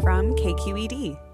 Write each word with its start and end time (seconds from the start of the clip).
from 0.00 0.34
KQED. 0.36 1.29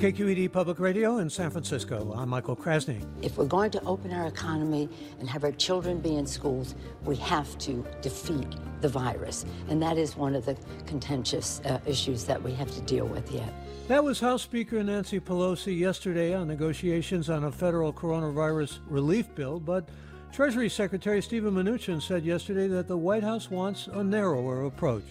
KQED 0.00 0.50
Public 0.50 0.80
Radio 0.80 1.18
in 1.18 1.28
San 1.28 1.50
Francisco, 1.50 2.14
I'm 2.16 2.30
Michael 2.30 2.56
Krasny. 2.56 3.06
If 3.20 3.36
we're 3.36 3.44
going 3.44 3.70
to 3.72 3.84
open 3.84 4.14
our 4.14 4.28
economy 4.28 4.88
and 5.18 5.28
have 5.28 5.44
our 5.44 5.52
children 5.52 6.00
be 6.00 6.16
in 6.16 6.26
schools, 6.26 6.74
we 7.04 7.16
have 7.16 7.58
to 7.58 7.84
defeat 8.00 8.46
the 8.80 8.88
virus. 8.88 9.44
And 9.68 9.82
that 9.82 9.98
is 9.98 10.16
one 10.16 10.34
of 10.34 10.46
the 10.46 10.56
contentious 10.86 11.60
uh, 11.66 11.80
issues 11.84 12.24
that 12.24 12.42
we 12.42 12.54
have 12.54 12.70
to 12.70 12.80
deal 12.80 13.06
with 13.06 13.30
yet. 13.30 13.52
That 13.88 14.02
was 14.02 14.18
House 14.18 14.40
Speaker 14.40 14.82
Nancy 14.82 15.20
Pelosi 15.20 15.78
yesterday 15.78 16.32
on 16.32 16.48
negotiations 16.48 17.28
on 17.28 17.44
a 17.44 17.52
federal 17.52 17.92
coronavirus 17.92 18.78
relief 18.88 19.34
bill, 19.34 19.60
but 19.60 19.86
Treasury 20.32 20.70
Secretary 20.70 21.20
Steven 21.20 21.52
Mnuchin 21.52 22.00
said 22.00 22.24
yesterday 22.24 22.68
that 22.68 22.88
the 22.88 22.96
White 22.96 23.22
House 23.22 23.50
wants 23.50 23.86
a 23.88 24.02
narrower 24.02 24.64
approach. 24.64 25.04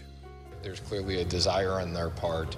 There's 0.63 0.79
clearly 0.79 1.21
a 1.21 1.25
desire 1.25 1.73
on 1.73 1.93
their 1.93 2.09
part 2.09 2.57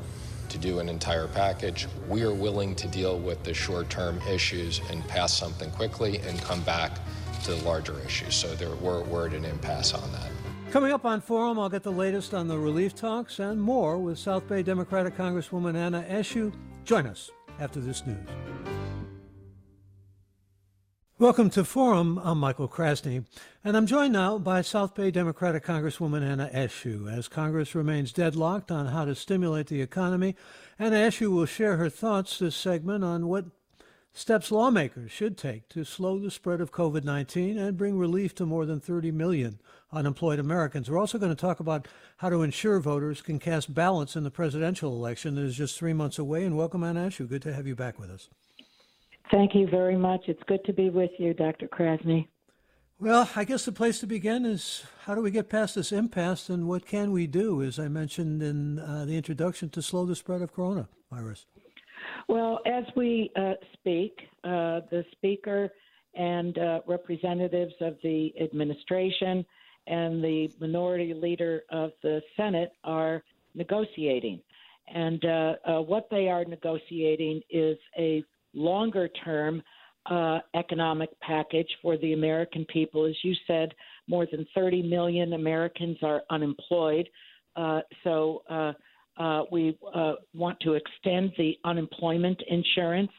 to 0.52 0.58
do 0.58 0.80
an 0.80 0.90
entire 0.90 1.28
package. 1.28 1.88
We 2.08 2.24
are 2.24 2.34
willing 2.34 2.76
to 2.76 2.88
deal 2.88 3.20
with 3.20 3.44
the 3.44 3.54
short 3.54 3.90
term 3.90 4.20
issues 4.30 4.82
and 4.90 5.08
pass 5.08 5.34
something 5.34 5.72
quickly 5.72 6.20
and 6.20 6.40
come 6.42 6.62
back 6.62 7.00
to 7.44 7.56
the 7.56 7.64
larger 7.64 8.00
issues. 8.06 8.36
So 8.36 8.54
there, 8.56 8.70
we're, 8.76 9.02
we're 9.04 9.28
at 9.28 9.34
an 9.34 9.46
impasse 9.46 9.94
on 9.94 10.12
that. 10.12 10.30
Coming 10.72 10.92
up 10.92 11.06
on 11.06 11.20
Forum, 11.22 11.60
I'll 11.60 11.70
get 11.70 11.84
the 11.84 11.92
latest 11.92 12.34
on 12.34 12.48
the 12.48 12.58
relief 12.58 12.96
talks 12.96 13.40
and 13.40 13.62
more 13.62 13.98
with 13.98 14.18
South 14.18 14.48
Bay 14.48 14.64
Democratic 14.64 15.18
Congresswoman 15.18 15.76
Anna 15.76 16.06
Eshoo. 16.10 16.54
Join 16.86 17.08
us 17.08 17.32
after 17.60 17.80
this 17.80 18.06
news. 18.06 18.28
Welcome 21.22 21.52
to 21.52 21.64
Forum. 21.64 22.20
I'm 22.24 22.40
Michael 22.40 22.68
Krasny, 22.68 23.26
and 23.64 23.78
I'm 23.78 23.86
joined 23.86 24.12
now 24.12 24.40
by 24.40 24.64
South 24.64 24.96
Bay 24.96 25.12
Democratic 25.12 25.64
Congresswoman 25.64 26.24
Anna 26.24 26.50
Eshoo. 26.52 27.16
As 27.16 27.28
Congress 27.28 27.76
remains 27.76 28.12
deadlocked 28.12 28.72
on 28.72 28.88
how 28.88 29.06
to 29.06 29.14
stimulate 29.14 29.68
the 29.68 29.84
economy, 29.84 30.36
Anna 30.80 30.96
Eshoo 30.96 31.30
will 31.30 31.46
share 31.46 31.78
her 31.78 31.92
thoughts 31.92 32.40
this 32.40 32.56
segment 32.56 33.04
on 33.04 33.28
what 33.28 33.46
steps 34.12 34.52
lawmakers 34.52 35.12
should 35.12 35.38
take 35.38 35.70
to 35.70 35.84
slow 35.84 36.18
the 36.18 36.32
spread 36.32 36.60
of 36.60 36.72
COVID 36.72 37.04
19 37.04 37.56
and 37.56 37.78
bring 37.78 38.00
relief 38.00 38.34
to 38.34 38.46
more 38.48 38.66
than 38.66 38.80
30 38.80 39.12
million 39.12 39.60
unemployed 39.92 40.40
Americans. 40.40 40.90
We're 40.90 40.98
also 40.98 41.20
going 41.20 41.36
to 41.36 41.40
talk 41.40 41.60
about 41.60 41.88
how 42.18 42.30
to 42.32 42.42
ensure 42.42 42.80
voters 42.80 43.22
can 43.22 43.38
cast 43.38 43.76
ballots 43.76 44.16
in 44.16 44.24
the 44.24 44.32
presidential 44.32 44.92
election 44.92 45.36
that 45.36 45.44
is 45.44 45.56
just 45.56 45.78
three 45.78 45.94
months 45.94 46.18
away. 46.18 46.44
And 46.46 46.58
welcome, 46.58 46.84
Anna 46.84 47.10
Eshoo. 47.10 47.30
Good 47.30 47.44
to 47.44 47.54
have 47.54 47.68
you 47.68 47.76
back 47.76 48.00
with 48.00 48.10
us. 48.10 48.28
Thank 49.30 49.56
you 49.56 49.68
very 49.68 49.98
much. 49.98 50.22
It's 50.28 50.42
good 50.48 50.64
to 50.66 50.74
be 50.74 50.90
with 50.90 51.12
you, 51.18 51.34
Dr. 51.34 51.68
Krasny. 51.68 52.28
Well, 53.00 53.30
I 53.36 53.46
guess 53.46 53.66
the 53.66 53.72
place 53.72 54.00
to 54.02 54.08
begin 54.08 54.46
is 54.46 54.84
how 55.06 55.16
do 55.16 55.22
we 55.22 55.32
get 55.32 55.50
past 55.50 55.76
this 55.76 55.92
impasse 55.92 56.50
and 56.50 56.68
what 56.68 56.86
can 56.86 57.12
we 57.12 57.26
do, 57.26 57.64
as 57.64 57.80
I 57.80 57.88
mentioned 57.88 58.44
in 58.44 58.78
uh, 58.78 59.06
the 59.06 59.18
introduction, 59.18 59.70
to 59.72 59.82
slow 59.82 60.06
the 60.06 60.16
spread 60.16 60.42
of 60.42 60.54
coronavirus? 60.54 61.46
Well, 62.28 62.60
as 62.66 62.84
we 62.96 63.32
uh, 63.36 63.54
speak, 63.74 64.20
uh, 64.44 64.82
the 64.92 65.04
Speaker 65.14 65.70
and 66.14 66.58
uh, 66.58 66.82
representatives 66.86 67.74
of 67.82 67.98
the 68.04 68.34
administration 68.40 69.46
and 69.88 70.24
the 70.24 70.52
minority 70.60 71.14
leader 71.14 71.64
of 71.70 71.92
the 72.04 72.22
Senate 72.38 72.74
are 72.84 73.24
negotiating. 73.56 74.42
And 74.94 75.24
uh, 75.26 75.54
uh, 75.66 75.82
what 75.82 76.08
they 76.12 76.28
are 76.28 76.46
negotiating 76.46 77.42
is 77.50 77.78
a 77.98 78.24
longer 78.54 79.08
term 79.24 79.62
uh, 80.10 80.40
economic 80.56 81.10
package 81.20 81.68
for 81.82 81.98
the 81.98 82.14
American 82.14 82.66
people. 82.66 83.06
As 83.06 83.16
you 83.24 83.36
said, 83.46 83.74
more 84.08 84.26
than 84.32 84.46
30 84.56 84.84
million 84.84 85.34
Americans 85.34 85.98
are 86.02 86.24
unemployed. 86.30 87.08
Uh, 87.56 87.82
so 88.04 88.44
uh, 88.50 88.74
uh 89.18 89.44
we 89.52 89.78
uh, 89.94 90.14
want 90.34 90.60
to 90.62 90.74
extend 90.74 91.32
the 91.38 91.56
unemployment 91.66 92.42
insurance. 92.48 93.12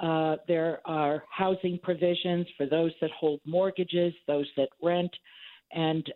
Uh, 0.00 0.36
there 0.46 0.80
are 0.84 1.24
housing 1.30 1.78
provisions 1.82 2.46
for 2.56 2.66
those 2.66 2.92
that 3.00 3.10
hold 3.18 3.40
mortgages, 3.44 4.12
those 4.26 4.46
that 4.56 4.68
rent, 4.82 5.10
and 5.72 6.06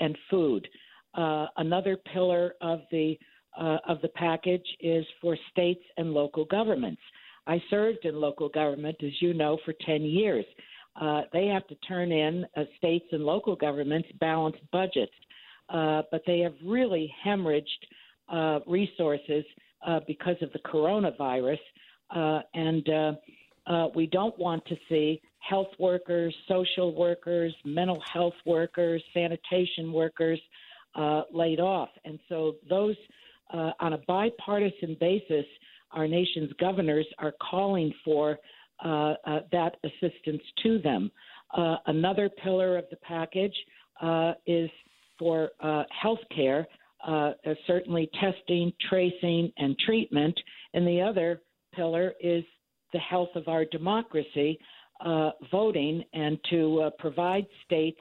and 0.00 0.16
food. 0.30 0.66
another 1.14 1.96
pillar 2.12 2.54
of 2.60 2.80
the 2.90 3.18
of 3.56 4.00
the 4.02 4.08
package 4.08 4.66
is 4.80 5.04
for 5.20 5.36
states 5.50 5.82
and 5.96 6.12
local 6.12 6.44
governments. 6.44 7.00
I 7.46 7.62
served 7.70 8.04
in 8.04 8.20
local 8.20 8.48
government, 8.48 8.96
as 9.02 9.12
you 9.20 9.32
know, 9.34 9.58
for 9.64 9.74
10 9.84 10.02
years. 10.02 10.44
Uh, 11.00 11.22
they 11.32 11.46
have 11.46 11.66
to 11.68 11.74
turn 11.86 12.10
in 12.10 12.46
uh, 12.56 12.64
states 12.78 13.04
and 13.12 13.24
local 13.24 13.54
governments 13.54 14.08
balanced 14.18 14.60
budgets, 14.72 15.12
uh, 15.68 16.02
but 16.10 16.22
they 16.26 16.40
have 16.40 16.54
really 16.64 17.12
hemorrhaged 17.24 17.64
uh, 18.32 18.60
resources 18.66 19.44
uh, 19.86 20.00
because 20.06 20.36
of 20.40 20.52
the 20.52 20.58
coronavirus, 20.60 21.58
uh, 22.14 22.40
and 22.54 22.88
we 23.94 24.06
don't 24.06 24.36
want 24.38 24.64
to 24.66 24.76
see 24.88 25.20
health 25.38 25.68
workers, 25.78 26.34
social 26.48 26.94
workers, 26.94 27.54
mental 27.64 28.02
health 28.12 28.34
workers, 28.44 29.02
sanitation 29.12 29.92
workers 29.92 30.40
laid 31.32 31.60
off, 31.60 31.90
and 32.04 32.18
so 32.28 32.56
those 32.68 32.96
on 33.52 33.92
a 33.92 33.98
bipartisan 34.08 34.96
basis 34.98 35.44
our 35.96 36.06
nation's 36.06 36.52
governors 36.60 37.06
are 37.18 37.32
calling 37.50 37.92
for 38.04 38.38
uh, 38.84 39.14
uh, 39.26 39.40
that 39.50 39.76
assistance 39.82 40.42
to 40.62 40.78
them. 40.78 41.10
Uh, 41.56 41.76
another 41.86 42.28
pillar 42.28 42.76
of 42.76 42.84
the 42.90 42.96
package 42.96 43.54
uh, 44.02 44.34
is 44.46 44.68
for 45.18 45.50
uh, 45.60 45.84
health 46.02 46.20
care, 46.34 46.66
uh, 47.06 47.32
certainly 47.66 48.10
testing, 48.20 48.70
tracing, 48.90 49.50
and 49.56 49.76
treatment. 49.78 50.38
And 50.74 50.86
the 50.86 51.00
other 51.00 51.40
pillar 51.74 52.12
is 52.20 52.44
the 52.92 52.98
health 52.98 53.30
of 53.34 53.48
our 53.48 53.64
democracy, 53.64 54.58
voting, 55.50 56.04
and 56.12 56.38
to 56.50 56.90
provide 56.98 57.46
states 57.64 58.00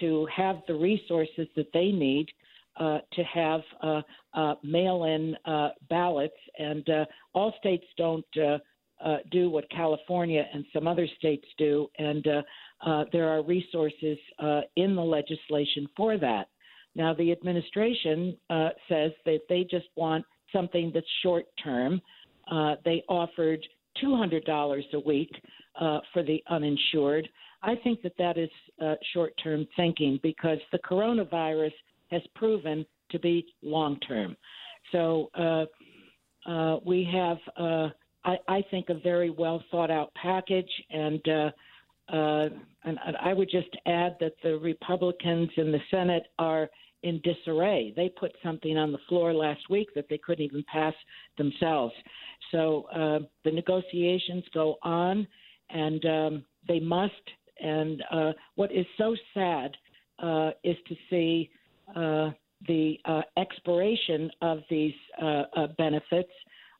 to 0.00 0.26
have 0.34 0.56
the 0.68 0.74
resources 0.74 1.48
that 1.56 1.68
they 1.72 1.90
need 1.90 2.26
uh, 2.76 2.98
to 3.12 3.22
have 3.22 3.60
uh, 3.82 4.02
uh, 4.34 4.54
mail-in 4.62 5.36
uh, 5.44 5.68
ballots, 5.88 6.34
and 6.58 6.88
uh, 6.88 7.04
all 7.32 7.54
states 7.58 7.84
don't 7.96 8.24
uh, 8.36 9.16
do 9.30 9.50
what 9.50 9.68
California 9.70 10.44
and 10.52 10.64
some 10.72 10.88
other 10.88 11.06
states 11.18 11.46
do, 11.58 11.88
and 11.98 12.26
there 13.12 13.28
are 13.28 13.42
resources 13.42 14.18
in 14.76 14.96
the 14.96 15.02
legislation 15.02 15.88
for 15.96 16.18
that. 16.18 16.48
Now, 16.96 17.12
the 17.12 17.32
administration 17.32 18.36
says 18.88 19.12
that 19.24 19.40
they 19.48 19.66
just 19.70 19.86
want 19.96 20.24
something 20.52 20.90
that's 20.94 21.06
short-term. 21.22 22.00
they 22.84 23.02
offered 23.08 23.64
$200 24.02 24.82
a 24.94 25.00
week 25.00 25.30
for 25.78 26.22
the 26.22 26.42
uninsured. 26.48 27.28
I 27.62 27.74
think 27.82 28.02
that 28.02 28.16
that 28.18 28.38
is 28.38 28.50
short-term 29.12 29.66
thinking 29.76 30.20
because 30.22 30.58
the 30.72 30.78
coronavirus 30.78 31.72
has 32.14 32.22
proven 32.34 32.86
to 33.10 33.18
be 33.18 33.46
long 33.62 33.98
term. 34.00 34.36
So 34.92 35.30
uh, 35.34 35.64
uh, 36.50 36.78
we 36.84 37.08
have, 37.12 37.38
uh, 37.56 37.88
I, 38.24 38.36
I, 38.48 38.64
think, 38.70 38.88
a 38.88 38.94
very 38.94 39.30
well 39.30 39.62
thought 39.70 39.90
out 39.90 40.12
package, 40.14 40.70
and, 40.90 41.20
uh, 41.28 41.50
uh, 42.12 42.48
and 42.84 42.98
I 43.20 43.32
would 43.32 43.50
just 43.50 43.74
add 43.86 44.16
that 44.20 44.34
the 44.42 44.58
Republicans 44.58 45.50
in 45.56 45.72
the 45.72 45.80
Senate 45.90 46.24
are 46.38 46.68
in 47.02 47.20
disarray. 47.22 47.92
They 47.96 48.08
put 48.08 48.32
something 48.42 48.76
on 48.76 48.92
the 48.92 48.98
floor 49.08 49.32
last 49.34 49.68
week 49.70 49.88
that 49.94 50.06
they 50.08 50.18
couldn't 50.18 50.44
even 50.44 50.64
pass 50.70 50.94
themselves. 51.38 51.94
So 52.50 52.86
uh, 52.94 53.20
the 53.44 53.50
negotiations 53.50 54.44
go 54.52 54.76
on, 54.82 55.26
and 55.70 56.04
um, 56.04 56.44
they 56.66 56.80
must. 56.80 57.12
And 57.60 58.02
what 58.56 58.72
is 58.72 58.86
so 58.98 59.14
sad 59.32 59.76
is 60.62 60.76
to 60.88 60.96
see 61.08 61.50
uh, 61.94 62.30
the 62.66 62.98
uh, 63.04 63.22
expiration 63.36 64.30
of 64.40 64.60
these 64.70 64.94
uh, 65.20 65.42
uh 65.56 65.66
benefits 65.78 66.30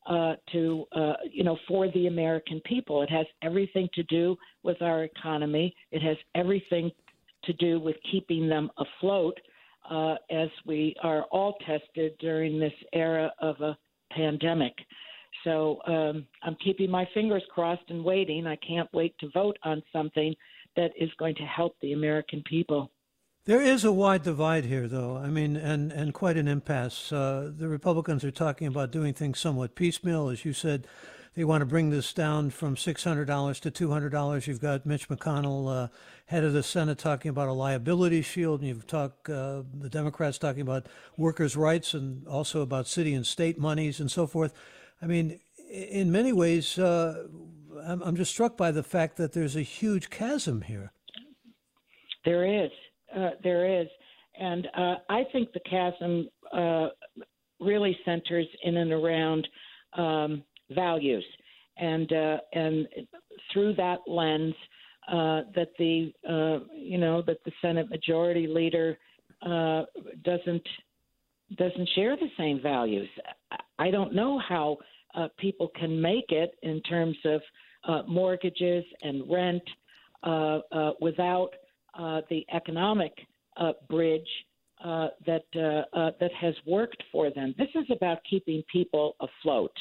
uh, 0.06 0.34
to, 0.52 0.84
uh, 0.92 1.14
you 1.30 1.44
know, 1.44 1.56
for 1.66 1.90
the 1.92 2.06
American 2.06 2.60
people. 2.66 3.02
It 3.02 3.10
has 3.10 3.26
everything 3.42 3.88
to 3.94 4.02
do 4.04 4.36
with 4.62 4.80
our 4.82 5.04
economy. 5.04 5.74
It 5.92 6.02
has 6.02 6.16
everything 6.34 6.90
to 7.44 7.52
do 7.54 7.80
with 7.80 7.96
keeping 8.10 8.48
them 8.48 8.70
afloat 8.78 9.38
as 10.30 10.48
we 10.66 10.94
are 11.02 11.24
all 11.24 11.56
tested 11.66 12.12
during 12.18 12.58
this 12.58 12.72
era 12.92 13.32
of 13.40 13.60
a 13.60 13.76
pandemic. 14.10 14.74
So 15.42 15.80
um, 15.86 16.26
I'm 16.42 16.56
keeping 16.62 16.90
my 16.90 17.08
fingers 17.12 17.42
crossed 17.50 17.88
and 17.88 18.04
waiting. 18.04 18.46
I 18.46 18.56
can't 18.56 18.88
wait 18.92 19.18
to 19.18 19.30
vote 19.30 19.58
on 19.64 19.82
something 19.92 20.34
that 20.76 20.92
is 20.98 21.10
going 21.18 21.34
to 21.36 21.42
help 21.42 21.76
the 21.80 21.92
American 21.92 22.42
people. 22.46 22.90
There 23.46 23.60
is 23.60 23.84
a 23.84 23.92
wide 23.92 24.22
divide 24.22 24.64
here, 24.64 24.88
though. 24.88 25.18
I 25.18 25.28
mean, 25.28 25.54
and, 25.54 25.92
and 25.92 26.14
quite 26.14 26.38
an 26.38 26.48
impasse. 26.48 27.12
Uh, 27.12 27.52
the 27.54 27.68
Republicans 27.68 28.24
are 28.24 28.30
talking 28.30 28.66
about 28.66 28.90
doing 28.90 29.12
things 29.12 29.38
somewhat 29.38 29.74
piecemeal. 29.74 30.30
As 30.30 30.46
you 30.46 30.54
said, 30.54 30.86
they 31.34 31.44
want 31.44 31.60
to 31.60 31.66
bring 31.66 31.90
this 31.90 32.14
down 32.14 32.48
from 32.48 32.74
$600 32.74 33.60
to 33.60 33.70
$200. 33.70 34.46
You've 34.46 34.62
got 34.62 34.86
Mitch 34.86 35.10
McConnell, 35.10 35.84
uh, 35.84 35.88
head 36.26 36.42
of 36.42 36.54
the 36.54 36.62
Senate, 36.62 36.96
talking 36.96 37.28
about 37.28 37.48
a 37.48 37.52
liability 37.52 38.22
shield, 38.22 38.60
and 38.60 38.68
you've 38.68 38.86
talked 38.86 39.28
uh, 39.28 39.62
the 39.78 39.90
Democrats 39.90 40.38
talking 40.38 40.62
about 40.62 40.86
workers' 41.18 41.54
rights 41.54 41.92
and 41.92 42.26
also 42.26 42.62
about 42.62 42.86
city 42.86 43.12
and 43.12 43.26
state 43.26 43.58
monies 43.58 44.00
and 44.00 44.10
so 44.10 44.26
forth. 44.26 44.54
I 45.02 45.06
mean, 45.06 45.38
in 45.70 46.10
many 46.10 46.32
ways, 46.32 46.78
uh, 46.78 47.26
I'm, 47.84 48.00
I'm 48.00 48.16
just 48.16 48.30
struck 48.30 48.56
by 48.56 48.70
the 48.70 48.82
fact 48.82 49.18
that 49.18 49.34
there's 49.34 49.54
a 49.54 49.62
huge 49.62 50.08
chasm 50.08 50.62
here. 50.62 50.92
There 52.24 52.64
is. 52.64 52.70
Uh, 53.16 53.30
there 53.42 53.80
is. 53.80 53.88
And 54.38 54.66
uh, 54.76 54.94
I 55.08 55.24
think 55.32 55.52
the 55.52 55.60
chasm 55.60 56.28
uh, 56.52 56.88
really 57.60 57.96
centers 58.04 58.46
in 58.64 58.76
and 58.78 58.92
around 58.92 59.46
um, 59.96 60.42
values. 60.70 61.24
And, 61.78 62.12
uh, 62.12 62.38
and 62.52 62.88
through 63.52 63.74
that 63.74 63.98
lens, 64.06 64.54
uh, 65.06 65.42
that 65.54 65.68
the 65.78 66.12
you 66.72 66.96
know 66.96 67.20
that 67.26 67.36
the 67.44 67.52
Senate 67.60 67.90
Majority 67.90 68.46
Leader 68.46 68.96
doesn't 69.42 70.66
doesn't 71.58 71.88
share 71.94 72.16
the 72.16 72.30
same 72.38 72.58
values. 72.62 73.08
I 73.78 73.90
don't 73.90 74.14
know 74.14 74.40
how 74.48 74.78
people 75.36 75.70
can 75.78 76.00
make 76.00 76.30
it 76.30 76.52
in 76.62 76.80
terms 76.82 77.18
of 77.26 77.42
mortgages 78.08 78.82
and 79.02 79.30
rent 79.30 79.62
without 81.02 81.50
the 81.98 82.44
economic 82.52 83.12
uh, 83.56 83.72
bridge 83.88 84.28
uh, 84.84 85.08
that 85.26 85.44
uh, 85.56 85.98
uh, 85.98 86.10
that 86.20 86.30
has 86.38 86.54
worked 86.66 87.02
for 87.10 87.30
them. 87.30 87.54
This 87.56 87.68
is 87.74 87.86
about 87.90 88.18
keeping 88.28 88.62
people 88.70 89.16
afloat, 89.20 89.72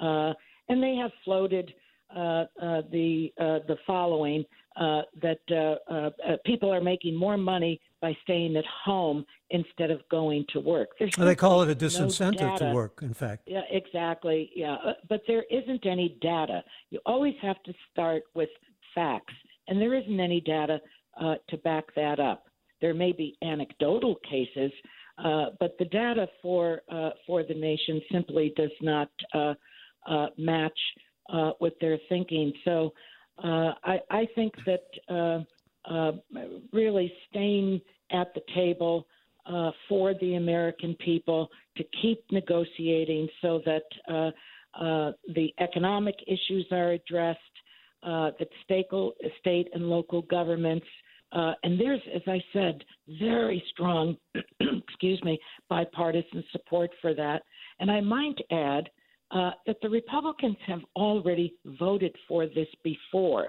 uh, 0.00 0.34
and 0.68 0.82
they 0.82 0.94
have 0.94 1.10
floated 1.24 1.72
uh, 2.14 2.44
the 2.92 3.30
the 3.38 3.76
following 3.86 4.44
that 4.76 6.38
people 6.44 6.72
are 6.72 6.80
making 6.80 7.16
more 7.16 7.36
money 7.36 7.80
by 8.00 8.16
staying 8.22 8.56
at 8.56 8.64
home 8.84 9.24
instead 9.50 9.90
of 9.90 10.00
going 10.10 10.44
to 10.52 10.60
work. 10.60 10.90
they 10.98 11.34
call 11.34 11.62
it 11.62 11.70
a 11.70 11.74
disincentive 11.74 12.60
no 12.60 12.68
to 12.68 12.74
work. 12.74 13.00
In 13.02 13.14
fact, 13.14 13.44
yeah, 13.46 13.62
exactly. 13.70 14.50
Yeah, 14.54 14.76
but 15.08 15.22
there 15.26 15.44
isn't 15.50 15.86
any 15.86 16.18
data. 16.20 16.62
You 16.90 17.00
always 17.06 17.34
have 17.42 17.60
to 17.64 17.72
start 17.90 18.24
with 18.34 18.50
facts, 18.94 19.34
and 19.66 19.80
there 19.80 19.94
isn't 19.94 20.20
any 20.20 20.40
data 20.40 20.80
to 21.20 21.56
back 21.64 21.94
that 21.94 22.20
up. 22.20 22.46
There 22.80 22.94
may 22.94 23.12
be 23.12 23.36
anecdotal 23.42 24.16
cases, 24.28 24.70
uh, 25.18 25.46
but 25.58 25.76
the 25.78 25.86
data 25.86 26.28
for 26.42 26.82
uh, 26.90 27.10
for 27.26 27.42
the 27.42 27.54
nation 27.54 28.00
simply 28.12 28.52
does 28.56 28.70
not 28.82 29.08
uh, 29.34 29.54
uh 30.06 30.26
match 30.36 30.78
uh, 31.32 31.52
with 31.60 31.72
their 31.80 31.98
thinking. 32.08 32.52
So 32.64 32.92
uh, 33.42 33.72
I, 33.84 33.98
I, 34.10 34.28
think 34.34 34.54
that 34.66 35.46
really 36.72 37.12
staying 37.30 37.80
at 38.10 38.32
the 38.34 38.40
table 38.54 39.06
for 39.88 40.14
the 40.20 40.34
American 40.34 40.94
people 41.04 41.48
to 41.76 41.84
keep 42.02 42.22
negotiating 42.30 43.28
so 43.42 43.60
that 43.64 43.82
the 44.78 45.48
economic 45.58 46.16
issues 46.26 46.66
are 46.70 46.92
addressed, 46.92 47.40
that 48.02 48.48
state, 48.64 48.86
state 49.40 49.68
and 49.74 49.88
local 49.88 50.22
governments 50.22 50.86
uh, 51.32 51.52
and 51.62 51.78
there's, 51.78 52.00
as 52.14 52.22
I 52.26 52.40
said, 52.52 52.84
very 53.18 53.62
strong, 53.70 54.16
excuse 54.60 55.22
me, 55.24 55.38
bipartisan 55.68 56.44
support 56.52 56.90
for 57.00 57.14
that. 57.14 57.42
And 57.80 57.90
I 57.90 58.00
might 58.00 58.38
add 58.50 58.88
uh, 59.30 59.50
that 59.66 59.76
the 59.82 59.88
Republicans 59.88 60.56
have 60.66 60.80
already 60.94 61.54
voted 61.78 62.14
for 62.28 62.46
this 62.46 62.68
before. 62.84 63.48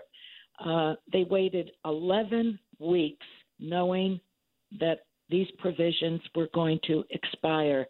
Uh, 0.63 0.95
they 1.13 1.23
waited 1.23 1.71
11 1.85 2.59
weeks 2.79 3.25
knowing 3.59 4.19
that 4.79 5.01
these 5.29 5.47
provisions 5.59 6.21
were 6.35 6.49
going 6.53 6.79
to 6.87 7.03
expire. 7.11 7.85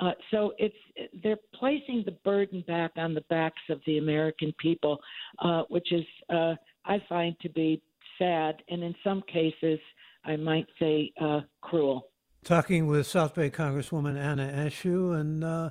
Uh, 0.00 0.12
so 0.30 0.52
it's 0.58 0.76
they're 1.22 1.38
placing 1.54 2.02
the 2.04 2.16
burden 2.24 2.62
back 2.66 2.92
on 2.96 3.14
the 3.14 3.24
backs 3.30 3.62
of 3.70 3.80
the 3.86 3.98
American 3.98 4.52
people, 4.58 4.98
uh, 5.38 5.62
which 5.68 5.90
is 5.90 6.04
uh, 6.30 6.54
I 6.84 7.02
find 7.08 7.34
to 7.40 7.48
be 7.48 7.80
sad, 8.18 8.62
and 8.68 8.82
in 8.82 8.94
some 9.04 9.22
cases, 9.22 9.78
I 10.24 10.36
might 10.36 10.66
say 10.78 11.12
uh, 11.20 11.40
cruel. 11.60 12.08
Talking 12.44 12.86
with 12.86 13.06
South 13.06 13.34
Bay 13.34 13.50
Congresswoman 13.50 14.16
Anna 14.16 14.52
Eshoo 14.54 15.18
and 15.18 15.42
uh, 15.42 15.70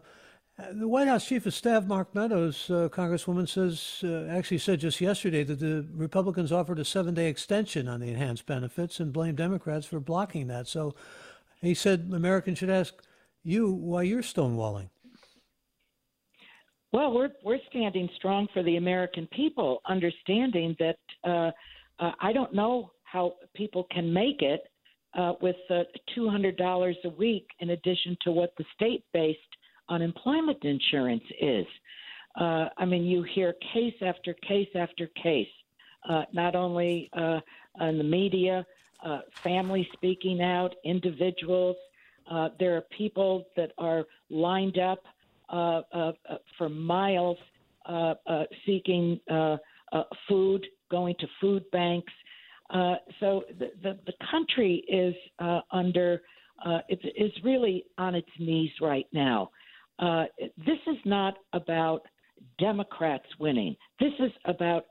the 0.71 0.87
White 0.87 1.07
House 1.07 1.27
Chief 1.27 1.45
of 1.45 1.53
Staff 1.53 1.85
Mark 1.85 2.15
Meadows, 2.15 2.69
uh, 2.69 2.87
Congresswoman, 2.89 3.47
says 3.47 4.01
uh, 4.03 4.29
actually 4.29 4.57
said 4.57 4.79
just 4.79 5.01
yesterday 5.01 5.43
that 5.43 5.59
the 5.59 5.85
Republicans 5.93 6.51
offered 6.51 6.79
a 6.79 6.85
seven-day 6.85 7.27
extension 7.27 7.87
on 7.87 7.99
the 7.99 8.07
enhanced 8.07 8.45
benefits 8.45 8.99
and 8.99 9.11
blamed 9.11 9.37
Democrats 9.37 9.85
for 9.85 9.99
blocking 9.99 10.47
that. 10.47 10.67
So 10.67 10.95
he 11.61 11.73
said 11.73 12.11
Americans 12.13 12.57
should 12.59 12.69
ask 12.69 12.93
you 13.43 13.71
why 13.71 14.03
you're 14.03 14.21
stonewalling. 14.21 14.89
Well, 16.93 17.11
we're 17.13 17.31
we're 17.43 17.59
standing 17.69 18.09
strong 18.15 18.47
for 18.53 18.63
the 18.63 18.77
American 18.77 19.27
people, 19.27 19.81
understanding 19.85 20.77
that 20.79 20.97
uh, 21.25 21.51
uh, 21.99 22.11
I 22.19 22.33
don't 22.33 22.53
know 22.53 22.91
how 23.03 23.35
people 23.55 23.87
can 23.91 24.11
make 24.11 24.41
it 24.41 24.61
uh, 25.17 25.33
with 25.41 25.55
uh, 25.69 25.83
$200 26.17 26.95
a 27.03 27.09
week 27.09 27.47
in 27.59 27.71
addition 27.71 28.17
to 28.21 28.31
what 28.31 28.53
the 28.57 28.65
state 28.75 29.03
based 29.13 29.39
unemployment 29.89 30.63
insurance 30.63 31.23
is. 31.39 31.65
Uh, 32.39 32.67
I 32.77 32.85
mean, 32.85 33.05
you 33.05 33.23
hear 33.23 33.53
case 33.73 33.95
after 34.01 34.33
case 34.33 34.67
after 34.75 35.07
case, 35.21 35.47
uh, 36.09 36.23
not 36.33 36.55
only 36.55 37.09
uh, 37.13 37.39
in 37.79 37.97
the 37.97 38.03
media, 38.03 38.65
uh, 39.05 39.19
speaking 39.93 40.41
out, 40.41 40.75
individuals. 40.83 41.77
Uh, 42.29 42.49
there 42.59 42.75
are 42.75 42.81
people 42.97 43.45
that 43.55 43.71
are 43.77 44.05
lined 44.29 44.79
up 44.79 45.03
uh, 45.49 45.81
uh, 45.93 46.11
uh 46.27 46.37
for 46.57 46.69
miles 46.69 47.37
uh, 47.87 48.15
uh, 48.25 48.43
seeking 48.65 49.19
uh, 49.29 49.57
uh, 49.91 50.03
food 50.27 50.65
going 50.89 51.15
to 51.19 51.27
food 51.41 51.63
banks. 51.71 52.11
Uh, 52.69 52.95
so 53.19 53.43
the, 53.59 53.71
the, 53.83 53.97
the, 54.05 54.13
country 54.31 54.83
is 54.87 55.13
uh, 55.39 55.59
under, 55.71 56.21
uh, 56.65 56.79
it 56.89 56.99
is 57.15 57.31
really 57.43 57.85
on 57.97 58.15
its 58.15 58.29
knees 58.39 58.71
right 58.81 59.05
now. 59.13 59.49
Uh, 59.99 60.25
this 60.57 60.79
is 60.87 60.97
not 61.05 61.35
about 61.53 62.01
Democrats 62.59 63.25
winning. 63.39 63.75
This 63.99 64.13
is 64.19 64.31
about 64.45 64.85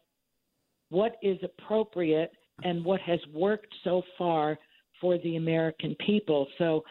what 0.91 1.17
is 1.22 1.39
appropriate 1.43 2.31
and 2.63 2.84
what 2.84 3.01
has 3.01 3.19
worked 3.32 3.74
so 3.82 4.03
far 4.17 4.56
for 5.01 5.19
the 5.19 5.36
American 5.36 5.96
people. 6.06 6.46
So, 6.58 6.84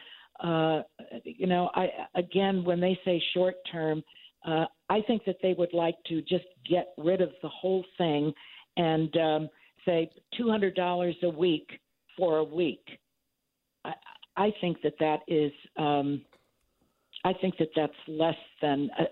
uh, 0.43 0.81
you 1.24 1.48
know, 1.48 1.69
I 1.74 1.88
again, 2.15 2.65
when 2.65 2.79
they 2.79 3.00
say 3.05 3.22
short 3.33 3.55
term, 3.72 4.03
uh, 4.45 4.65
I 4.89 5.01
think 5.07 5.24
that 5.25 5.38
they 5.41 5.53
would 5.57 5.74
like 5.74 5.95
to 6.07 6.22
just 6.22 6.45
get 6.69 6.93
rid 6.98 7.22
of 7.22 7.29
the 7.41 7.50
whole 7.50 7.86
thing 7.98 8.33
and 8.77 9.15
um, 9.18 9.50
say 9.86 10.10
$200 10.39 11.24
a 11.24 11.30
week 11.30 11.70
for 12.18 12.38
a 12.38 12.44
week. 12.44 12.86
I, 13.86 13.94
I 14.38 14.53
think 14.62 14.82
that 14.84 14.94
that 15.00 15.20
is. 15.27 15.51
Um, 15.77 16.22
I 17.25 17.32
think 17.32 17.58
that 17.58 17.70
that's 17.74 17.94
less 18.08 18.36
than 18.62 18.89
uh, 19.00 19.03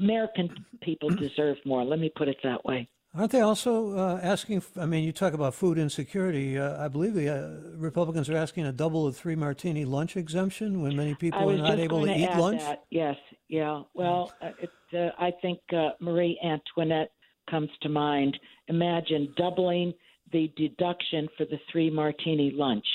American 0.00 0.48
people 0.80 1.08
deserve 1.16 1.56
more. 1.64 1.84
Let 1.84 1.98
me 1.98 2.10
put 2.14 2.28
it 2.28 2.36
that 2.44 2.64
way. 2.64 2.88
Aren't 3.14 3.32
they 3.32 3.40
also 3.40 3.96
uh, 3.98 4.20
asking? 4.22 4.62
I 4.76 4.86
mean, 4.86 5.02
you 5.02 5.12
talk 5.12 5.32
about 5.32 5.54
food 5.54 5.78
insecurity. 5.78 6.58
Uh, 6.58 6.84
I 6.84 6.88
believe 6.88 7.14
the 7.14 7.28
uh, 7.28 7.76
Republicans 7.76 8.28
are 8.28 8.36
asking 8.36 8.66
a 8.66 8.72
double 8.72 9.06
of 9.06 9.16
three 9.16 9.34
martini 9.34 9.84
lunch 9.84 10.16
exemption 10.16 10.82
when 10.82 10.94
many 10.94 11.14
people 11.14 11.50
are 11.50 11.56
not 11.56 11.78
able 11.78 12.04
to, 12.04 12.14
eat 12.14 12.30
lunch. 12.36 12.60
That. 12.60 12.84
Yes, 12.90 13.16
yeah. 13.48 13.82
Well, 13.94 14.32
uh, 14.42 14.50
it, 14.60 14.70
uh, 14.94 15.10
I 15.18 15.32
think 15.42 15.58
Marie 16.00 16.38
Antoinette 16.44 17.10
comes 17.50 17.70
to 17.82 17.88
mind. 17.88 18.38
Imagine 18.68 19.32
doubling 19.36 19.94
the 20.32 20.52
deduction 20.56 21.28
for 21.36 21.44
the 21.44 21.58
three 21.70 21.90
martini 21.90 22.50
lunch. 22.50 22.86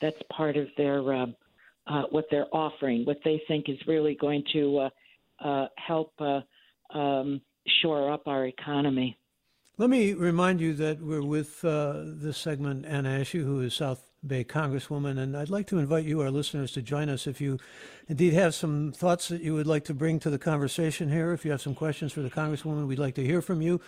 That's 0.00 0.20
part 0.30 0.56
of 0.56 0.68
their 0.76 1.14
uh, 1.14 1.26
uh, 1.86 2.02
what 2.10 2.26
they're 2.30 2.52
offering, 2.52 3.04
what 3.04 3.18
they 3.24 3.42
think 3.46 3.68
is 3.68 3.78
really 3.86 4.14
going 4.14 4.42
to 4.52 4.78
uh, 4.78 4.90
uh 5.44 5.66
help 5.76 6.12
uh, 6.18 6.40
um, 6.96 7.40
shore 7.82 8.12
up 8.12 8.26
our 8.26 8.46
economy. 8.46 9.16
Let 9.76 9.90
me 9.90 10.12
remind 10.12 10.60
you 10.60 10.72
that 10.74 11.00
we're 11.00 11.22
with 11.22 11.64
uh, 11.64 11.94
this 12.04 12.38
segment 12.38 12.86
Anna 12.86 13.18
Eshoo, 13.18 13.42
who 13.42 13.60
is 13.60 13.74
South 13.74 14.04
Bay 14.26 14.44
Congresswoman, 14.44 15.18
and 15.18 15.36
I'd 15.36 15.50
like 15.50 15.66
to 15.68 15.78
invite 15.78 16.04
you, 16.04 16.20
our 16.20 16.30
listeners, 16.30 16.72
to 16.72 16.82
join 16.82 17.08
us 17.08 17.26
if 17.26 17.40
you 17.40 17.58
indeed 18.08 18.32
have 18.32 18.54
some 18.54 18.92
thoughts 18.92 19.28
that 19.28 19.42
you 19.42 19.54
would 19.54 19.66
like 19.66 19.84
to 19.84 19.94
bring 19.94 20.18
to 20.20 20.30
the 20.30 20.38
conversation 20.38 21.10
here. 21.10 21.32
If 21.32 21.44
you 21.44 21.50
have 21.50 21.62
some 21.62 21.74
questions 21.74 22.12
for 22.12 22.22
the 22.22 22.30
Congresswoman, 22.30 22.86
we'd 22.86 22.98
like 22.98 23.14
to 23.16 23.24
hear 23.24 23.42
from 23.42 23.62
you. 23.62 23.80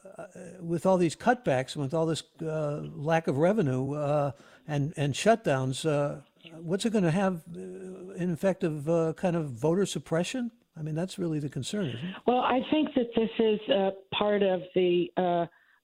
with 0.60 0.86
all 0.86 0.96
these 0.96 1.16
cutbacks, 1.16 1.74
with 1.74 1.92
all 1.92 2.06
this 2.06 2.22
uh, 2.40 2.82
lack 2.94 3.26
of 3.26 3.38
revenue 3.38 4.32
and 4.66 4.92
and 4.96 5.14
shutdowns, 5.14 5.84
what's 6.60 6.84
it 6.84 6.92
going 6.92 7.04
to 7.04 7.10
have 7.10 7.42
in 7.54 8.30
effect 8.32 8.64
of 8.64 9.16
kind 9.16 9.36
of 9.36 9.50
voter 9.50 9.86
suppression? 9.86 10.50
I 10.76 10.82
mean, 10.82 10.94
that's 10.94 11.18
really 11.18 11.38
the 11.38 11.50
concern? 11.50 12.14
Well, 12.26 12.40
I 12.40 12.60
think 12.70 12.88
that 12.94 13.10
this 13.14 13.30
is 13.38 13.60
part 14.14 14.42
of 14.42 14.62
the 14.74 15.10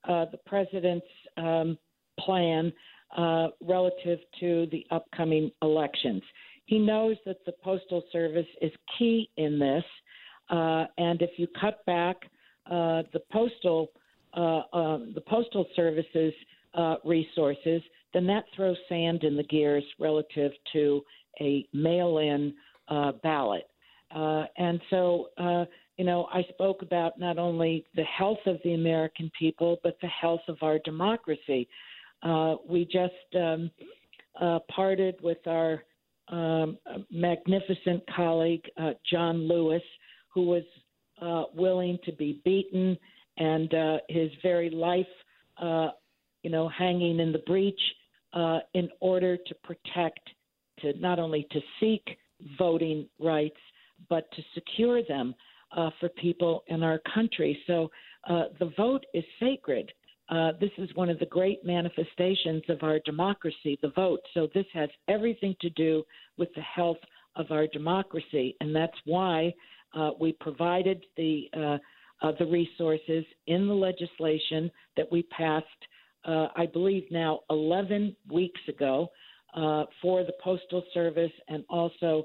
the 0.07 0.39
president's 0.47 1.07
um, 1.37 1.79
plan 2.19 2.73
uh, 3.17 3.49
relative 3.63 4.19
to 4.41 4.67
the 4.71 4.85
upcoming 4.91 5.51
elections. 5.63 6.23
He 6.67 6.79
knows 6.79 7.17
that 7.25 7.39
the 7.47 7.53
Postal 7.63 8.03
Service 8.13 8.47
is 8.61 8.71
key 8.99 9.31
in 9.37 9.59
this, 9.59 9.85
uh, 10.51 10.85
and 10.99 11.23
if 11.23 11.31
you 11.39 11.47
cut 11.59 11.85
back 11.87 12.17
uh, 12.71 13.03
the 13.15 13.21
postal 13.33 13.91
uh, 14.35 14.61
the 15.15 15.23
Postal 15.27 15.67
Service's 15.75 16.35
uh, 16.75 16.97
resources, 17.05 17.81
then 18.15 18.27
that 18.27 18.45
throws 18.55 18.77
sand 18.89 19.25
in 19.25 19.37
the 19.37 19.43
gears 19.45 19.85
relative 19.99 20.53
to 20.73 21.03
a 21.41 21.67
mail-in 21.73 22.55
ballot. 23.23 23.69
and 24.11 24.81
so 24.91 25.29
you 25.99 26.05
know, 26.05 26.29
I 26.33 26.43
spoke 26.51 26.83
about 26.83 27.19
not 27.19 27.39
only 27.39 27.85
the 27.97 28.05
health 28.05 28.39
of 28.47 28.59
the 28.63 28.75
American 28.75 29.31
people, 29.37 29.79
but 29.83 29.99
the 30.01 30.09
health 30.09 30.41
of 30.47 30.57
our 30.63 30.79
democracy. 30.85 31.69
Uh, 32.23 32.55
we 32.69 32.85
just 32.85 33.15
um, 33.37 33.71
uh, 34.41 34.61
parted 34.75 35.17
with 35.23 35.45
our 35.47 35.83
um, 36.29 36.79
magnificent 37.11 38.03
colleague, 38.15 38.63
uh, 38.81 38.93
John 39.11 39.49
Lewis, 39.49 39.83
who 40.33 40.43
was 40.43 40.63
uh, 41.21 41.45
willing 41.53 41.99
to 42.05 42.13
be 42.13 42.41
beaten 42.45 42.97
and 43.37 43.75
uh, 43.75 43.99
his 44.09 44.31
very 44.41 44.71
life, 44.71 45.07
uh, 45.61 45.89
you 46.45 46.51
know, 46.51 46.69
hanging 46.69 47.19
in 47.19 47.33
the 47.33 47.39
breach 47.41 47.81
in 48.75 48.89
order 49.01 49.37
to 49.37 49.55
protect, 49.65 50.21
to 50.81 50.93
not 50.99 51.19
only 51.19 51.47
to 51.51 51.61
seek 51.81 52.19
voting 52.59 53.09
rights, 53.19 53.61
but 54.09 54.31
to 54.33 54.43
secure 54.55 55.03
them 55.03 55.35
for 56.01 56.09
people 56.21 56.63
in 56.69 56.83
our 56.83 57.01
country. 57.15 57.59
So 57.67 57.91
the 58.29 58.73
vote 58.77 59.05
is 59.15 59.25
sacred. 59.41 59.91
Uh, 60.29 60.53
this 60.61 60.71
is 60.77 60.91
one 60.95 61.09
of 61.09 61.19
the 61.19 61.27
great 61.27 61.65
manifestations 61.65 62.63
of 62.69 62.83
our 62.83 62.99
democracy, 63.05 63.79
the 63.81 63.91
vote. 63.91 64.21
So 64.35 64.49
this 64.55 64.67
has 64.75 64.91
everything 65.09 65.57
to 65.61 65.71
do 65.71 66.05
with 66.37 66.51
the 66.55 66.61
health 66.61 66.99
of 67.37 67.51
our 67.51 67.67
democracy, 67.67 68.55
and 68.61 68.75
that's 68.75 68.97
why 69.05 69.55
uh, 69.95 70.11
we 70.21 70.33
provided 70.33 71.05
the 71.17 71.49
uh, 71.57 71.79
uh 72.21 72.33
the 72.39 72.47
resources 72.47 73.25
in 73.47 73.67
the 73.67 73.75
legislation 73.75 74.71
that 74.97 75.11
we 75.11 75.23
passed. 75.25 75.67
Uh, 76.29 76.49
I 76.57 76.67
believe 76.67 77.05
now 77.11 77.41
11 77.51 78.15
weeks 78.31 78.61
ago 78.69 79.09
uh, 79.55 79.85
for 80.03 80.25
the 80.25 80.35
postal 80.43 80.85
service 80.93 81.33
and 81.49 81.65
also 81.71 82.25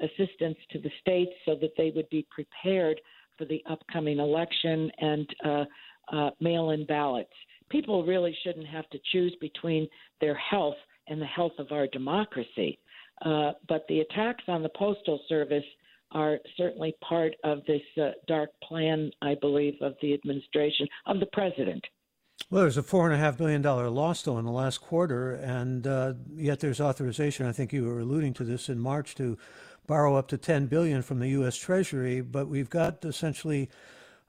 assistance 0.00 0.56
to 0.70 0.78
the 0.78 0.90
states 1.00 1.32
so 1.44 1.56
that 1.60 1.72
they 1.76 1.90
would 1.96 2.08
be 2.08 2.24
prepared 2.30 3.00
for 3.36 3.44
the 3.44 3.60
upcoming 3.68 4.20
election 4.20 4.88
and 4.98 5.28
uh, 5.44 6.30
mail 6.40 6.70
in 6.70 6.86
ballots. 6.86 7.32
People 7.70 8.04
really 8.04 8.36
shouldn't 8.44 8.68
have 8.68 8.88
to 8.90 8.98
choose 9.10 9.34
between 9.40 9.88
their 10.20 10.36
health 10.36 10.76
and 11.08 11.20
the 11.20 11.26
health 11.26 11.52
of 11.58 11.72
our 11.72 11.86
democracy. 11.88 12.78
Uh, 13.24 13.52
but 13.68 13.84
the 13.88 14.00
attacks 14.00 14.44
on 14.48 14.62
the 14.62 14.68
Postal 14.70 15.20
Service 15.28 15.64
are 16.12 16.38
certainly 16.56 16.94
part 17.06 17.34
of 17.42 17.60
this 17.66 17.82
uh, 18.00 18.10
dark 18.28 18.50
plan, 18.62 19.10
I 19.22 19.34
believe, 19.40 19.74
of 19.80 19.94
the 20.02 20.14
administration, 20.14 20.86
of 21.06 21.20
the 21.20 21.26
president. 21.26 21.84
Well, 22.50 22.62
there's 22.62 22.76
a 22.76 22.82
four 22.82 23.06
and 23.06 23.14
a 23.14 23.18
half 23.18 23.38
billion 23.38 23.62
dollar 23.62 23.88
loss 23.88 24.22
though 24.22 24.38
in 24.38 24.44
the 24.44 24.52
last 24.52 24.80
quarter, 24.80 25.32
and 25.32 25.86
uh, 25.86 26.14
yet 26.36 26.60
there's 26.60 26.80
authorization. 26.80 27.46
I 27.46 27.52
think 27.52 27.72
you 27.72 27.84
were 27.84 28.00
alluding 28.00 28.34
to 28.34 28.44
this 28.44 28.68
in 28.68 28.78
March 28.78 29.14
to 29.16 29.38
borrow 29.86 30.16
up 30.16 30.28
to 30.28 30.38
10 30.38 30.66
billion 30.66 31.02
from 31.02 31.20
the 31.20 31.28
U.S. 31.28 31.56
Treasury, 31.56 32.20
but 32.20 32.48
we've 32.48 32.70
got 32.70 33.04
essentially 33.04 33.70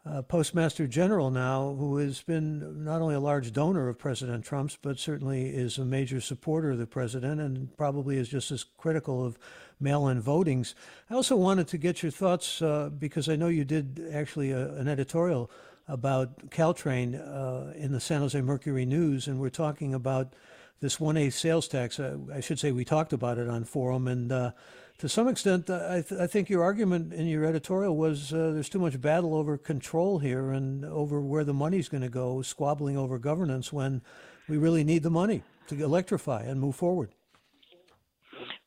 uh, 0.05 0.21
Postmaster 0.21 0.85
General 0.85 1.31
now, 1.31 1.75
who 1.79 1.97
has 1.97 2.21
been 2.21 2.83
not 2.83 3.01
only 3.01 3.15
a 3.15 3.19
large 3.19 3.51
donor 3.51 3.89
of 3.89 3.97
President 3.97 4.45
Trump's, 4.45 4.77
but 4.79 4.99
certainly 4.99 5.47
is 5.47 5.77
a 5.77 5.85
major 5.85 6.21
supporter 6.21 6.71
of 6.71 6.77
the 6.77 6.85
president 6.85 7.41
and 7.41 7.75
probably 7.75 8.17
is 8.17 8.29
just 8.29 8.51
as 8.51 8.63
critical 8.77 9.25
of 9.25 9.39
mail 9.79 10.07
in 10.07 10.21
votings. 10.21 10.75
I 11.09 11.15
also 11.15 11.35
wanted 11.35 11.67
to 11.69 11.77
get 11.77 12.03
your 12.03 12.11
thoughts 12.11 12.61
uh, 12.61 12.89
because 12.89 13.27
I 13.27 13.35
know 13.35 13.47
you 13.47 13.65
did 13.65 14.07
actually 14.13 14.51
a, 14.51 14.73
an 14.75 14.87
editorial 14.87 15.49
about 15.87 16.49
Caltrain 16.49 17.15
uh, 17.15 17.73
in 17.73 17.91
the 17.91 17.99
San 17.99 18.21
Jose 18.21 18.39
Mercury 18.41 18.85
News, 18.85 19.27
and 19.27 19.39
we're 19.39 19.49
talking 19.49 19.93
about 19.93 20.33
this 20.81 20.97
1A 20.97 21.33
sales 21.33 21.67
tax. 21.67 21.99
Uh, 21.99 22.17
I 22.33 22.41
should 22.41 22.59
say 22.59 22.71
we 22.71 22.85
talked 22.85 23.13
about 23.13 23.37
it 23.37 23.49
on 23.49 23.63
Forum, 23.63 24.07
and 24.07 24.31
uh, 24.31 24.51
to 24.97 25.09
some 25.09 25.27
extent, 25.27 25.69
I, 25.69 26.01
th- 26.01 26.19
I, 26.21 26.27
think 26.27 26.49
your 26.49 26.63
argument 26.63 27.13
in 27.13 27.27
your 27.27 27.43
editorial 27.43 27.97
was 27.97 28.33
uh, 28.33 28.51
there's 28.53 28.69
too 28.69 28.79
much 28.79 28.99
battle 29.01 29.35
over 29.35 29.57
control 29.57 30.19
here 30.19 30.51
and 30.51 30.85
over 30.85 31.19
where 31.19 31.43
the 31.43 31.53
money's 31.53 31.89
going 31.89 32.03
to 32.03 32.09
go, 32.09 32.41
squabbling 32.41 32.97
over 32.97 33.19
governance 33.19 33.73
when 33.73 34.01
we 34.47 34.57
really 34.57 34.83
need 34.83 35.03
the 35.03 35.09
money 35.09 35.43
to 35.67 35.83
electrify 35.83 36.43
and 36.43 36.61
move 36.61 36.75
forward. 36.75 37.09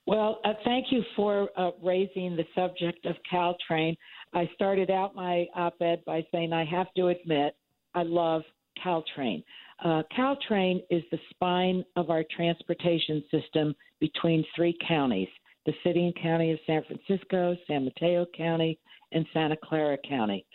Well, 0.06 0.40
uh, 0.44 0.54
thank 0.64 0.86
you 0.90 1.02
for 1.16 1.48
uh, 1.56 1.70
raising 1.82 2.36
the 2.36 2.44
subject 2.54 3.06
of 3.06 3.16
Caltrain. 3.30 3.96
I 4.34 4.48
started 4.54 4.90
out 4.90 5.14
my 5.14 5.46
op 5.54 5.74
ed 5.80 6.02
by 6.06 6.24
saying 6.32 6.52
I 6.52 6.64
have 6.64 6.92
to 6.96 7.08
admit 7.08 7.54
I 7.94 8.02
love 8.02 8.42
Caltrain. 8.84 9.42
Uh, 9.84 10.02
Caltrain 10.16 10.80
is 10.90 11.02
the 11.10 11.18
spine 11.30 11.84
of 11.96 12.10
our 12.10 12.24
transportation 12.34 13.22
system 13.30 13.74
between 14.00 14.44
three 14.56 14.76
counties 14.86 15.28
the 15.68 15.74
city 15.84 16.06
and 16.06 16.16
county 16.22 16.50
of 16.50 16.58
San 16.66 16.82
Francisco, 16.84 17.54
San 17.66 17.84
Mateo 17.84 18.24
County, 18.34 18.78
and 19.12 19.26
Santa 19.34 19.56
Clara 19.62 19.98
County. 20.08 20.46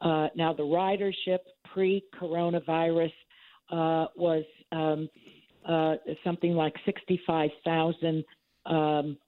Uh, 0.00 0.28
now, 0.34 0.54
the 0.54 0.62
ridership 0.62 1.40
pre 1.74 2.02
coronavirus 2.18 3.12
uh, 3.70 4.06
was 4.16 4.44
um, 4.72 5.10
uh, 5.68 5.96
something 6.24 6.54
like 6.54 6.72
65,000 6.86 8.24
um, 8.64 9.18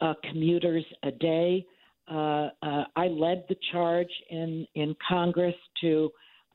uh, 0.00 0.14
commuters 0.30 0.84
a 1.02 1.10
day. 1.10 1.66
Uh, 2.08 2.50
uh, 2.62 2.84
I 2.94 3.08
led 3.08 3.44
the 3.48 3.56
charge 3.72 4.12
in, 4.30 4.64
in 4.76 4.94
Congress 5.08 5.56
to 5.80 6.10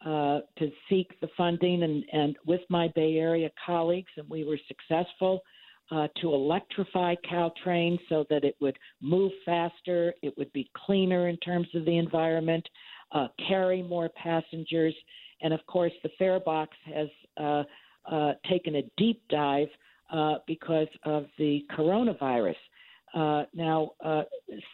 to 0.06 0.72
seek 0.88 1.20
the 1.20 1.28
funding 1.36 1.84
and, 1.84 2.04
and 2.14 2.38
with 2.46 2.62
my 2.70 2.88
Bay 2.96 3.18
Area 3.18 3.50
colleagues, 3.66 4.12
and 4.16 4.30
we 4.30 4.46
were 4.46 4.58
successful 4.70 5.42
uh, 5.92 6.08
to 6.22 6.34
electrify 6.34 7.16
Caltrain 7.30 7.98
so 8.10 8.26
that 8.30 8.44
it 8.44 8.56
would 8.60 8.78
move 9.02 9.32
faster, 9.46 10.14
it 10.22 10.34
would 10.38 10.52
be 10.54 10.70
cleaner 10.86 11.30
in 11.30 11.38
terms 11.38 11.68
of 11.76 11.86
the 11.86 11.98
environment, 11.98 12.68
uh, 13.14 13.28
carry 13.48 13.82
more 13.82 14.10
passengers, 14.22 14.94
and 15.42 15.54
of 15.54 15.66
course, 15.68 15.94
the 16.04 16.10
fare 16.18 16.40
box 16.40 16.76
has 16.86 17.08
uh, 17.38 17.64
uh 18.12 18.34
taken 18.50 18.76
a 18.78 18.84
deep 18.98 19.22
dive 19.30 19.68
uh, 20.12 20.36
because 20.46 20.88
of 21.04 21.26
the 21.38 21.62
coronavirus. 21.78 22.56
Uh, 23.14 23.44
now, 23.54 23.92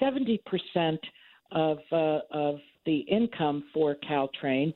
70% 0.01 0.39
of 1.51 1.77
of 1.91 2.55
the 2.85 2.99
income 3.09 3.65
for 3.73 3.95
Caltrain 4.09 4.73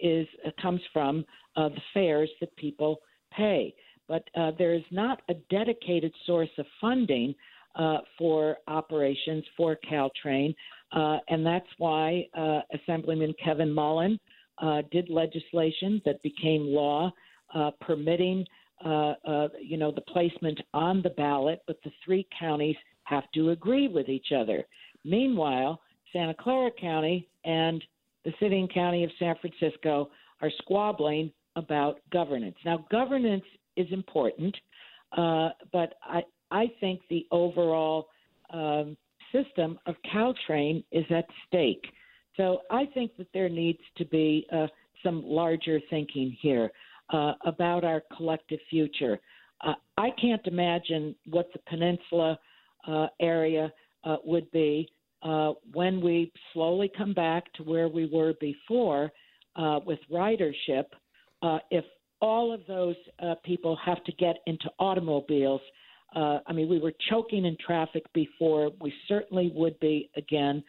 is 0.00 0.26
comes 0.60 0.80
from 0.92 1.24
the 1.54 1.80
fares 1.94 2.30
that 2.40 2.54
people 2.56 2.98
pay 3.36 3.72
but 4.12 4.28
uh, 4.38 4.50
there 4.58 4.74
is 4.74 4.82
not 4.90 5.22
a 5.30 5.34
dedicated 5.48 6.12
source 6.26 6.50
of 6.58 6.66
funding 6.82 7.34
uh, 7.76 7.96
for 8.18 8.58
operations 8.68 9.42
for 9.56 9.78
Caltrain, 9.90 10.54
uh, 10.94 11.16
and 11.28 11.46
that's 11.46 11.68
why 11.78 12.28
uh, 12.36 12.60
Assemblyman 12.74 13.32
Kevin 13.42 13.72
Mullin 13.72 14.20
uh, 14.58 14.82
did 14.90 15.08
legislation 15.08 16.02
that 16.04 16.22
became 16.22 16.66
law 16.66 17.10
uh, 17.54 17.70
permitting, 17.80 18.44
you 18.84 19.78
know, 19.78 19.90
the 19.90 20.04
placement 20.08 20.60
on 20.74 21.00
the 21.00 21.10
ballot, 21.16 21.62
but 21.66 21.78
the 21.82 21.90
three 22.04 22.26
counties 22.38 22.76
have 23.04 23.24
to 23.32 23.48
agree 23.48 23.88
with 23.88 24.10
each 24.10 24.28
other. 24.36 24.62
Meanwhile, 25.06 25.80
Santa 26.12 26.34
Clara 26.34 26.70
County 26.78 27.30
and 27.46 27.82
the 28.26 28.32
city 28.38 28.60
and 28.60 28.70
county 28.74 29.04
of 29.04 29.10
San 29.18 29.36
Francisco 29.40 30.10
are 30.42 30.50
squabbling 30.58 31.32
about 31.56 32.00
governance. 32.12 32.56
Now, 32.66 32.84
governance 32.90 33.44
is 33.76 33.86
important, 33.90 34.56
uh, 35.16 35.50
but 35.72 35.94
I, 36.02 36.22
I 36.50 36.70
think 36.80 37.00
the 37.08 37.26
overall 37.30 38.08
um, 38.50 38.96
system 39.32 39.78
of 39.86 39.94
Caltrain 40.12 40.84
is 40.92 41.04
at 41.10 41.26
stake. 41.46 41.84
So 42.36 42.60
I 42.70 42.86
think 42.94 43.16
that 43.18 43.28
there 43.34 43.48
needs 43.48 43.80
to 43.96 44.04
be 44.06 44.46
uh, 44.52 44.66
some 45.02 45.22
larger 45.24 45.80
thinking 45.90 46.36
here 46.40 46.70
uh, 47.12 47.32
about 47.44 47.84
our 47.84 48.02
collective 48.16 48.60
future. 48.70 49.20
Uh, 49.60 49.74
I 49.98 50.10
can't 50.20 50.44
imagine 50.46 51.14
what 51.28 51.50
the 51.52 51.58
peninsula 51.68 52.38
uh, 52.86 53.06
area 53.20 53.72
uh, 54.04 54.16
would 54.24 54.50
be 54.50 54.88
when 55.72 56.00
we 56.00 56.32
slowly 56.52 56.90
come 56.96 57.14
back 57.14 57.52
to 57.54 57.62
where 57.62 57.88
we 57.88 58.06
were 58.12 58.34
before 58.40 59.12
with 59.86 59.98
ridership 60.10 60.86
if 61.70 61.84
all 62.22 62.54
of 62.54 62.60
those 62.66 62.96
people 63.44 63.76
have 63.84 64.02
to 64.04 64.12
get 64.12 64.36
into 64.46 64.70
automobiles. 64.78 65.60
I 66.14 66.52
mean, 66.54 66.68
we 66.68 66.78
were 66.78 66.94
choking 67.10 67.44
in 67.44 67.56
traffic 67.64 68.04
before. 68.14 68.70
We 68.80 68.94
certainly 69.08 69.52
would 69.54 69.78
be 69.80 70.10
again. 70.16 70.64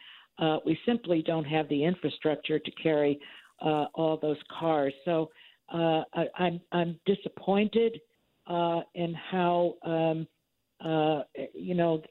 we 0.65 0.77
simply 0.85 1.23
don't 1.25 1.45
have 1.45 1.69
the 1.69 1.85
infrastructure 1.85 2.59
to 2.59 2.71
carry 2.71 3.19
all 3.61 4.19
those 4.21 4.37
cars. 4.59 4.93
So 5.05 5.29
uh, 5.73 6.03
I, 6.13 6.25
I'm 6.37 6.61
I'm 6.71 6.99
disappointed 7.05 7.99
uh, 8.47 8.81
in 8.95 9.13
how 9.31 9.75
um, 9.83 10.27
uh, 10.83 11.23
you 11.53 11.73
know 11.75 12.03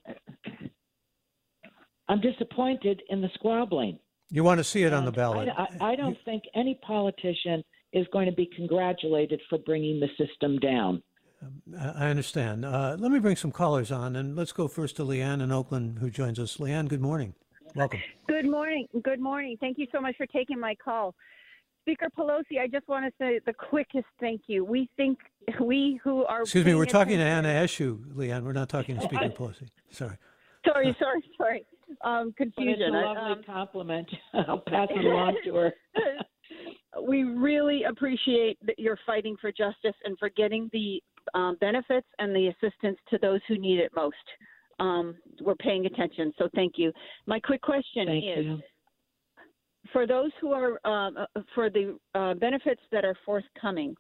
I'm 2.09 2.21
disappointed 2.21 3.03
in 3.11 3.21
the 3.21 3.29
squabbling. 3.35 3.99
You 4.31 4.45
want 4.45 4.59
to 4.59 4.65
see 4.65 4.83
it 4.83 4.95
on 4.95 5.05
the 5.05 5.13
ballot? 5.13 5.49
I, 5.57 5.69
I, 5.81 5.93
I 5.93 5.97
don't 5.97 6.17
think 6.25 6.43
any 6.55 6.79
politician 6.87 7.63
is 7.93 8.07
going 8.13 8.27
to 8.27 8.33
be 8.33 8.49
congratulated 8.57 9.41
for 9.49 9.59
bringing 9.59 10.01
the 10.01 10.09
system 10.17 10.59
down. 10.59 11.03
I 11.79 12.07
understand. 12.07 12.65
Uh, 12.65 12.97
let 12.99 13.11
me 13.11 13.19
bring 13.19 13.37
some 13.37 13.51
callers 13.51 13.91
on, 13.91 14.15
and 14.17 14.37
let's 14.37 14.53
go 14.53 14.69
first 14.69 14.97
to 14.97 15.03
Leanne 15.03 15.43
in 15.43 15.51
Oakland, 15.51 15.99
who 15.99 16.09
joins 16.09 16.39
us. 16.39 16.59
Leanne, 16.59 16.89
good 16.89 17.01
morning. 17.01 17.35
Welcome. 17.75 18.01
Good 18.29 18.49
morning. 18.49 18.87
Good 19.03 19.19
morning. 19.19 19.57
Thank 19.61 19.79
you 19.79 19.87
so 19.93 20.01
much 20.01 20.17
for 20.17 20.27
taking 20.27 20.61
my 20.61 20.75
call. 20.77 21.15
Speaker 21.81 22.07
Pelosi, 22.17 22.61
I 22.61 22.69
just 22.69 22.87
want 22.87 23.07
to 23.07 23.13
say 23.19 23.41
the 23.45 23.53
quickest 23.53 24.07
thank 24.21 24.43
you. 24.47 24.65
We 24.65 24.89
think 24.97 25.19
we 25.61 26.01
who 26.05 26.25
are 26.25 26.43
excuse 26.43 26.65
me, 26.65 26.77
we're 26.77 26.87
talking 26.87 27.19
to 27.19 27.25
Anna 27.25 27.49
Eshoo, 27.49 27.99
Leanne. 28.15 28.45
We're 28.45 28.53
not 28.53 28.69
talking 28.69 28.97
to 28.97 29.03
Speaker 29.03 29.29
Pelosi. 29.37 29.69
Sorry. 29.91 30.17
Sorry, 30.65 30.97
sorry, 31.01 31.25
sorry. 31.37 31.67
Um, 32.05 32.33
confusion. 32.37 32.93
But 32.93 32.99
it's 32.99 33.05
a 33.05 33.21
lovely 33.21 33.33
um, 33.33 33.43
compliment. 33.45 34.09
I'll 34.35 34.59
pass 34.59 34.89
it 34.91 35.05
along 35.05 35.37
to 35.45 35.55
her. 35.57 35.73
we 37.01 37.25
really 37.25 37.85
appreciate 37.85 38.59
that 38.67 38.79
you're 38.79 38.99
fighting 39.07 39.37
for 39.41 39.51
justice 39.51 39.95
and 40.05 40.19
for 40.19 40.29
getting 40.31 40.69
the 40.73 41.03
um, 41.35 41.57
benefits 41.61 42.07
and 42.19 42.35
the 42.35 42.49
assistance 42.49 42.99
to 43.11 43.19
those 43.19 43.41
who 43.49 43.59
need 43.59 43.79
it 43.79 43.93
most. 43.95 44.17
Um, 44.81 45.15
we're 45.41 45.55
paying 45.55 45.87
attention, 45.87 46.33
so 46.39 46.49
thank 46.55 46.75
you. 46.77 46.93
My 47.27 47.39
quick 47.41 47.63
question 47.63 48.07
thank 48.07 48.25
is. 48.25 48.45
You 48.45 48.61
for 49.93 50.07
those 50.07 50.31
who 50.41 50.53
are 50.53 50.85
um, 50.87 51.17
uh, 51.17 51.41
for 51.55 51.71
the 51.71 51.99
uh, 52.15 52.35
benefits 52.35 52.81
that 52.93 53.05
are 53.05 53.17
forthcoming, 53.25 53.95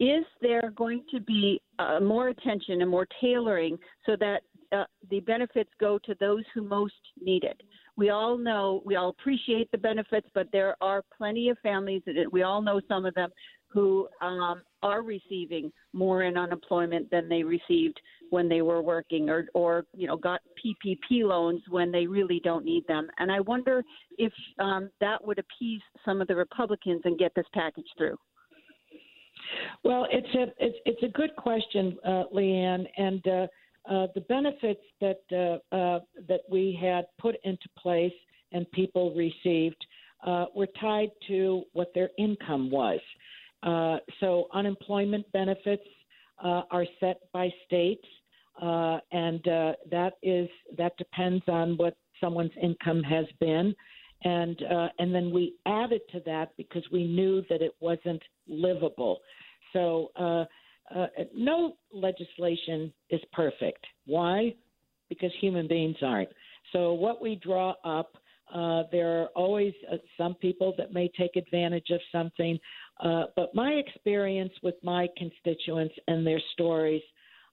is 0.00 0.24
there 0.40 0.72
going 0.76 1.04
to 1.10 1.20
be 1.20 1.60
uh, 1.78 2.00
more 2.00 2.28
attention 2.28 2.82
and 2.82 2.90
more 2.90 3.06
tailoring 3.20 3.78
so 4.06 4.16
that 4.18 4.42
uh, 4.72 4.84
the 5.10 5.20
benefits 5.20 5.70
go 5.80 5.98
to 6.04 6.14
those 6.20 6.42
who 6.52 6.62
most 6.62 6.94
need 7.20 7.44
it? 7.44 7.60
We 7.96 8.10
all 8.10 8.36
know, 8.36 8.82
we 8.84 8.96
all 8.96 9.10
appreciate 9.10 9.70
the 9.70 9.78
benefits, 9.78 10.26
but 10.34 10.48
there 10.52 10.76
are 10.80 11.02
plenty 11.16 11.48
of 11.48 11.58
families, 11.62 12.02
we 12.32 12.42
all 12.42 12.60
know 12.60 12.80
some 12.88 13.06
of 13.06 13.14
them, 13.14 13.30
who 13.74 14.08
um, 14.20 14.62
are 14.82 15.02
receiving 15.02 15.70
more 15.92 16.22
in 16.22 16.36
unemployment 16.36 17.10
than 17.10 17.28
they 17.28 17.42
received 17.42 18.00
when 18.30 18.48
they 18.48 18.62
were 18.62 18.80
working 18.80 19.28
or, 19.28 19.46
or 19.52 19.84
you 19.92 20.06
know 20.06 20.16
got 20.16 20.40
PPP 20.64 21.24
loans 21.24 21.60
when 21.68 21.90
they 21.90 22.06
really 22.06 22.40
don't 22.44 22.64
need 22.64 22.86
them. 22.86 23.08
And 23.18 23.32
I 23.32 23.40
wonder 23.40 23.82
if 24.16 24.32
um, 24.60 24.90
that 25.00 25.24
would 25.26 25.40
appease 25.40 25.82
some 26.04 26.20
of 26.20 26.28
the 26.28 26.36
Republicans 26.36 27.02
and 27.04 27.18
get 27.18 27.32
this 27.34 27.46
package 27.52 27.86
through. 27.98 28.16
Well, 29.82 30.06
it's 30.10 30.34
a 30.34 30.64
it's, 30.64 30.78
it's 30.86 31.02
a 31.02 31.08
good 31.08 31.34
question, 31.36 31.98
uh, 32.06 32.24
Leanne, 32.32 32.86
and 32.96 33.26
uh, 33.26 33.46
uh, 33.88 34.06
the 34.14 34.20
benefits 34.22 34.80
that 35.00 35.20
uh, 35.32 35.74
uh, 35.74 36.00
that 36.26 36.40
we 36.50 36.78
had 36.80 37.04
put 37.18 37.36
into 37.44 37.68
place 37.78 38.12
and 38.52 38.70
people 38.72 39.14
received 39.14 39.84
uh, 40.26 40.46
were 40.54 40.68
tied 40.80 41.10
to 41.28 41.64
what 41.72 41.92
their 41.94 42.08
income 42.18 42.70
was. 42.70 43.00
Uh, 43.62 43.98
so 44.20 44.46
unemployment 44.54 45.30
benefits 45.32 45.82
uh, 46.42 46.62
are 46.70 46.86
set 46.98 47.20
by 47.32 47.50
states, 47.66 48.06
and 48.62 49.40
that 49.90 50.12
is 50.22 50.48
that 50.78 50.96
depends 50.96 51.44
on 51.48 51.76
what 51.76 51.96
someone's 52.22 52.52
income 52.62 53.02
has 53.02 53.26
been, 53.38 53.74
and 54.22 54.62
and 54.98 55.14
then 55.14 55.30
we 55.30 55.54
added 55.66 56.00
to 56.10 56.20
that 56.24 56.52
because 56.56 56.84
we 56.90 57.04
knew 57.06 57.42
that 57.50 57.60
it 57.60 57.72
wasn't 57.80 58.22
livable. 58.48 59.18
So 59.74 60.10
no 61.34 61.76
legislation 61.92 62.92
is 63.10 63.20
perfect. 63.32 63.84
Why? 64.06 64.54
Because 65.08 65.30
human 65.40 65.68
beings 65.68 65.96
aren't. 66.02 66.30
So 66.72 66.92
what 66.92 67.22
we 67.22 67.36
draw 67.36 67.74
up 67.84 68.16
uh, 68.52 68.82
there 68.92 69.22
are 69.22 69.26
always 69.34 69.72
uh, 69.90 69.96
some 70.16 70.34
people 70.34 70.74
that 70.76 70.92
may 70.92 71.10
take 71.18 71.36
advantage 71.36 71.90
of 71.90 72.00
something. 72.12 72.58
Uh, 73.00 73.24
but 73.36 73.54
my 73.54 73.70
experience 73.70 74.52
with 74.62 74.74
my 74.82 75.08
constituents 75.16 75.94
and 76.08 76.26
their 76.26 76.40
stories, 76.52 77.02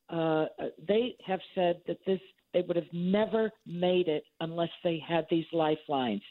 uh, 0.09 0.45
they 0.87 1.15
have 1.25 1.39
said 1.55 1.81
that 1.87 1.97
this 2.05 2.19
they 2.53 2.61
would 2.67 2.75
have 2.75 2.91
never 2.91 3.49
made 3.65 4.09
it 4.09 4.25
unless 4.41 4.69
they 4.83 5.01
had 5.07 5.25
these 5.31 5.45
lifelines. 5.53 6.21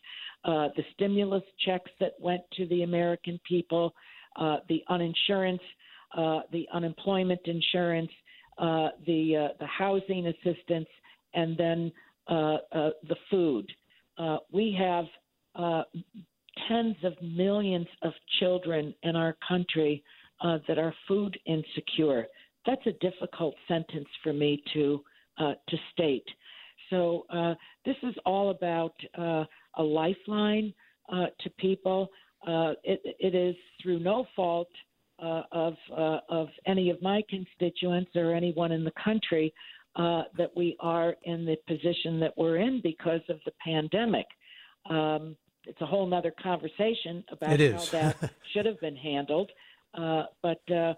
Uh, 0.44 0.68
the 0.76 0.84
stimulus 0.92 1.42
checks 1.64 1.90
that 1.98 2.12
went 2.20 2.42
to 2.52 2.66
the 2.66 2.82
American 2.82 3.40
people, 3.48 3.94
uh, 4.36 4.58
the 4.68 4.84
uninsurance, 4.90 5.62
uh, 6.16 6.40
the 6.52 6.66
unemployment 6.72 7.40
insurance, 7.44 8.10
uh, 8.58 8.88
the 9.06 9.36
uh, 9.36 9.48
the 9.58 9.66
housing 9.66 10.26
assistance, 10.26 10.88
and 11.34 11.56
then 11.56 11.92
uh, 12.28 12.56
uh, 12.72 12.90
the 13.08 13.16
food. 13.30 13.70
We 14.52 14.76
have 14.78 15.06
tens 16.68 16.96
of 17.04 17.14
millions 17.22 17.86
of 18.02 18.12
children 18.38 18.94
in 19.02 19.16
our 19.16 19.36
country 19.46 20.02
that 20.42 20.78
are 20.78 20.94
food 21.08 21.38
insecure. 21.46 22.26
That's 22.66 22.86
a 22.86 22.92
difficult 23.00 23.54
sentence 23.66 24.08
for 24.22 24.32
me 24.32 24.62
to 24.74 25.02
to 25.38 25.76
state. 25.92 26.26
So 26.90 27.24
this 27.86 27.96
is 28.02 28.14
all 28.26 28.50
about 28.50 28.94
a 29.14 29.82
lifeline 29.82 30.74
to 31.10 31.50
people. 31.58 32.10
It, 32.46 33.00
it 33.04 33.34
is 33.34 33.56
through 33.80 34.00
no 34.00 34.26
fault 34.36 34.68
of 35.20 35.74
of 36.28 36.48
any 36.66 36.90
of 36.90 37.00
my 37.02 37.22
constituents 37.28 38.10
or 38.14 38.32
anyone 38.34 38.72
in 38.72 38.84
the 38.84 38.92
country 39.02 39.52
that 39.96 40.50
we 40.56 40.76
are 40.80 41.14
in 41.24 41.44
the 41.44 41.56
position 41.66 42.20
that 42.20 42.32
we're 42.36 42.56
in 42.56 42.80
because 42.82 43.22
of 43.28 43.38
the 43.44 43.52
pandemic. 43.64 44.26
Um, 44.88 45.36
it's 45.66 45.80
a 45.80 45.86
whole 45.86 46.12
other 46.12 46.32
conversation 46.42 47.22
about 47.30 47.60
how 47.60 47.84
that 47.92 48.30
should 48.52 48.66
have 48.66 48.80
been 48.80 48.96
handled. 48.96 49.50
Uh, 49.94 50.24
but 50.42 50.62
uh, 50.70 50.94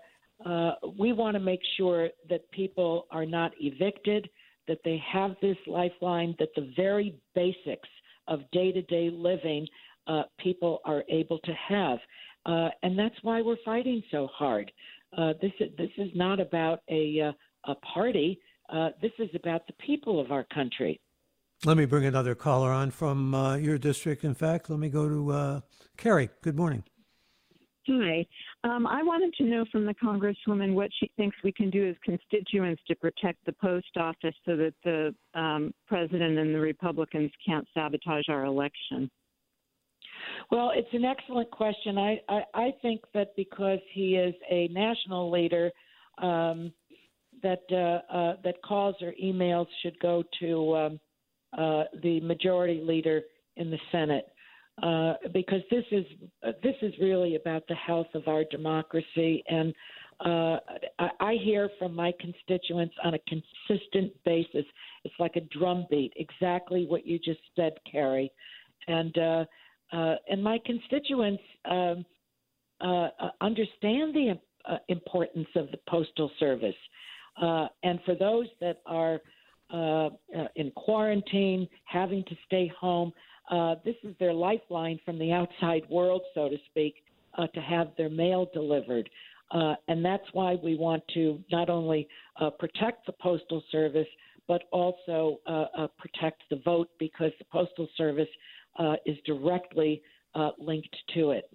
uh, 0.46 0.72
we 0.98 1.12
want 1.12 1.34
to 1.34 1.40
make 1.40 1.60
sure 1.76 2.08
that 2.28 2.50
people 2.50 3.06
are 3.10 3.26
not 3.26 3.52
evicted, 3.60 4.28
that 4.68 4.78
they 4.84 5.02
have 5.10 5.34
this 5.40 5.56
lifeline, 5.66 6.34
that 6.38 6.48
the 6.54 6.72
very 6.76 7.14
basics 7.34 7.88
of 8.28 8.40
day 8.52 8.70
to 8.72 8.82
day 8.82 9.10
living 9.12 9.66
uh, 10.06 10.22
people 10.38 10.80
are 10.84 11.04
able 11.08 11.38
to 11.40 11.52
have. 11.68 11.98
Uh, 12.46 12.68
and 12.82 12.98
that's 12.98 13.14
why 13.22 13.40
we're 13.40 13.56
fighting 13.64 14.02
so 14.10 14.28
hard. 14.32 14.70
Uh, 15.16 15.32
this, 15.40 15.52
is, 15.60 15.70
this 15.76 15.90
is 15.98 16.10
not 16.14 16.40
about 16.40 16.80
a, 16.90 17.32
a 17.66 17.74
party, 17.94 18.38
this 19.00 19.12
is 19.18 19.28
about 19.34 19.66
the 19.66 19.74
people 19.74 20.18
of 20.20 20.32
our 20.32 20.44
country. 20.54 21.00
Let 21.64 21.76
me 21.76 21.84
bring 21.84 22.06
another 22.06 22.34
caller 22.34 22.72
on 22.72 22.90
from 22.90 23.34
uh, 23.34 23.54
your 23.54 23.78
district. 23.78 24.24
In 24.24 24.34
fact, 24.34 24.68
let 24.68 24.80
me 24.80 24.88
go 24.88 25.08
to 25.08 25.30
uh, 25.30 25.60
Carrie. 25.96 26.28
Good 26.42 26.56
morning. 26.56 26.82
Hi. 27.88 28.26
Um, 28.64 28.84
I 28.86 29.02
wanted 29.02 29.32
to 29.34 29.44
know 29.44 29.64
from 29.70 29.86
the 29.86 29.94
Congresswoman 29.94 30.74
what 30.74 30.90
she 30.98 31.10
thinks 31.16 31.36
we 31.44 31.52
can 31.52 31.70
do 31.70 31.88
as 31.88 31.96
constituents 32.04 32.82
to 32.88 32.96
protect 32.96 33.44
the 33.44 33.52
post 33.52 33.96
office 33.96 34.34
so 34.44 34.56
that 34.56 34.74
the 34.84 35.14
um, 35.38 35.72
president 35.86 36.38
and 36.38 36.52
the 36.52 36.60
Republicans 36.60 37.30
can't 37.44 37.66
sabotage 37.74 38.28
our 38.28 38.44
election. 38.44 39.08
Well, 40.50 40.72
it's 40.74 40.92
an 40.92 41.04
excellent 41.04 41.50
question. 41.50 41.98
I, 41.98 42.20
I, 42.28 42.42
I 42.54 42.74
think 42.82 43.00
that 43.14 43.34
because 43.36 43.78
he 43.92 44.16
is 44.16 44.34
a 44.50 44.68
national 44.68 45.30
leader, 45.30 45.70
um, 46.18 46.72
that 47.42 47.62
uh, 47.70 48.14
uh, 48.14 48.36
that 48.44 48.62
calls 48.64 48.94
or 49.02 49.12
emails 49.22 49.66
should 49.82 49.98
go 50.00 50.22
to 50.40 50.76
um, 50.76 51.00
uh, 51.56 51.84
the 52.02 52.20
majority 52.20 52.80
leader 52.82 53.22
in 53.56 53.70
the 53.70 53.78
Senate. 53.90 54.26
Uh, 54.82 55.14
because 55.34 55.60
this 55.70 55.84
is 55.90 56.04
uh, 56.46 56.52
this 56.62 56.74
is 56.80 56.94
really 57.00 57.36
about 57.36 57.62
the 57.68 57.74
health 57.74 58.06
of 58.14 58.26
our 58.26 58.42
democracy, 58.50 59.44
and 59.48 59.74
uh, 60.24 60.56
I, 60.98 61.10
I 61.20 61.36
hear 61.42 61.68
from 61.78 61.94
my 61.94 62.12
constituents 62.20 62.94
on 63.04 63.14
a 63.14 63.18
consistent 63.28 64.12
basis. 64.24 64.64
It's 65.04 65.14
like 65.18 65.36
a 65.36 65.40
drumbeat, 65.56 66.14
exactly 66.16 66.86
what 66.86 67.06
you 67.06 67.18
just 67.18 67.40
said, 67.54 67.74
Carrie, 67.90 68.32
and 68.88 69.14
uh, 69.92 70.14
and 70.28 70.42
my 70.42 70.58
constituents 70.64 71.42
um, 71.70 72.04
uh, 72.82 73.08
uh, 73.20 73.30
understand 73.40 74.14
the 74.14 74.38
uh, 74.68 74.76
importance 74.88 75.48
of 75.54 75.70
the 75.70 75.78
postal 75.88 76.30
service, 76.40 76.74
uh, 77.40 77.66
and 77.82 78.00
for 78.04 78.14
those 78.14 78.46
that 78.60 78.80
are 78.86 79.20
uh, 79.72 80.10
in 80.56 80.70
quarantine, 80.72 81.68
having 81.84 82.24
to 82.24 82.34
stay 82.46 82.70
home. 82.78 83.12
This 83.84 83.94
is 84.02 84.14
their 84.18 84.32
lifeline 84.32 84.98
from 85.04 85.18
the 85.18 85.32
outside 85.32 85.82
world, 85.88 86.22
so 86.34 86.48
to 86.48 86.56
speak, 86.66 86.96
to 87.38 87.60
have 87.60 87.88
their 87.96 88.10
mail 88.10 88.48
delivered. 88.52 89.08
And 89.50 90.04
that's 90.04 90.26
why 90.32 90.56
we 90.62 90.76
want 90.76 91.02
to 91.14 91.42
not 91.50 91.70
only 91.70 92.06
protect 92.58 93.06
the 93.06 93.12
Postal 93.12 93.62
Service, 93.72 94.08
but 94.46 94.64
also 94.72 95.38
protect 95.98 96.42
the 96.50 96.60
vote 96.64 96.90
because 96.98 97.32
the 97.38 97.46
Postal 97.50 97.88
Service 97.96 98.28
uh, 98.78 98.96
is 99.06 99.16
directly 99.24 100.02
uh, 100.34 100.50
linked 100.58 100.96
to 101.14 101.30
it. 101.30 101.50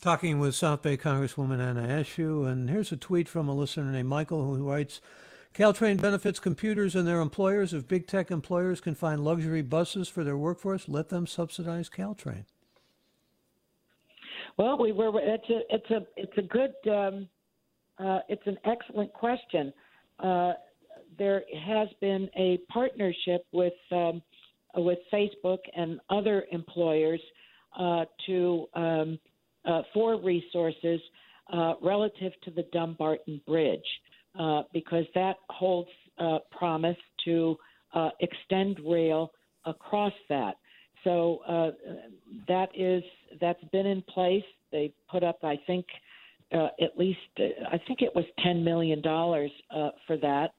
Talking 0.00 0.38
with 0.38 0.54
South 0.54 0.82
Bay 0.82 0.96
Congresswoman 0.96 1.60
Anna 1.60 1.82
Eshoo, 1.82 2.46
and 2.46 2.70
here's 2.70 2.92
a 2.92 2.96
tweet 2.96 3.28
from 3.28 3.48
a 3.48 3.54
listener 3.54 3.90
named 3.90 4.08
Michael 4.08 4.44
who 4.44 4.68
writes, 4.68 5.00
Caltrain 5.54 6.00
benefits 6.00 6.38
computers 6.38 6.94
and 6.94 7.06
their 7.06 7.20
employers. 7.20 7.74
If 7.74 7.88
big 7.88 8.06
tech 8.06 8.30
employers 8.30 8.80
can 8.80 8.94
find 8.94 9.24
luxury 9.24 9.62
buses 9.62 10.08
for 10.08 10.22
their 10.22 10.36
workforce, 10.36 10.88
let 10.88 11.08
them 11.08 11.26
subsidize 11.26 11.88
Caltrain. 11.88 12.44
Well, 14.56 14.78
we 14.78 14.92
were. 14.92 15.10
It's 15.20 15.48
a. 15.50 15.60
It's 15.74 15.90
a. 15.90 16.06
It's 16.16 16.38
a 16.38 16.42
good. 16.42 16.74
Um, 16.88 17.28
uh, 17.98 18.20
it's 18.28 18.46
an 18.46 18.58
excellent 18.64 19.12
question. 19.12 19.72
Uh, 20.20 20.52
there 21.18 21.42
has 21.66 21.88
been 22.00 22.28
a 22.36 22.58
partnership 22.68 23.44
with 23.52 23.72
um, 23.90 24.22
with 24.76 24.98
Facebook 25.12 25.58
and 25.76 26.00
other 26.10 26.44
employers 26.52 27.20
uh, 27.78 28.04
to 28.26 28.66
um, 28.74 29.18
uh, 29.64 29.82
for 29.92 30.20
resources 30.20 31.00
uh, 31.52 31.74
relative 31.82 32.32
to 32.44 32.50
the 32.50 32.64
Dumbarton 32.72 33.40
Bridge. 33.46 33.80
Uh, 34.38 34.62
because 34.72 35.04
that 35.16 35.36
holds 35.50 35.88
uh, 36.18 36.38
promise 36.52 36.96
to 37.24 37.56
uh, 37.92 38.10
extend 38.20 38.78
rail 38.86 39.32
across 39.64 40.12
that. 40.28 40.54
So 41.02 41.40
uh, 41.48 41.70
that 42.46 42.68
is 42.76 43.02
that's 43.40 43.62
been 43.72 43.86
in 43.86 44.02
place. 44.02 44.44
They 44.70 44.92
put 45.10 45.24
up, 45.24 45.38
I 45.42 45.58
think, 45.66 45.86
uh, 46.52 46.68
at 46.80 46.96
least 46.96 47.18
I 47.38 47.80
think 47.88 48.00
it 48.02 48.14
was 48.14 48.26
ten 48.44 48.62
million 48.62 49.00
dollars 49.00 49.50
for 50.06 50.16
that. 50.18 50.52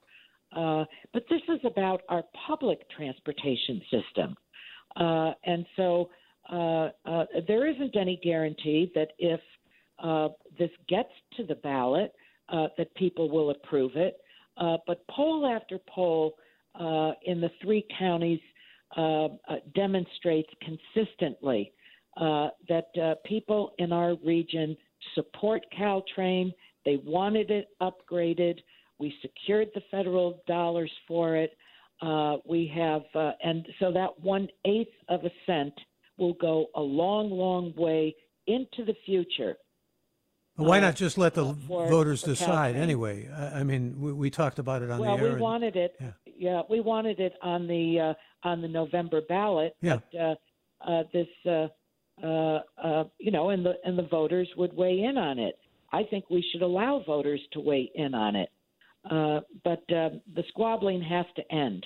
But 0.54 1.24
this 1.30 1.42
is 1.50 1.60
about 1.66 2.02
our 2.10 2.24
public 2.48 2.90
transportation 2.90 3.82
system, 3.92 4.36
and 4.96 5.66
so 5.76 6.10
there 7.48 7.68
isn't 7.68 7.96
any 7.96 8.20
guarantee 8.24 8.92
that 8.96 9.10
if 9.20 9.40
this 10.58 10.72
gets 10.88 11.10
to 11.38 11.44
the 11.46 11.56
ballot 11.56 12.14
uh, 12.52 12.68
that 12.78 12.94
people 12.96 13.30
will 13.30 13.52
approve 13.52 13.92
it. 13.96 14.18
Uh, 14.58 14.78
but 14.88 15.06
poll 15.08 15.46
after 15.46 15.80
poll 15.88 16.36
uh, 16.80 17.12
in 17.26 17.40
the 17.40 17.50
three 17.62 17.86
counties 17.98 18.40
uh, 18.98 19.26
uh, 19.26 19.30
demonstrates 19.76 20.50
consistently 20.62 21.72
uh, 22.18 22.50
that 22.68 22.86
people 23.26 23.72
in 23.78 23.94
our 23.94 24.16
region 24.26 24.76
support 25.16 25.64
Caltrain. 25.78 26.52
They 26.86 26.98
wanted 27.06 27.52
it 27.52 27.68
upgraded. 27.82 28.60
We 29.00 29.14
secured 29.22 29.70
the 29.74 29.82
federal 29.92 30.42
dollars 30.48 30.92
for 31.08 31.36
it. 31.36 31.58
we 32.46 32.72
have, 32.76 33.04
and 33.44 33.68
so 33.80 33.92
that 33.92 34.20
one 34.20 34.48
eighth 34.66 34.96
of 35.08 35.26
a 35.26 35.32
cent 35.46 35.74
will 36.18 36.34
go 36.34 36.68
a 36.76 36.82
long, 36.82 37.32
long 37.32 37.74
way 37.76 38.16
into 38.48 38.84
the 38.86 38.96
future 39.06 39.56
why 40.60 40.80
not 40.80 40.96
just 40.96 41.18
let 41.18 41.34
the 41.34 41.46
uh, 41.46 41.54
voters 41.54 42.22
decide 42.22 42.76
anyway? 42.76 43.30
I, 43.30 43.60
I 43.60 43.64
mean, 43.64 43.96
we, 44.00 44.14
we, 44.14 44.30
talked 44.30 44.60
about 44.60 44.82
it 44.82 44.92
on 44.92 45.00
well, 45.00 45.16
the 45.16 45.24
air. 45.24 45.30
Well, 45.30 45.36
we 45.36 45.42
wanted 45.42 45.76
it. 45.76 45.96
Yeah. 46.00 46.12
yeah. 46.26 46.62
we 46.70 46.82
wanted 46.82 47.20
it 47.20 47.34
on 47.42 47.68
the 47.68 48.16
uh, 48.44 48.48
on 48.48 48.62
the 48.62 48.68
November 48.68 49.22
ballot. 49.28 49.76
Yeah. 49.82 50.00
But, 50.12 50.20
uh, 50.20 50.36
uh, 50.88 51.04
this, 51.12 51.28
uh, 51.46 51.68
uh, 52.26 53.04
you 53.20 53.32
know, 53.32 53.50
and 53.50 53.66
the 53.66 53.74
and 53.86 53.98
the 53.98 54.08
voters 54.08 54.50
would 54.58 54.74
weigh 54.74 55.04
in 55.04 55.18
on 55.18 55.40
it. 55.40 55.58
I 55.92 56.04
think 56.04 56.30
we 56.30 56.46
should 56.52 56.62
allow 56.62 57.04
voters 57.06 57.42
to 57.54 57.60
weigh 57.60 57.92
in 57.96 58.14
on 58.14 58.36
it. 58.36 58.50
But 59.04 59.84
um, 59.94 60.22
the 60.36 60.44
squabbling 60.50 61.02
has 61.02 61.26
to 61.36 61.54
end. 61.54 61.86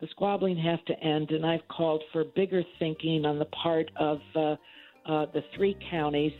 The 0.00 0.08
squabbling 0.12 0.56
has 0.56 0.78
to 0.86 0.98
end, 1.04 1.30
and 1.30 1.44
I've 1.44 1.66
called 1.68 2.02
for 2.12 2.24
bigger 2.24 2.62
thinking 2.78 3.26
on 3.26 3.38
the 3.38 3.44
part 3.46 3.90
of 3.96 4.18
the 4.34 5.42
three 5.56 5.76
counties 5.90 6.32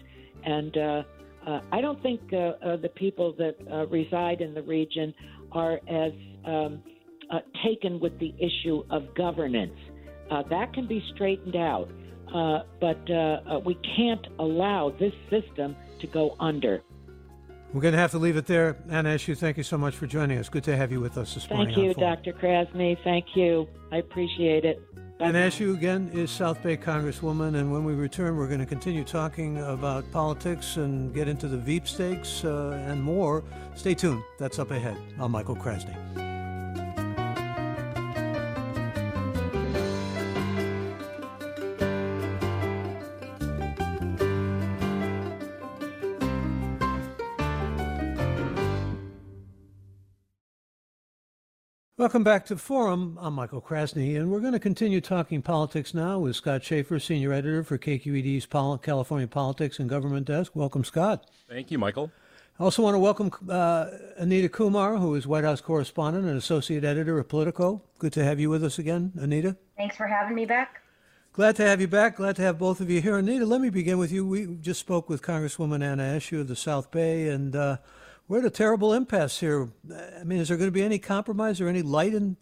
and 0.44 0.76
uh, 1.46 1.60
I 1.72 1.80
don't 1.80 2.02
think 2.02 2.20
uh, 2.32 2.36
uh, 2.36 2.76
the 2.76 2.90
people 2.90 3.34
that 3.38 3.56
uh, 3.70 3.86
reside 3.86 4.40
in 4.40 4.54
the 4.54 4.62
region 4.62 5.14
are 5.52 5.80
as 5.88 6.12
um, 6.44 6.82
uh, 7.30 7.38
taken 7.64 7.98
with 8.00 8.18
the 8.18 8.34
issue 8.38 8.82
of 8.90 9.14
governance. 9.14 9.76
Uh, 10.30 10.42
that 10.50 10.72
can 10.74 10.86
be 10.86 11.02
straightened 11.14 11.56
out, 11.56 11.88
but 12.80 13.00
we 13.64 13.76
can't 13.96 14.26
allow 14.38 14.94
this 15.00 15.12
system 15.28 15.74
to 16.00 16.06
go 16.06 16.36
under. 16.38 16.82
We're 17.72 17.82
going 17.82 17.92
to 17.92 17.98
have 17.98 18.10
to 18.12 18.18
leave 18.18 18.36
it 18.36 18.46
there. 18.46 18.76
Anna 18.88 19.10
Eshoo, 19.10 19.36
thank 19.36 19.56
you 19.56 19.62
so 19.62 19.78
much 19.78 19.94
for 19.94 20.06
joining 20.06 20.38
us. 20.38 20.48
Good 20.48 20.64
to 20.64 20.76
have 20.76 20.90
you 20.90 21.00
with 21.00 21.16
us 21.16 21.34
this 21.34 21.48
morning. 21.48 21.74
Thank 21.74 21.86
you, 21.86 21.94
Dr. 21.94 22.32
Krasny. 22.32 22.98
Thank 23.04 23.36
you. 23.36 23.68
I 23.92 23.98
appreciate 23.98 24.64
it. 24.64 24.82
And 25.20 25.36
Eshoo 25.36 25.74
again 25.74 26.10
is 26.14 26.30
South 26.30 26.62
Bay 26.62 26.78
Congresswoman, 26.78 27.54
and 27.56 27.70
when 27.70 27.84
we 27.84 27.92
return, 27.92 28.36
we're 28.36 28.48
going 28.48 28.60
to 28.60 28.66
continue 28.66 29.04
talking 29.04 29.58
about 29.58 30.10
politics 30.12 30.78
and 30.78 31.14
get 31.14 31.28
into 31.28 31.46
the 31.46 31.58
Veep 31.58 31.86
stakes 31.86 32.42
uh, 32.44 32.82
and 32.88 33.02
more. 33.02 33.44
Stay 33.74 33.94
tuned. 33.94 34.22
That's 34.38 34.58
up 34.58 34.70
ahead. 34.70 34.96
I'm 35.18 35.30
Michael 35.30 35.56
Krasny. 35.56 36.29
Welcome 52.00 52.24
back 52.24 52.46
to 52.46 52.56
Forum. 52.56 53.18
I'm 53.20 53.34
Michael 53.34 53.60
Krasny, 53.60 54.16
and 54.16 54.30
we're 54.30 54.40
going 54.40 54.54
to 54.54 54.58
continue 54.58 55.02
talking 55.02 55.42
politics 55.42 55.92
now 55.92 56.18
with 56.18 56.34
Scott 56.34 56.64
Shafer, 56.64 56.98
Senior 56.98 57.30
Editor 57.30 57.62
for 57.62 57.76
KQED's 57.76 58.46
California 58.82 59.28
Politics 59.28 59.78
and 59.78 59.86
Government 59.86 60.26
Desk. 60.26 60.56
Welcome, 60.56 60.82
Scott. 60.82 61.26
Thank 61.46 61.70
you, 61.70 61.78
Michael. 61.78 62.10
I 62.58 62.62
also 62.62 62.82
want 62.82 62.94
to 62.94 62.98
welcome 62.98 63.30
uh, 63.50 63.90
Anita 64.16 64.48
Kumar, 64.48 64.96
who 64.96 65.14
is 65.14 65.26
White 65.26 65.44
House 65.44 65.60
correspondent 65.60 66.24
and 66.24 66.38
Associate 66.38 66.82
Editor 66.82 67.18
of 67.18 67.28
Politico. 67.28 67.82
Good 67.98 68.14
to 68.14 68.24
have 68.24 68.40
you 68.40 68.48
with 68.48 68.64
us 68.64 68.78
again, 68.78 69.12
Anita. 69.16 69.58
Thanks 69.76 69.98
for 69.98 70.06
having 70.06 70.34
me 70.34 70.46
back. 70.46 70.80
Glad 71.34 71.54
to 71.56 71.66
have 71.66 71.82
you 71.82 71.86
back. 71.86 72.16
Glad 72.16 72.36
to 72.36 72.42
have 72.42 72.58
both 72.58 72.80
of 72.80 72.88
you 72.88 73.02
here. 73.02 73.18
Anita, 73.18 73.44
let 73.44 73.60
me 73.60 73.68
begin 73.68 73.98
with 73.98 74.10
you. 74.10 74.26
We 74.26 74.46
just 74.62 74.80
spoke 74.80 75.10
with 75.10 75.20
Congresswoman 75.20 75.84
Anna 75.84 76.04
Eshoo 76.04 76.40
of 76.40 76.48
the 76.48 76.56
South 76.56 76.90
Bay, 76.90 77.28
and 77.28 77.54
uh, 77.54 77.76
we're 78.30 78.38
at 78.38 78.44
a 78.44 78.50
terrible 78.50 78.92
impasse 78.92 79.40
here. 79.40 79.68
I 79.92 80.22
mean, 80.22 80.38
is 80.38 80.46
there 80.46 80.56
going 80.56 80.68
to 80.68 80.72
be 80.72 80.84
any 80.84 81.00
compromise 81.00 81.60
or 81.60 81.66
any 81.66 81.82
light 81.82 82.14
in 82.14 82.36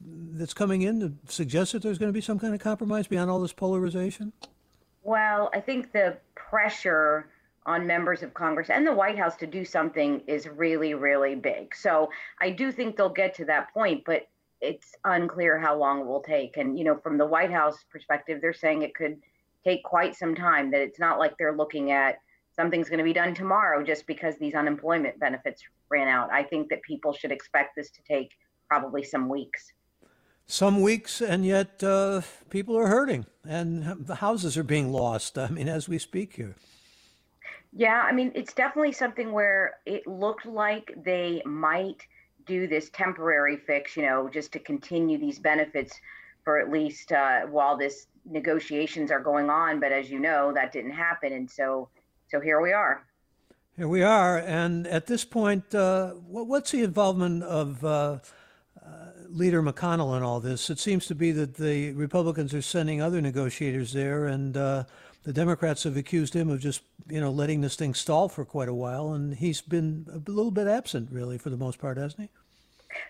that's 0.00 0.54
coming 0.54 0.82
in 0.82 1.00
to 1.00 1.12
suggest 1.26 1.72
that 1.72 1.82
there's 1.82 1.98
going 1.98 2.10
to 2.10 2.12
be 2.12 2.20
some 2.20 2.38
kind 2.38 2.54
of 2.54 2.60
compromise 2.60 3.08
beyond 3.08 3.28
all 3.28 3.40
this 3.40 3.52
polarization? 3.52 4.32
Well, 5.02 5.50
I 5.52 5.60
think 5.60 5.90
the 5.90 6.16
pressure 6.36 7.28
on 7.66 7.88
members 7.88 8.22
of 8.22 8.32
Congress 8.34 8.70
and 8.70 8.86
the 8.86 8.94
White 8.94 9.18
House 9.18 9.34
to 9.38 9.48
do 9.48 9.64
something 9.64 10.22
is 10.28 10.46
really, 10.46 10.94
really 10.94 11.34
big. 11.34 11.74
So 11.74 12.08
I 12.40 12.50
do 12.50 12.70
think 12.70 12.96
they'll 12.96 13.08
get 13.08 13.34
to 13.34 13.44
that 13.46 13.74
point, 13.74 14.04
but 14.06 14.28
it's 14.60 14.94
unclear 15.04 15.58
how 15.58 15.76
long 15.76 16.02
it 16.02 16.06
will 16.06 16.22
take. 16.22 16.56
And, 16.56 16.78
you 16.78 16.84
know, 16.84 16.98
from 16.98 17.18
the 17.18 17.26
White 17.26 17.50
House 17.50 17.84
perspective, 17.90 18.38
they're 18.40 18.52
saying 18.52 18.82
it 18.82 18.94
could 18.94 19.18
take 19.64 19.82
quite 19.82 20.14
some 20.14 20.36
time, 20.36 20.70
that 20.70 20.82
it's 20.82 21.00
not 21.00 21.18
like 21.18 21.36
they're 21.36 21.56
looking 21.56 21.90
at 21.90 22.20
something's 22.54 22.88
going 22.88 22.98
to 22.98 23.04
be 23.04 23.12
done 23.12 23.34
tomorrow 23.34 23.82
just 23.82 24.06
because 24.06 24.36
these 24.38 24.54
unemployment 24.54 25.18
benefits 25.18 25.62
ran 25.90 26.08
out. 26.08 26.30
I 26.32 26.42
think 26.42 26.68
that 26.70 26.82
people 26.82 27.12
should 27.12 27.32
expect 27.32 27.76
this 27.76 27.90
to 27.90 28.02
take 28.02 28.32
probably 28.68 29.02
some 29.02 29.28
weeks. 29.28 29.72
Some 30.46 30.80
weeks, 30.82 31.20
and 31.20 31.46
yet 31.46 31.82
uh, 31.82 32.22
people 32.50 32.76
are 32.76 32.88
hurting, 32.88 33.26
and 33.44 34.06
the 34.06 34.16
houses 34.16 34.58
are 34.58 34.64
being 34.64 34.92
lost. 34.92 35.38
I 35.38 35.48
mean, 35.48 35.68
as 35.68 35.88
we 35.88 35.98
speak 35.98 36.34
here. 36.34 36.56
Yeah, 37.72 38.02
I 38.06 38.12
mean, 38.12 38.32
it's 38.34 38.52
definitely 38.52 38.92
something 38.92 39.32
where 39.32 39.74
it 39.86 40.06
looked 40.06 40.44
like 40.44 40.92
they 41.04 41.42
might 41.46 42.06
do 42.44 42.66
this 42.66 42.90
temporary 42.90 43.56
fix, 43.56 43.96
you 43.96 44.02
know, 44.02 44.28
just 44.28 44.52
to 44.52 44.58
continue 44.58 45.16
these 45.16 45.38
benefits 45.38 45.98
for 46.44 46.58
at 46.58 46.70
least 46.70 47.12
uh, 47.12 47.42
while 47.42 47.76
this 47.76 48.08
negotiations 48.26 49.10
are 49.10 49.20
going 49.20 49.48
on. 49.48 49.80
But 49.80 49.92
as 49.92 50.10
you 50.10 50.18
know, 50.18 50.52
that 50.52 50.72
didn't 50.72 50.90
happen, 50.90 51.32
and 51.32 51.50
so 51.50 51.88
so 52.32 52.40
here 52.40 52.62
we 52.62 52.72
are. 52.72 53.04
Here 53.76 53.86
we 53.86 54.02
are, 54.02 54.38
and 54.38 54.86
at 54.86 55.06
this 55.06 55.22
point, 55.22 55.74
uh, 55.74 56.12
what's 56.26 56.70
the 56.70 56.82
involvement 56.82 57.42
of 57.42 57.84
uh, 57.84 57.88
uh, 57.88 58.88
Leader 59.28 59.62
McConnell 59.62 60.16
in 60.16 60.22
all 60.22 60.40
this? 60.40 60.70
It 60.70 60.78
seems 60.78 61.06
to 61.06 61.14
be 61.14 61.30
that 61.32 61.54
the 61.54 61.92
Republicans 61.92 62.54
are 62.54 62.62
sending 62.62 63.02
other 63.02 63.20
negotiators 63.20 63.92
there, 63.92 64.26
and 64.26 64.56
uh, 64.56 64.84
the 65.24 65.32
Democrats 65.34 65.84
have 65.84 65.96
accused 65.98 66.34
him 66.34 66.48
of 66.48 66.60
just, 66.60 66.82
you 67.08 67.20
know, 67.20 67.30
letting 67.30 67.60
this 67.60 67.76
thing 67.76 67.92
stall 67.92 68.30
for 68.30 68.46
quite 68.46 68.68
a 68.68 68.74
while, 68.74 69.12
and 69.12 69.34
he's 69.34 69.60
been 69.60 70.06
a 70.10 70.30
little 70.30 70.50
bit 70.50 70.66
absent, 70.66 71.10
really, 71.12 71.36
for 71.36 71.50
the 71.50 71.58
most 71.58 71.78
part, 71.78 71.98
hasn't 71.98 72.22
he? 72.22 72.28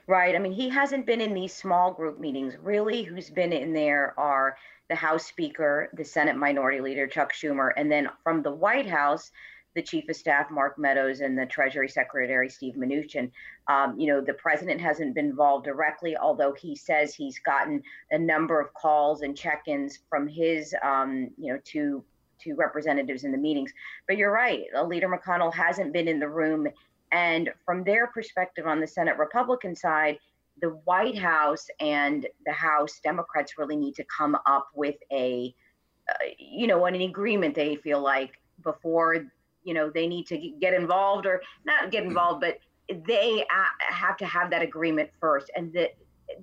Right. 0.08 0.34
I 0.34 0.38
mean, 0.40 0.52
he 0.52 0.68
hasn't 0.68 1.06
been 1.06 1.20
in 1.20 1.32
these 1.32 1.52
small 1.52 1.92
group 1.92 2.18
meetings. 2.18 2.54
Really, 2.60 3.04
who's 3.04 3.30
been 3.30 3.52
in 3.52 3.72
there 3.72 4.14
are 4.16 4.56
the 4.92 4.96
House 4.96 5.24
Speaker, 5.24 5.88
the 5.94 6.04
Senate 6.04 6.36
Minority 6.36 6.82
Leader 6.82 7.06
Chuck 7.06 7.32
Schumer, 7.32 7.70
and 7.78 7.90
then 7.90 8.10
from 8.22 8.42
the 8.42 8.50
White 8.50 8.86
House, 8.86 9.30
the 9.74 9.80
Chief 9.80 10.06
of 10.10 10.16
Staff 10.16 10.50
Mark 10.50 10.78
Meadows 10.78 11.20
and 11.20 11.38
the 11.38 11.46
Treasury 11.46 11.88
Secretary 11.88 12.50
Steve 12.50 12.74
Mnuchin. 12.74 13.30
Um, 13.68 13.98
you 13.98 14.06
know, 14.08 14.20
the 14.20 14.34
president 14.34 14.82
hasn't 14.82 15.14
been 15.14 15.30
involved 15.30 15.64
directly, 15.64 16.14
although 16.14 16.52
he 16.52 16.76
says 16.76 17.14
he's 17.14 17.38
gotten 17.38 17.82
a 18.10 18.18
number 18.18 18.60
of 18.60 18.74
calls 18.74 19.22
and 19.22 19.34
check-ins 19.34 20.00
from 20.10 20.28
his, 20.28 20.74
um, 20.84 21.30
you 21.38 21.50
know, 21.54 21.58
to 21.72 22.04
to 22.40 22.54
representatives 22.54 23.24
in 23.24 23.32
the 23.32 23.38
meetings. 23.38 23.72
But 24.06 24.18
you're 24.18 24.30
right, 24.30 24.64
Leader 24.86 25.08
McConnell 25.08 25.54
hasn't 25.54 25.94
been 25.94 26.06
in 26.06 26.18
the 26.18 26.28
room, 26.28 26.68
and 27.12 27.48
from 27.64 27.82
their 27.82 28.08
perspective 28.08 28.66
on 28.66 28.78
the 28.78 28.86
Senate 28.86 29.16
Republican 29.16 29.74
side. 29.74 30.18
The 30.62 30.70
White 30.84 31.18
House 31.18 31.66
and 31.80 32.26
the 32.46 32.52
House 32.52 33.00
Democrats 33.02 33.58
really 33.58 33.76
need 33.76 33.94
to 33.96 34.04
come 34.04 34.36
up 34.46 34.68
with 34.74 34.96
a, 35.12 35.54
uh, 36.08 36.14
you 36.38 36.66
know, 36.66 36.86
an 36.86 36.94
agreement 36.94 37.54
they 37.54 37.76
feel 37.76 38.00
like 38.00 38.40
before 38.62 39.26
you 39.64 39.74
know 39.74 39.90
they 39.90 40.06
need 40.06 40.26
to 40.26 40.36
get 40.60 40.74
involved 40.74 41.26
or 41.26 41.40
not 41.64 41.90
get 41.90 42.02
involved 42.04 42.40
but 42.40 42.58
they 43.06 43.44
have 43.80 44.16
to 44.16 44.26
have 44.26 44.50
that 44.50 44.62
agreement 44.62 45.10
first. 45.20 45.50
And 45.56 45.72
that 45.74 45.90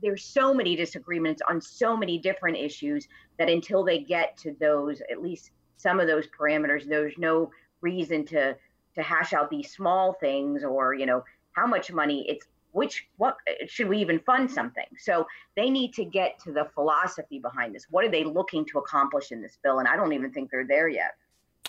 there's 0.02 0.24
so 0.24 0.54
many 0.54 0.76
disagreements 0.76 1.42
on 1.50 1.62
so 1.62 1.98
many 1.98 2.18
different 2.18 2.58
issues 2.58 3.08
that 3.38 3.50
until 3.50 3.84
they 3.84 4.00
get 4.00 4.38
to 4.38 4.56
those 4.60 5.02
at 5.12 5.22
least 5.22 5.52
some 5.78 6.00
of 6.00 6.08
those 6.08 6.26
parameters 6.28 6.88
there's 6.88 7.18
no 7.18 7.50
reason 7.82 8.26
to 8.26 8.56
to 8.96 9.02
hash 9.02 9.34
out 9.34 9.50
these 9.50 9.72
small 9.72 10.14
things 10.14 10.64
or 10.64 10.94
you 10.94 11.06
know 11.06 11.24
how 11.54 11.66
much 11.66 11.92
money 11.92 12.26
it's 12.30 12.46
which 12.72 13.08
what 13.18 13.38
should 13.68 13.88
we 13.88 13.98
even 14.00 14.20
fund 14.20 14.50
something? 14.50 14.86
So 14.98 15.26
they 15.56 15.70
need 15.70 15.94
to 15.94 16.06
get 16.06 16.40
to 16.44 16.52
the 16.52 16.68
philosophy 16.74 17.40
behind 17.40 17.74
this. 17.74 17.88
What 17.90 18.06
are 18.06 18.10
they 18.10 18.24
looking 18.24 18.66
to 18.66 18.80
accomplish 18.80 19.32
in 19.32 19.42
this 19.42 19.58
bill? 19.64 19.80
And 19.80 19.88
i 19.88 19.96
don't 19.96 20.14
even 20.14 20.32
think 20.32 20.52
they're 20.52 20.68
there 20.68 20.88
yet. 20.88 21.16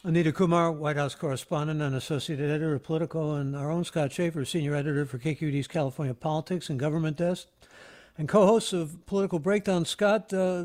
Anita 0.03 0.33
Kumar, 0.33 0.73
White 0.73 0.97
House 0.97 1.15
correspondent 1.15 1.83
and 1.83 1.95
associate 1.95 2.41
editor 2.41 2.75
of 2.75 2.83
Politico, 2.83 3.35
and 3.35 3.55
our 3.55 3.71
own 3.71 3.85
Scott 3.85 4.13
Shafer, 4.13 4.47
senior 4.47 4.75
editor 4.75 5.05
for 5.05 5.19
KQED's 5.19 5.69
California 5.69 6.15
Politics 6.15 6.71
and 6.71 6.81
Government 6.81 7.19
Desk, 7.19 7.47
and 8.17 8.27
co-host 8.27 8.73
of 8.73 9.05
Political 9.05 9.41
Breakdown. 9.41 9.85
Scott, 9.85 10.33
uh, 10.33 10.65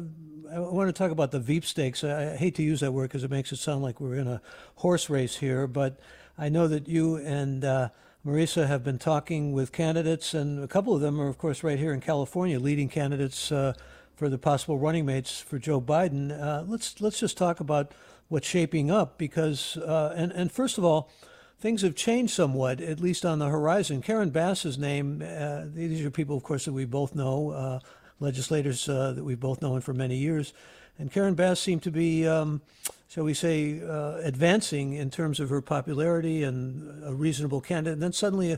I 0.50 0.60
want 0.60 0.88
to 0.88 0.94
talk 0.94 1.12
about 1.12 1.32
the 1.32 1.40
Veep 1.40 1.66
stakes. 1.66 2.02
I 2.02 2.38
hate 2.38 2.56
to 2.56 2.64
use 2.64 2.80
that 2.80 2.94
word 2.94 3.10
because 3.10 3.26
it 3.26 3.32
makes 3.32 3.52
it 3.52 3.58
sound 3.58 3.84
like 3.84 4.00
we're 4.00 4.16
in 4.16 4.28
a 4.28 4.42
horse 4.76 5.10
race 5.10 5.36
here, 5.36 5.68
but 5.68 6.00
I 6.38 6.48
know 6.48 6.70
that 6.70 6.88
you 6.88 7.18
and 7.18 7.66
uh, 7.66 7.90
Marisa 8.26 8.66
have 8.66 8.84
been 8.84 8.98
talking 8.98 9.54
with 9.54 9.72
candidates, 9.72 10.34
and 10.34 10.64
a 10.64 10.68
couple 10.68 10.96
of 10.96 11.02
them 11.02 11.22
are, 11.22 11.28
of 11.28 11.38
course, 11.38 11.64
right 11.64 11.78
here 11.78 11.94
in 11.94 12.02
California, 12.02 12.60
leading 12.60 12.90
candidates 12.90 13.52
uh, 13.52 13.74
for 14.16 14.30
the 14.30 14.40
possible 14.40 14.80
running 14.80 15.06
mates 15.06 15.40
for 15.40 15.60
Joe 15.60 15.80
Biden. 15.80 16.32
Uh, 16.32 16.64
let's 16.66 17.00
let's 17.00 17.20
just 17.20 17.38
talk 17.38 17.60
about 17.60 17.92
what's 18.28 18.48
shaping 18.48 18.90
up 18.90 19.20
because 19.20 19.78
uh, 19.78 20.12
and 20.18 20.32
and 20.32 20.52
first 20.52 20.80
of 20.80 20.84
all, 20.84 21.12
things 21.60 21.84
have 21.84 21.96
changed 21.96 22.34
somewhat, 22.34 22.82
at 22.82 23.00
least 23.00 23.28
on 23.28 23.38
the 23.38 23.50
horizon. 23.50 24.02
Karen 24.02 24.32
Bass's 24.32 24.80
name. 24.80 25.22
Uh, 25.22 25.66
these 25.66 26.04
are 26.04 26.10
people, 26.10 26.36
of 26.36 26.42
course, 26.42 26.66
that 26.66 26.74
we 26.74 26.86
both 26.86 27.14
know, 27.14 27.52
uh, 27.52 27.80
legislators 28.20 28.90
uh, 28.90 29.12
that 29.12 29.24
we've 29.24 29.40
both 29.40 29.62
known 29.62 29.82
for 29.82 29.94
many 29.94 30.16
years. 30.16 30.52
And 30.98 31.12
Karen 31.12 31.36
Bass 31.36 31.60
seemed 31.60 31.84
to 31.84 31.92
be, 31.92 32.28
um, 32.28 32.62
shall 33.10 33.26
we 33.26 33.34
say, 33.34 33.82
uh, 33.82 34.18
advancing 34.24 34.94
in 34.94 35.10
terms 35.10 35.40
of 35.40 35.50
her 35.50 35.62
popularity 35.62 36.44
and 36.44 37.04
a 37.04 37.14
reasonable 37.14 37.62
candidate. 37.62 37.94
And 37.94 38.02
then 38.02 38.14
suddenly, 38.14 38.58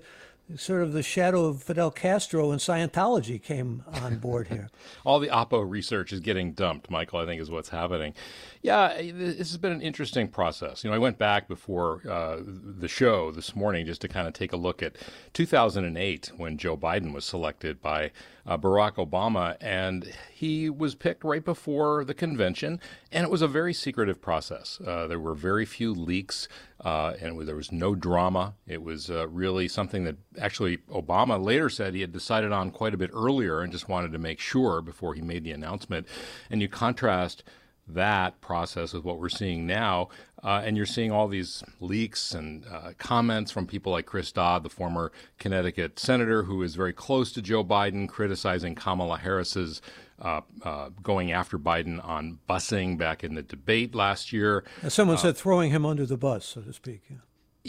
sort 0.56 0.82
of 0.82 0.94
the 0.94 1.04
shadow 1.04 1.46
of 1.46 1.62
Fidel 1.62 1.92
Castro 1.92 2.52
and 2.52 2.60
Scientology 2.60 3.42
came 3.42 3.84
on 4.02 4.18
board 4.18 4.48
here. 4.48 4.70
All 5.06 5.20
the 5.20 5.28
Oppo 5.28 5.70
research 5.70 6.14
is 6.14 6.20
getting 6.20 6.54
dumped, 6.54 6.90
Michael, 6.90 7.20
I 7.20 7.26
think 7.26 7.42
is 7.42 7.52
what's 7.52 7.70
happening. 7.70 8.14
Yeah, 8.62 9.02
this 9.02 9.38
has 9.38 9.58
been 9.58 9.72
an 9.72 9.82
interesting 9.82 10.28
process. 10.28 10.84
You 10.84 10.90
know, 10.90 10.96
I 10.96 11.00
went 11.00 11.18
back 11.18 11.48
before 11.48 12.02
uh, 12.10 12.40
the 12.46 12.88
show 12.88 13.32
this 13.32 13.56
morning 13.56 13.86
just 13.86 14.02
to 14.02 14.08
kind 14.08 14.28
of 14.28 14.34
take 14.34 14.54
a 14.54 14.58
look 14.58 14.82
at 14.82 14.96
2008 15.34 16.32
when 16.38 16.58
Joe 16.58 16.78
Biden 16.78 17.14
was 17.14 17.26
selected 17.26 17.82
by 17.82 18.12
uh, 18.48 18.58
Barack 18.58 18.96
Obama, 18.96 19.58
and 19.60 20.12
he 20.32 20.70
was 20.70 20.96
picked 20.96 21.24
right 21.24 21.44
before 21.44 22.06
the 22.06 22.14
convention, 22.14 22.80
and 23.12 23.26
it 23.26 23.30
was 23.30 23.42
a 23.42 23.48
very 23.48 23.74
secretive 23.74 24.22
process. 24.22 24.80
Uh, 24.86 25.06
there 25.08 25.20
were 25.20 25.34
very 25.34 25.66
few 25.66 25.94
leaks, 25.94 26.48
uh, 26.84 27.14
and 27.20 27.46
there 27.48 27.56
was 27.56 27.72
no 27.72 27.94
drama. 27.94 28.54
It 28.66 28.82
was 28.82 29.10
uh, 29.10 29.28
really 29.28 29.68
something 29.68 30.06
that 30.06 30.16
actually 30.40 30.78
Obama 30.90 31.44
later 31.44 31.70
said 31.70 31.94
he 31.94 32.02
had 32.02 32.12
decided 32.12 32.52
on 32.52 32.72
quite 32.72 32.94
a 32.94 32.98
bit 32.98 33.12
earlier 33.14 33.62
and 33.62 33.72
just 33.72 33.90
wanted 33.90 34.12
to 34.12 34.20
make 34.20 34.40
sure 34.40 34.82
before 34.82 35.14
he 35.14 35.22
made 35.22 35.44
the 35.44 35.52
announcement. 35.52 36.08
And 36.50 36.62
you 36.62 36.68
contrast 36.68 37.44
that 37.88 38.40
process 38.42 38.94
with 38.94 39.04
what 39.04 39.20
we're 39.20 39.30
seeing 39.30 39.66
now. 39.66 40.10
Uh, 40.44 40.62
and 40.64 40.78
you're 40.78 40.86
seeing 40.86 41.12
all 41.12 41.28
these 41.28 41.64
leaks 41.80 42.34
and 42.34 42.66
uh, 42.68 42.92
comments 42.98 43.50
from 43.50 43.66
people 43.66 43.92
like 43.92 44.06
Chris 44.06 44.32
Dodd, 44.32 44.64
the 44.64 44.70
former 44.70 45.12
Connecticut 45.40 45.98
senator 45.98 46.44
who 46.44 46.62
is 46.62 46.76
very 46.76 46.94
close 46.94 47.32
to 47.32 47.42
Joe 47.42 47.64
Biden, 47.64 48.08
criticizing 48.08 48.76
Kamala 48.76 49.18
Harris's 49.18 49.82
uh, 50.20 50.42
uh 50.64 50.90
going 51.04 51.32
after 51.32 51.60
Biden 51.60 52.04
on 52.04 52.40
busing 52.50 52.98
back 52.98 53.24
in 53.24 53.36
the 53.36 53.44
debate 53.44 53.94
last 53.94 54.34
year. 54.34 54.64
As 54.82 54.94
someone 54.94 55.18
uh, 55.18 55.22
said, 55.22 55.38
throwing 55.38 55.70
him 55.72 55.86
under 55.86 56.06
the 56.06 56.18
bus, 56.18 56.46
so 56.46 56.62
to 56.62 56.74
speak. 56.74 57.02
Yeah. 57.10 57.18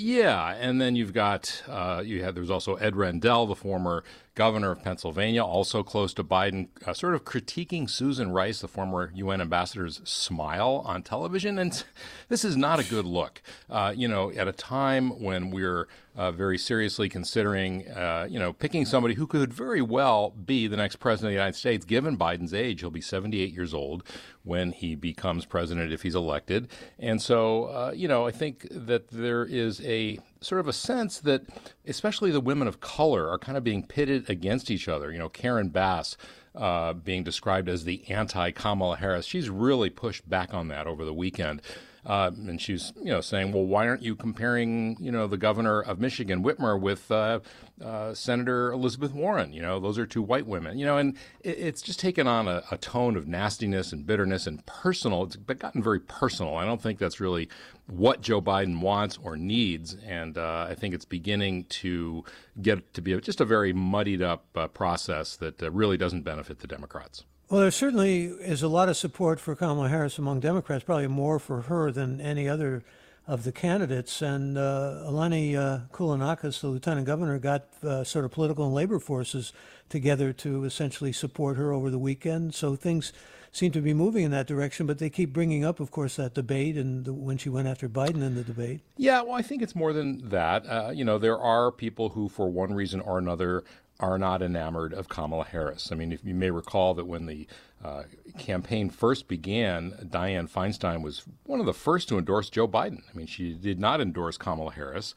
Yeah, 0.00 0.54
and 0.60 0.80
then 0.80 0.94
you've 0.94 1.12
got 1.12 1.64
uh, 1.66 2.02
you 2.04 2.22
had 2.22 2.36
there's 2.36 2.50
also 2.50 2.76
Ed 2.76 2.94
Rendell, 2.94 3.46
the 3.46 3.56
former 3.56 4.04
governor 4.38 4.70
of 4.70 4.84
Pennsylvania, 4.84 5.44
also 5.44 5.82
close 5.82 6.14
to 6.14 6.22
Biden, 6.22 6.68
uh, 6.86 6.94
sort 6.94 7.16
of 7.16 7.24
critiquing 7.24 7.90
Susan 7.90 8.30
Rice, 8.30 8.60
the 8.60 8.68
former 8.68 9.10
UN 9.16 9.40
ambassador's 9.40 10.00
smile 10.04 10.84
on 10.86 11.02
television, 11.02 11.58
and 11.58 11.82
this 12.28 12.44
is 12.44 12.56
not 12.56 12.78
a 12.78 12.84
good 12.84 13.04
look. 13.04 13.42
Uh, 13.68 13.92
you 13.96 14.06
know, 14.06 14.30
at 14.30 14.46
a 14.46 14.52
time 14.52 15.20
when 15.20 15.50
we're 15.50 15.88
uh, 16.14 16.30
very 16.30 16.56
seriously 16.56 17.08
considering, 17.08 17.88
uh, 17.88 18.28
you 18.30 18.38
know, 18.38 18.52
picking 18.52 18.84
somebody 18.84 19.14
who 19.14 19.26
could 19.26 19.52
very 19.52 19.82
well 19.82 20.30
be 20.30 20.68
the 20.68 20.76
next 20.76 20.96
president 20.96 21.28
of 21.28 21.30
the 21.30 21.40
United 21.40 21.56
States, 21.56 21.84
given 21.84 22.16
Biden's 22.16 22.54
age. 22.54 22.80
He'll 22.80 22.90
be 22.90 23.00
78 23.00 23.52
years 23.52 23.74
old 23.74 24.04
when 24.44 24.70
he 24.70 24.94
becomes 24.94 25.44
president 25.44 25.92
if 25.92 26.02
he's 26.02 26.14
elected. 26.14 26.68
And 26.98 27.20
so, 27.20 27.64
uh, 27.64 27.92
you 27.94 28.06
know, 28.06 28.26
I 28.26 28.30
think 28.30 28.66
that 28.70 29.08
there 29.08 29.44
is 29.44 29.80
a 29.82 30.18
sort 30.40 30.60
of 30.60 30.68
a 30.68 30.72
sense 30.72 31.18
that 31.20 31.42
especially 31.86 32.30
the 32.30 32.40
women 32.40 32.68
of 32.68 32.80
color 32.80 33.28
are 33.28 33.38
kind 33.38 33.56
of 33.58 33.64
being 33.64 33.84
pitted 33.86 34.28
against 34.30 34.70
each 34.70 34.88
other. 34.88 35.12
You 35.12 35.18
know, 35.18 35.28
Karen 35.28 35.68
Bass 35.68 36.16
uh, 36.54 36.92
being 36.92 37.24
described 37.24 37.68
as 37.68 37.84
the 37.84 38.08
anti 38.10 38.50
Kamala 38.50 38.96
Harris. 38.96 39.26
She's 39.26 39.50
really 39.50 39.90
pushed 39.90 40.28
back 40.28 40.54
on 40.54 40.68
that 40.68 40.86
over 40.86 41.04
the 41.04 41.14
weekend. 41.14 41.62
Uh, 42.06 42.30
and 42.34 42.60
she's, 42.60 42.92
you 42.96 43.10
know, 43.10 43.20
saying, 43.20 43.52
well, 43.52 43.64
why 43.64 43.86
aren't 43.88 44.02
you 44.02 44.14
comparing, 44.14 44.96
you 45.00 45.10
know, 45.10 45.26
the 45.26 45.36
governor 45.36 45.80
of 45.80 46.00
Michigan, 46.00 46.42
Whitmer, 46.42 46.80
with 46.80 47.10
uh, 47.10 47.40
uh, 47.84 48.14
Senator 48.14 48.72
Elizabeth 48.72 49.12
Warren? 49.12 49.52
You 49.52 49.62
know, 49.62 49.80
those 49.80 49.98
are 49.98 50.06
two 50.06 50.22
white 50.22 50.46
women. 50.46 50.78
You 50.78 50.86
know, 50.86 50.96
and 50.96 51.16
it, 51.40 51.58
it's 51.58 51.82
just 51.82 52.00
taken 52.00 52.26
on 52.26 52.48
a, 52.48 52.62
a, 52.70 52.78
tone 52.78 53.16
of 53.16 53.26
nastiness 53.26 53.92
and 53.92 54.06
bitterness 54.06 54.46
and 54.46 54.64
personal. 54.66 55.24
It's 55.24 55.36
gotten 55.36 55.82
very 55.82 56.00
personal. 56.00 56.56
I 56.56 56.64
don't 56.64 56.80
think 56.80 56.98
that's 56.98 57.20
really 57.20 57.48
what 57.86 58.20
Joe 58.20 58.40
Biden 58.40 58.80
wants 58.80 59.18
or 59.22 59.36
needs, 59.36 59.96
and 60.06 60.38
uh, 60.38 60.66
I 60.68 60.74
think 60.74 60.94
it's 60.94 61.04
beginning 61.04 61.64
to 61.64 62.24
get 62.60 62.92
to 62.94 63.02
be 63.02 63.18
just 63.20 63.40
a 63.40 63.44
very 63.44 63.72
muddied 63.72 64.22
up 64.22 64.44
uh, 64.54 64.68
process 64.68 65.36
that 65.36 65.62
uh, 65.62 65.70
really 65.70 65.96
doesn't 65.96 66.22
benefit 66.22 66.60
the 66.60 66.66
Democrats. 66.66 67.24
Well, 67.50 67.62
there 67.62 67.70
certainly 67.70 68.24
is 68.24 68.62
a 68.62 68.68
lot 68.68 68.90
of 68.90 68.96
support 68.98 69.40
for 69.40 69.56
Kamala 69.56 69.88
Harris 69.88 70.18
among 70.18 70.40
Democrats, 70.40 70.84
probably 70.84 71.06
more 71.06 71.38
for 71.38 71.62
her 71.62 71.90
than 71.90 72.20
any 72.20 72.46
other 72.46 72.84
of 73.26 73.44
the 73.44 73.52
candidates. 73.52 74.20
And 74.20 74.58
uh, 74.58 75.04
Eleni 75.06 75.56
uh, 75.56 75.86
Kounalakis, 75.90 76.60
the 76.60 76.66
lieutenant 76.66 77.06
governor, 77.06 77.38
got 77.38 77.68
uh, 77.82 78.04
sort 78.04 78.26
of 78.26 78.32
political 78.32 78.66
and 78.66 78.74
labor 78.74 78.98
forces 78.98 79.54
together 79.88 80.34
to 80.34 80.64
essentially 80.64 81.10
support 81.10 81.56
her 81.56 81.72
over 81.72 81.88
the 81.90 81.98
weekend. 81.98 82.54
So 82.54 82.76
things 82.76 83.14
seem 83.50 83.72
to 83.72 83.80
be 83.80 83.94
moving 83.94 84.24
in 84.24 84.30
that 84.32 84.46
direction. 84.46 84.86
But 84.86 84.98
they 84.98 85.08
keep 85.08 85.32
bringing 85.32 85.64
up, 85.64 85.80
of 85.80 85.90
course, 85.90 86.16
that 86.16 86.34
debate 86.34 86.76
and 86.76 87.06
the, 87.06 87.14
when 87.14 87.38
she 87.38 87.48
went 87.48 87.66
after 87.66 87.88
Biden 87.88 88.22
in 88.22 88.34
the 88.34 88.44
debate. 88.44 88.82
Yeah, 88.98 89.22
well, 89.22 89.36
I 89.36 89.42
think 89.42 89.62
it's 89.62 89.74
more 89.74 89.94
than 89.94 90.28
that. 90.28 90.66
Uh, 90.68 90.90
you 90.94 91.04
know, 91.04 91.16
there 91.16 91.38
are 91.38 91.72
people 91.72 92.10
who, 92.10 92.28
for 92.28 92.50
one 92.50 92.74
reason 92.74 93.00
or 93.00 93.16
another, 93.16 93.64
are 94.00 94.18
not 94.18 94.42
enamored 94.42 94.92
of 94.92 95.08
Kamala 95.08 95.44
Harris. 95.44 95.90
I 95.90 95.96
mean, 95.96 96.12
if 96.12 96.24
you 96.24 96.34
may 96.34 96.50
recall 96.50 96.94
that 96.94 97.06
when 97.06 97.26
the 97.26 97.46
uh, 97.84 98.04
campaign 98.38 98.90
first 98.90 99.28
began, 99.28 99.92
Dianne 100.04 100.50
Feinstein 100.50 101.02
was 101.02 101.22
one 101.44 101.60
of 101.60 101.66
the 101.66 101.74
first 101.74 102.08
to 102.08 102.18
endorse 102.18 102.50
Joe 102.50 102.68
Biden. 102.68 103.02
I 103.12 103.16
mean, 103.16 103.26
she 103.26 103.54
did 103.54 103.78
not 103.78 104.00
endorse 104.00 104.36
Kamala 104.36 104.72
Harris. 104.72 105.14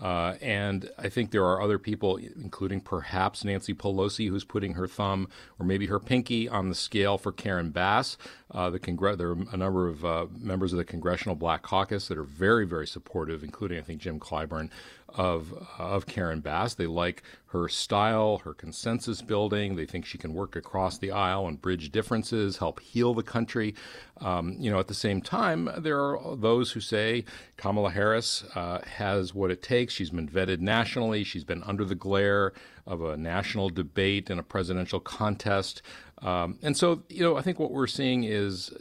Uh, 0.00 0.34
and 0.40 0.90
I 0.98 1.08
think 1.08 1.30
there 1.30 1.44
are 1.44 1.62
other 1.62 1.78
people, 1.78 2.16
including 2.16 2.80
perhaps 2.80 3.44
Nancy 3.44 3.74
Pelosi, 3.74 4.28
who's 4.28 4.44
putting 4.44 4.74
her 4.74 4.88
thumb 4.88 5.28
or 5.58 5.66
maybe 5.66 5.86
her 5.86 6.00
pinky 6.00 6.48
on 6.48 6.68
the 6.68 6.74
scale 6.74 7.16
for 7.16 7.30
Karen 7.30 7.70
Bass. 7.70 8.16
Uh, 8.50 8.70
the 8.70 8.80
Congre- 8.80 9.16
there 9.16 9.30
are 9.30 9.38
a 9.52 9.56
number 9.56 9.88
of 9.88 10.04
uh, 10.04 10.26
members 10.36 10.72
of 10.72 10.78
the 10.78 10.84
Congressional 10.84 11.36
Black 11.36 11.62
Caucus 11.62 12.08
that 12.08 12.18
are 12.18 12.24
very, 12.24 12.66
very 12.66 12.88
supportive, 12.88 13.44
including 13.44 13.78
I 13.78 13.82
think 13.82 14.00
Jim 14.00 14.18
Clyburn 14.18 14.70
of 15.16 15.66
of 15.78 16.06
Karen 16.06 16.40
Bass. 16.40 16.74
They 16.74 16.86
like 16.86 17.22
her 17.46 17.68
style, 17.68 18.38
her 18.38 18.52
consensus 18.52 19.22
building. 19.22 19.76
They 19.76 19.86
think 19.86 20.04
she 20.04 20.18
can 20.18 20.34
work 20.34 20.56
across 20.56 20.98
the 20.98 21.12
aisle 21.12 21.46
and 21.46 21.60
bridge 21.60 21.92
differences, 21.92 22.56
help 22.56 22.80
heal 22.80 23.14
the 23.14 23.22
country. 23.22 23.74
Um, 24.20 24.56
you 24.58 24.70
know, 24.70 24.80
at 24.80 24.88
the 24.88 24.94
same 24.94 25.20
time, 25.22 25.70
there 25.78 26.00
are 26.00 26.36
those 26.36 26.72
who 26.72 26.80
say 26.80 27.24
Kamala 27.56 27.90
Harris 27.90 28.44
uh, 28.54 28.80
has 28.80 29.34
what 29.34 29.50
it 29.50 29.62
takes. 29.62 29.94
She's 29.94 30.10
been 30.10 30.28
vetted 30.28 30.58
nationally. 30.58 31.22
She's 31.22 31.44
been 31.44 31.62
under 31.62 31.84
the 31.84 31.94
glare 31.94 32.52
of 32.86 33.02
a 33.02 33.16
national 33.16 33.70
debate 33.70 34.30
and 34.30 34.40
a 34.40 34.42
presidential 34.42 35.00
contest. 35.00 35.80
Um, 36.22 36.58
and 36.62 36.76
so, 36.76 37.02
you 37.08 37.22
know, 37.22 37.36
I 37.36 37.42
think 37.42 37.58
what 37.58 37.70
we're 37.70 37.86
seeing 37.86 38.24
is 38.24 38.72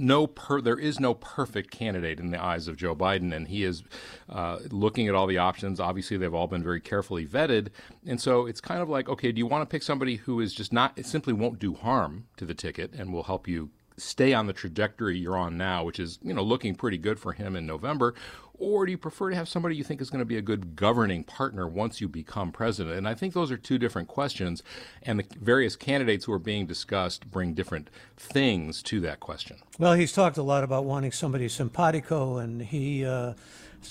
no 0.00 0.26
per, 0.26 0.60
there 0.60 0.78
is 0.78 0.98
no 0.98 1.14
perfect 1.14 1.70
candidate 1.70 2.18
in 2.18 2.30
the 2.30 2.42
eyes 2.42 2.66
of 2.66 2.76
Joe 2.76 2.96
Biden, 2.96 3.34
and 3.34 3.46
he 3.46 3.62
is 3.64 3.82
uh, 4.28 4.58
looking 4.70 5.06
at 5.08 5.14
all 5.14 5.26
the 5.26 5.38
options. 5.38 5.78
Obviously, 5.78 6.16
they've 6.16 6.34
all 6.34 6.46
been 6.46 6.62
very 6.62 6.80
carefully 6.80 7.26
vetted, 7.26 7.68
and 8.06 8.20
so 8.20 8.46
it's 8.46 8.60
kind 8.60 8.80
of 8.80 8.88
like, 8.88 9.08
okay, 9.08 9.30
do 9.30 9.38
you 9.38 9.46
want 9.46 9.62
to 9.62 9.70
pick 9.70 9.82
somebody 9.82 10.16
who 10.16 10.40
is 10.40 10.54
just 10.54 10.72
not, 10.72 11.04
simply 11.04 11.32
won't 11.32 11.58
do 11.58 11.74
harm 11.74 12.26
to 12.36 12.44
the 12.44 12.54
ticket 12.54 12.92
and 12.94 13.12
will 13.12 13.24
help 13.24 13.46
you 13.46 13.70
stay 13.96 14.32
on 14.32 14.46
the 14.46 14.52
trajectory 14.52 15.18
you're 15.18 15.36
on 15.36 15.56
now, 15.56 15.84
which 15.84 16.00
is 16.00 16.18
you 16.22 16.32
know 16.32 16.42
looking 16.42 16.74
pretty 16.74 16.98
good 16.98 17.18
for 17.18 17.32
him 17.32 17.54
in 17.54 17.66
November, 17.66 18.14
or 18.60 18.86
do 18.86 18.92
you 18.92 18.98
prefer 18.98 19.30
to 19.30 19.36
have 19.36 19.48
somebody 19.48 19.74
you 19.74 19.82
think 19.82 20.00
is 20.00 20.10
going 20.10 20.20
to 20.20 20.26
be 20.26 20.36
a 20.36 20.42
good 20.42 20.76
governing 20.76 21.24
partner 21.24 21.66
once 21.66 22.00
you 22.00 22.08
become 22.08 22.52
president? 22.52 22.96
And 22.96 23.08
I 23.08 23.14
think 23.14 23.34
those 23.34 23.50
are 23.50 23.56
two 23.56 23.78
different 23.78 24.06
questions, 24.06 24.62
and 25.02 25.18
the 25.18 25.24
various 25.40 25.74
candidates 25.74 26.26
who 26.26 26.32
are 26.32 26.38
being 26.38 26.66
discussed 26.66 27.30
bring 27.30 27.54
different 27.54 27.90
things 28.16 28.82
to 28.84 29.00
that 29.00 29.18
question. 29.18 29.56
Well, 29.78 29.94
he's 29.94 30.12
talked 30.12 30.36
a 30.36 30.42
lot 30.42 30.62
about 30.62 30.84
wanting 30.84 31.12
somebody 31.12 31.48
simpatico, 31.48 32.36
and 32.36 32.62
he. 32.62 33.04
Uh, 33.04 33.34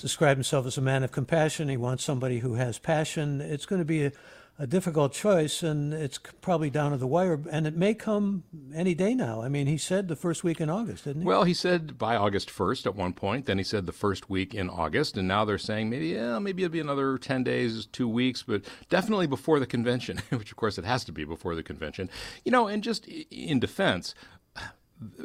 described 0.00 0.38
himself 0.38 0.66
as 0.66 0.78
a 0.78 0.80
man 0.80 1.02
of 1.02 1.10
compassion. 1.10 1.68
He 1.68 1.76
wants 1.76 2.04
somebody 2.04 2.38
who 2.38 2.54
has 2.54 2.78
passion. 2.78 3.40
It's 3.40 3.66
going 3.66 3.80
to 3.80 3.84
be 3.84 4.06
a, 4.06 4.12
a 4.60 4.66
difficult 4.66 5.14
choice, 5.14 5.62
and 5.62 5.94
it's 5.94 6.18
probably 6.42 6.68
down 6.68 6.90
to 6.90 6.98
the 6.98 7.06
wire. 7.06 7.40
And 7.50 7.66
it 7.66 7.74
may 7.74 7.94
come 7.94 8.44
any 8.74 8.94
day 8.94 9.14
now. 9.14 9.40
I 9.40 9.48
mean, 9.48 9.66
he 9.66 9.78
said 9.78 10.06
the 10.06 10.16
first 10.16 10.44
week 10.44 10.60
in 10.60 10.68
August, 10.68 11.04
didn't 11.04 11.22
he? 11.22 11.26
Well, 11.26 11.44
he 11.44 11.54
said 11.54 11.96
by 11.96 12.14
August 12.14 12.50
1st 12.50 12.84
at 12.84 12.94
one 12.94 13.14
point. 13.14 13.46
Then 13.46 13.56
he 13.56 13.64
said 13.64 13.86
the 13.86 13.92
first 13.92 14.28
week 14.28 14.54
in 14.54 14.68
August, 14.68 15.16
and 15.16 15.26
now 15.26 15.46
they're 15.46 15.56
saying 15.56 15.88
maybe 15.88 16.08
yeah, 16.08 16.38
maybe 16.38 16.62
it'll 16.62 16.72
be 16.72 16.78
another 16.78 17.16
10 17.16 17.42
days, 17.42 17.86
two 17.86 18.06
weeks, 18.06 18.42
but 18.42 18.62
definitely 18.90 19.26
before 19.26 19.58
the 19.58 19.66
convention, 19.66 20.18
which 20.28 20.50
of 20.50 20.58
course 20.58 20.76
it 20.76 20.84
has 20.84 21.04
to 21.04 21.12
be 21.12 21.24
before 21.24 21.54
the 21.54 21.62
convention. 21.62 22.10
You 22.44 22.52
know, 22.52 22.66
and 22.66 22.84
just 22.84 23.06
in 23.06 23.60
defense, 23.60 24.14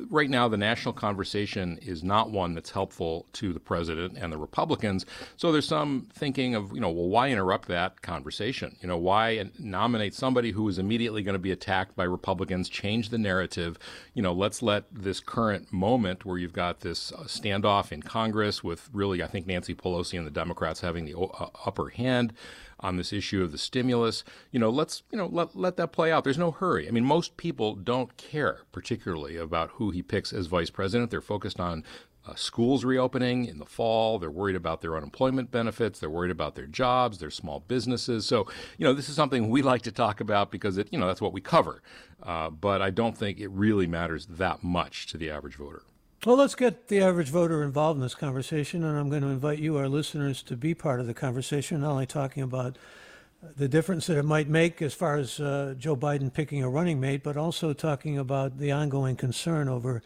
right 0.10 0.30
now 0.30 0.48
the 0.48 0.58
national 0.58 0.94
conversation 0.94 1.78
is 1.82 2.04
not 2.04 2.32
one 2.32 2.54
that's 2.54 2.72
helpful 2.72 3.26
to 3.34 3.52
the 3.52 3.60
president 3.60 4.18
and 4.18 4.32
the 4.32 4.38
Republicans. 4.38 5.06
So 5.36 5.52
there's 5.52 5.68
some 5.68 6.08
thinking 6.14 6.56
of, 6.56 6.74
you 6.74 6.80
know, 6.80 6.90
well, 6.90 7.10
why 7.10 7.30
interrupt 7.30 7.68
that 7.68 8.02
conversation? 8.02 8.78
You 8.82 8.88
know, 8.88 8.98
why 8.98 9.50
nominate 9.60 10.14
somebody 10.14 10.52
who 10.52 10.68
is 10.70 10.80
immediately 10.80 11.24
going 11.24 11.34
to 11.34 11.40
be 11.40 11.52
attacked 11.52 11.96
by 11.96 12.06
Republicans, 12.06 12.70
change 12.70 13.10
the 13.10 13.18
narrative? 13.18 13.78
You 14.14 14.22
know, 14.22 14.34
let's 14.34 14.62
let 14.62 14.86
this 14.94 15.20
current 15.20 15.74
moment 15.74 16.26
where 16.26 16.38
you've 16.38 16.54
got 16.54 16.80
this 16.80 17.12
uh, 17.12 17.24
standoff 17.24 17.92
in 17.92 18.02
Congress 18.02 18.64
with 18.64 18.90
really, 18.94 19.22
I 19.22 19.28
think, 19.28 19.46
Nancy 19.46 19.76
Pelosi 19.76 20.18
and 20.18 20.26
the 20.26 20.32
Democrats 20.32 20.82
having 20.82 21.06
the 21.06 21.18
uh, 21.18 21.50
upper 21.66 21.90
hand 21.90 22.34
on 22.80 22.98
this 22.98 23.14
issue 23.14 23.44
of 23.44 23.52
the 23.52 23.58
stimulus. 23.58 24.24
You 24.52 24.60
know, 24.60 24.70
let's 24.70 25.04
you 25.12 25.18
know 25.18 25.28
let 25.28 25.56
let 25.56 25.78
that 25.78 25.92
play 25.92 26.12
out. 26.12 26.24
There's 26.24 26.38
no 26.38 26.52
hurry. 26.52 26.88
I 26.88 26.92
mean, 26.92 27.06
most 27.06 27.38
people 27.38 27.76
don't 27.76 28.16
care 28.18 28.60
particularly 28.72 29.38
about 29.38 29.72
who 29.72 29.92
he 29.92 30.02
picks 30.02 30.34
as 30.34 30.48
vice 30.48 30.70
president. 30.70 31.12
They're 31.12 31.22
focused 31.22 31.60
on 31.60 31.84
uh, 32.28 32.36
schools 32.36 32.84
reopening 32.84 33.46
in 33.46 33.60
the 33.60 33.66
fall. 33.66 34.18
They're 34.18 34.32
worried 34.32 34.56
about 34.56 34.82
their 34.82 34.98
unemployment 34.98 35.52
benefits. 35.52 36.00
They're 36.00 36.10
worried 36.10 36.32
about 36.32 36.56
their 36.56 36.66
jobs, 36.66 37.20
their 37.20 37.30
small 37.30 37.60
businesses. 37.60 38.26
So, 38.26 38.48
you 38.78 38.86
know, 38.86 38.94
this 38.94 39.10
is 39.10 39.16
something 39.16 39.50
we 39.50 39.62
like 39.62 39.84
to 39.84 39.92
talk 39.92 40.20
about 40.20 40.52
because 40.52 40.78
it, 40.78 40.88
you 40.92 40.98
know, 40.98 41.08
that's 41.08 41.22
what 41.22 41.34
we 41.34 41.42
cover. 41.42 41.82
Uh, 42.24 42.50
but 42.50 42.82
I 42.82 42.90
don't 42.90 43.18
think 43.18 43.40
it 43.40 43.50
really 43.50 43.86
matters 43.86 44.26
that 44.26 44.64
much 44.64 45.08
to 45.08 45.18
the 45.18 45.30
average 45.30 45.56
voter. 45.56 45.84
Well, 46.26 46.38
let's 46.38 46.56
get 46.56 46.88
the 46.88 47.02
average 47.02 47.30
voter 47.30 47.62
involved 47.62 47.98
in 47.98 48.02
this 48.02 48.16
conversation, 48.16 48.84
and 48.84 48.98
I'm 48.98 49.10
going 49.10 49.22
to 49.22 49.28
invite 49.28 49.60
you, 49.60 49.78
our 49.78 49.88
listeners, 49.88 50.42
to 50.44 50.58
be 50.58 50.74
part 50.74 51.00
of 51.00 51.06
the 51.06 51.14
conversation, 51.14 51.82
not 51.82 51.92
only 51.92 52.08
talking 52.08 52.42
about 52.42 52.80
the 53.56 53.68
difference 53.68 54.08
that 54.08 54.18
it 54.18 54.26
might 54.26 54.50
make 54.50 54.82
as 54.82 54.96
far 54.96 55.18
as 55.18 55.40
uh, 55.40 55.76
Joe 55.78 55.96
Biden 55.96 56.34
picking 56.34 56.64
a 56.64 56.70
running 56.70 57.00
mate, 57.00 57.22
but 57.22 57.38
also 57.38 57.74
talking 57.74 58.18
about 58.18 58.58
the 58.58 58.72
ongoing 58.72 59.16
concern 59.16 59.70
over 59.70 60.02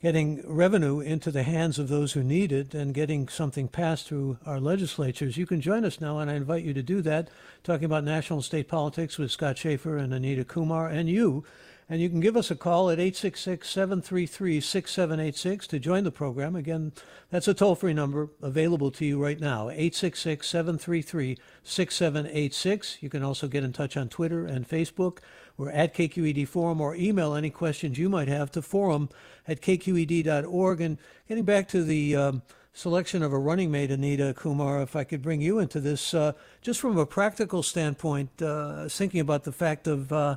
getting 0.00 0.40
revenue 0.46 1.00
into 1.00 1.32
the 1.32 1.42
hands 1.42 1.80
of 1.80 1.88
those 1.88 2.12
who 2.12 2.22
need 2.22 2.52
it 2.52 2.72
and 2.72 2.94
getting 2.94 3.26
something 3.26 3.66
passed 3.66 4.06
through 4.06 4.38
our 4.46 4.60
legislatures. 4.60 5.36
You 5.36 5.46
can 5.46 5.60
join 5.60 5.84
us 5.84 6.00
now, 6.00 6.20
and 6.20 6.30
I 6.30 6.34
invite 6.34 6.62
you 6.62 6.74
to 6.74 6.82
do 6.82 7.02
that, 7.02 7.28
talking 7.64 7.86
about 7.86 8.04
national 8.04 8.38
and 8.38 8.44
state 8.44 8.68
politics 8.68 9.18
with 9.18 9.32
Scott 9.32 9.58
Shafer 9.58 9.96
and 9.96 10.14
Anita 10.14 10.44
Kumar 10.44 10.86
and 10.88 11.08
you. 11.08 11.44
And 11.88 12.00
you 12.00 12.08
can 12.08 12.18
give 12.18 12.36
us 12.36 12.50
a 12.50 12.56
call 12.56 12.90
at 12.90 12.98
866 12.98 13.68
733 13.70 14.60
6786 14.60 15.66
to 15.68 15.78
join 15.78 16.02
the 16.02 16.10
program. 16.10 16.56
Again, 16.56 16.92
that's 17.30 17.46
a 17.46 17.54
toll 17.54 17.76
free 17.76 17.94
number 17.94 18.28
available 18.42 18.90
to 18.90 19.04
you 19.04 19.22
right 19.22 19.38
now 19.38 19.68
866 19.68 20.48
733 20.48 21.38
6786. 21.62 22.98
You 23.00 23.08
can 23.08 23.22
also 23.22 23.46
get 23.46 23.62
in 23.62 23.72
touch 23.72 23.96
on 23.96 24.08
Twitter 24.08 24.44
and 24.44 24.68
Facebook. 24.68 25.18
We're 25.56 25.70
at 25.70 25.94
KQED 25.94 26.48
Forum 26.48 26.80
or 26.80 26.96
email 26.96 27.34
any 27.34 27.50
questions 27.50 27.98
you 27.98 28.08
might 28.08 28.28
have 28.28 28.50
to 28.52 28.62
forum 28.62 29.08
at 29.46 29.60
kqed.org. 29.60 30.80
And 30.80 30.98
getting 31.28 31.44
back 31.44 31.68
to 31.68 31.84
the 31.84 32.16
um, 32.16 32.42
selection 32.72 33.22
of 33.22 33.32
a 33.32 33.38
running 33.38 33.70
mate, 33.70 33.92
Anita 33.92 34.34
Kumar, 34.36 34.82
if 34.82 34.96
I 34.96 35.04
could 35.04 35.22
bring 35.22 35.40
you 35.40 35.60
into 35.60 35.78
this, 35.78 36.12
uh, 36.12 36.32
just 36.62 36.80
from 36.80 36.98
a 36.98 37.06
practical 37.06 37.62
standpoint, 37.62 38.42
uh, 38.42 38.88
thinking 38.88 39.20
about 39.20 39.44
the 39.44 39.52
fact 39.52 39.86
of 39.86 40.12
uh, 40.12 40.36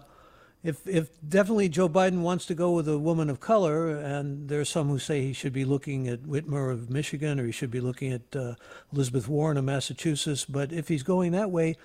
if 0.63 0.85
if 0.87 1.09
definitely 1.27 1.69
Joe 1.69 1.87
Biden 1.87 2.21
wants 2.21 2.45
to 2.47 2.55
go 2.55 2.71
with 2.71 2.87
a 2.87 2.97
woman 2.97 3.29
of 3.29 3.39
color, 3.39 3.89
and 3.95 4.49
there's 4.49 4.69
some 4.69 4.89
who 4.89 4.99
say 4.99 5.21
he 5.21 5.33
should 5.33 5.53
be 5.53 5.65
looking 5.65 6.07
at 6.07 6.23
Whitmer 6.23 6.71
of 6.71 6.89
Michigan 6.89 7.39
or 7.39 7.45
he 7.45 7.51
should 7.51 7.71
be 7.71 7.79
looking 7.79 8.11
at 8.11 8.35
uh, 8.35 8.55
Elizabeth 8.93 9.27
Warren 9.27 9.57
of 9.57 9.63
Massachusetts. 9.63 10.45
But 10.45 10.73
if 10.73 10.89
he's 10.89 11.03
going 11.03 11.31
that 11.31 11.49
way, 11.49 11.77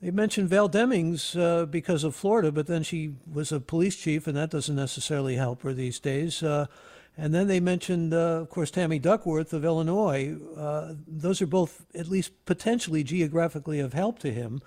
they 0.00 0.10
mentioned 0.10 0.48
Val 0.48 0.68
Demings 0.68 1.38
uh, 1.38 1.66
because 1.66 2.04
of 2.04 2.14
Florida, 2.14 2.52
but 2.52 2.66
then 2.66 2.82
she 2.82 3.14
was 3.30 3.50
a 3.50 3.58
police 3.58 3.96
chief, 3.96 4.26
and 4.26 4.36
that 4.36 4.50
doesn't 4.50 4.76
necessarily 4.76 5.34
help 5.36 5.62
her 5.62 5.72
these 5.72 5.98
days. 5.98 6.42
Uh, 6.42 6.66
and 7.16 7.32
then 7.32 7.46
they 7.46 7.60
mentioned, 7.60 8.12
uh, 8.12 8.42
of 8.42 8.50
course, 8.50 8.70
Tammy 8.70 8.98
Duckworth 8.98 9.52
of 9.52 9.64
Illinois. 9.64 10.36
Uh, 10.56 10.94
those 11.06 11.40
are 11.40 11.46
both, 11.46 11.86
at 11.94 12.08
least 12.08 12.32
potentially 12.44 13.02
geographically, 13.02 13.80
of 13.80 13.92
help 13.92 14.18
to 14.20 14.32
him. 14.32 14.60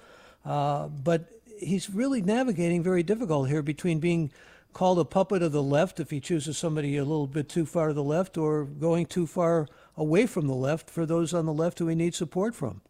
Uh, 0.45 0.87
but 0.87 1.36
he's 1.59 1.89
really 1.89 2.21
navigating 2.21 2.83
very 2.83 3.03
difficult 3.03 3.49
here 3.49 3.61
between 3.61 3.99
being 3.99 4.31
called 4.73 4.99
a 4.99 5.05
puppet 5.05 5.41
of 5.41 5.51
the 5.51 5.63
left 5.63 5.99
if 5.99 6.11
he 6.11 6.19
chooses 6.19 6.57
somebody 6.57 6.97
a 6.97 7.03
little 7.03 7.27
bit 7.27 7.49
too 7.49 7.65
far 7.65 7.87
to 7.87 7.93
the 7.93 8.03
left 8.03 8.37
or 8.37 8.65
going 8.65 9.05
too 9.05 9.25
far 9.25 9.67
away 9.95 10.25
from 10.25 10.47
the 10.47 10.55
left 10.55 10.89
for 10.89 11.05
those 11.05 11.33
on 11.33 11.45
the 11.45 11.53
left 11.53 11.79
who 11.79 11.87
he 11.87 11.95
needs 11.95 12.17
support 12.17 12.53
from. 12.53 12.81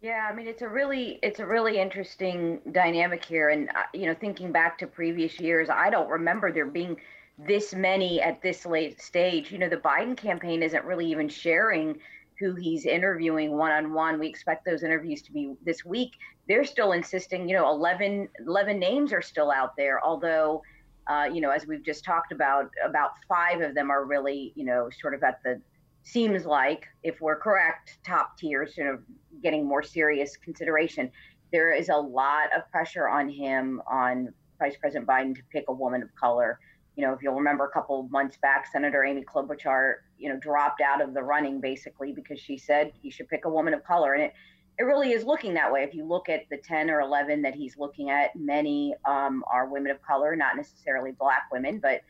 Yeah, 0.00 0.28
I 0.30 0.34
mean 0.34 0.46
it's 0.46 0.62
a 0.62 0.68
really 0.68 1.18
it's 1.22 1.40
a 1.40 1.46
really 1.46 1.78
interesting 1.78 2.60
dynamic 2.72 3.24
here 3.24 3.48
and 3.48 3.68
uh, 3.70 3.82
you 3.92 4.06
know 4.06 4.14
thinking 4.14 4.52
back 4.52 4.78
to 4.78 4.86
previous 4.86 5.40
years 5.40 5.68
I 5.68 5.90
don't 5.90 6.08
remember 6.08 6.52
there 6.52 6.66
being 6.66 6.96
this 7.38 7.74
many 7.74 8.20
at 8.20 8.40
this 8.40 8.64
late 8.64 9.00
stage. 9.00 9.50
You 9.50 9.58
know 9.58 9.68
the 9.68 9.76
Biden 9.76 10.16
campaign 10.16 10.62
isn't 10.62 10.84
really 10.84 11.06
even 11.06 11.28
sharing 11.28 11.98
who 12.38 12.54
he's 12.54 12.84
interviewing 12.84 13.56
one 13.56 13.72
on 13.72 13.92
one. 13.92 14.18
We 14.18 14.28
expect 14.28 14.64
those 14.64 14.82
interviews 14.82 15.22
to 15.22 15.32
be 15.32 15.54
this 15.64 15.84
week. 15.84 16.12
They're 16.48 16.64
still 16.64 16.92
insisting, 16.92 17.48
you 17.48 17.56
know, 17.56 17.68
11, 17.68 18.28
11 18.46 18.78
names 18.78 19.12
are 19.12 19.22
still 19.22 19.50
out 19.50 19.76
there, 19.76 20.04
although, 20.04 20.62
uh, 21.08 21.28
you 21.32 21.40
know, 21.40 21.50
as 21.50 21.66
we've 21.66 21.84
just 21.84 22.04
talked 22.04 22.32
about, 22.32 22.70
about 22.84 23.12
five 23.28 23.60
of 23.60 23.74
them 23.74 23.90
are 23.90 24.04
really, 24.04 24.52
you 24.54 24.64
know, 24.64 24.88
sort 25.00 25.14
of 25.14 25.22
at 25.22 25.42
the 25.44 25.60
seems 26.02 26.46
like, 26.46 26.86
if 27.02 27.20
we're 27.20 27.36
correct, 27.36 27.98
top 28.04 28.38
tiers, 28.38 28.76
you 28.76 28.84
know, 28.84 28.98
getting 29.42 29.66
more 29.66 29.82
serious 29.82 30.36
consideration. 30.36 31.10
There 31.50 31.72
is 31.72 31.88
a 31.88 31.96
lot 31.96 32.56
of 32.56 32.70
pressure 32.70 33.08
on 33.08 33.28
him, 33.28 33.82
on 33.90 34.32
Vice 34.60 34.76
President 34.76 35.08
Biden, 35.08 35.34
to 35.34 35.42
pick 35.50 35.64
a 35.66 35.72
woman 35.72 36.02
of 36.02 36.14
color 36.14 36.60
you 36.96 37.06
know, 37.06 37.12
if 37.12 37.22
you'll 37.22 37.34
remember 37.34 37.64
a 37.64 37.70
couple 37.70 38.00
of 38.00 38.10
months 38.10 38.38
back, 38.38 38.66
Senator 38.72 39.04
Amy 39.04 39.22
Klobuchar, 39.22 39.96
you 40.18 40.30
know, 40.30 40.38
dropped 40.38 40.80
out 40.80 41.02
of 41.02 41.12
the 41.12 41.22
running 41.22 41.60
basically 41.60 42.12
because 42.12 42.40
she 42.40 42.56
said 42.56 42.90
he 43.00 43.10
should 43.10 43.28
pick 43.28 43.44
a 43.44 43.50
woman 43.50 43.74
of 43.74 43.84
color. 43.84 44.14
And 44.14 44.24
it, 44.24 44.32
it 44.78 44.82
really 44.82 45.12
is 45.12 45.24
looking 45.24 45.54
that 45.54 45.72
way. 45.72 45.82
If 45.82 45.94
you 45.94 46.04
look 46.04 46.28
at 46.28 46.48
the 46.50 46.58
10 46.58 46.90
or 46.90 47.00
11 47.00 47.42
that 47.42 47.54
he's 47.54 47.78
looking 47.78 48.10
at, 48.10 48.36
many 48.36 48.94
um, 49.06 49.42
are 49.50 49.66
women 49.66 49.90
of 49.90 50.02
color, 50.02 50.36
not 50.36 50.56
necessarily 50.56 51.12
black 51.12 51.44
women, 51.50 51.78
but, 51.78 52.02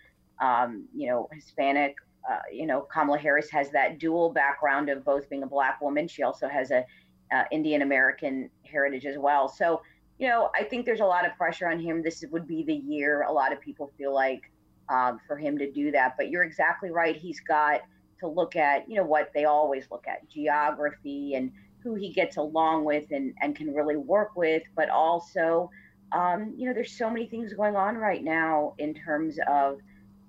um, 0.45 0.87
you 0.95 1.09
know, 1.09 1.29
Hispanic. 1.33 1.97
Uh, 2.29 2.41
you 2.53 2.67
know, 2.67 2.81
Kamala 2.81 3.19
Harris 3.19 3.49
has 3.51 3.71
that 3.71 4.01
dual 4.01 4.33
background 4.33 4.89
of 4.89 5.05
both 5.05 5.31
being 5.31 5.45
a 5.45 5.47
black 5.47 5.81
woman. 5.81 6.09
She 6.09 6.25
also 6.25 6.49
has 6.49 6.73
a 6.73 6.85
uh, 7.33 7.45
Indian 7.53 7.83
American 7.83 8.51
heritage 8.65 9.07
as 9.07 9.17
well. 9.17 9.49
So, 9.49 9.81
you 10.19 10.27
know, 10.27 10.51
I 10.59 10.65
think 10.65 10.87
there's 10.87 11.01
a 11.01 11.07
lot 11.07 11.25
of 11.25 11.37
pressure 11.37 11.69
on 11.69 11.79
him. 11.79 12.03
This 12.03 12.25
would 12.33 12.49
be 12.49 12.65
the 12.65 12.75
year 12.75 13.23
a 13.23 13.33
lot 13.33 13.53
of 13.53 13.61
people 13.61 13.93
feel 13.97 14.13
like 14.13 14.51
um, 14.89 15.21
for 15.27 15.37
him 15.37 15.57
to 15.59 15.71
do 15.71 15.93
that. 15.93 16.15
But 16.17 16.31
you're 16.31 16.43
exactly 16.43 16.91
right. 16.91 17.15
He's 17.15 17.39
got 17.41 17.83
to 18.21 18.29
look 18.29 18.57
at, 18.57 18.89
you 18.89 18.97
know, 18.97 19.05
what 19.05 19.31
they 19.35 19.45
always 19.45 19.87
look 19.91 20.07
at 20.09 20.29
geography 20.29 21.35
and 21.35 21.53
who 21.87 21.95
he 21.95 22.13
gets 22.13 22.37
along 22.37 22.85
with 22.85 23.05
and, 23.13 23.33
and 23.41 23.55
can 23.55 23.73
really 23.73 23.97
work 23.97 24.35
with, 24.35 24.65
but 24.75 24.91
also, 24.91 25.71
um, 26.11 26.53
you 26.57 26.67
know, 26.67 26.75
there's 26.75 26.99
so 26.99 27.09
many 27.09 27.27
things 27.27 27.55
going 27.55 27.77
on 27.77 27.97
right 27.97 28.25
now 28.25 28.75
in 28.79 28.93
terms 28.93 29.39
of, 29.47 29.79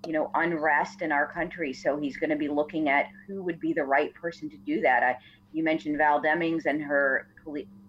you 0.06 0.12
know, 0.12 0.30
unrest 0.36 1.02
in 1.02 1.10
our 1.10 1.26
country. 1.26 1.72
So 1.72 1.98
he's 1.98 2.16
going 2.16 2.30
to 2.30 2.36
be 2.36 2.46
looking 2.46 2.88
at 2.88 3.06
who 3.26 3.42
would 3.42 3.58
be 3.58 3.72
the 3.72 3.82
right 3.82 4.14
person 4.14 4.48
to 4.50 4.56
do 4.58 4.80
that. 4.82 5.02
I, 5.02 5.16
you 5.52 5.64
mentioned 5.64 5.98
Val 5.98 6.22
Demings 6.22 6.66
and 6.66 6.80
her 6.80 7.26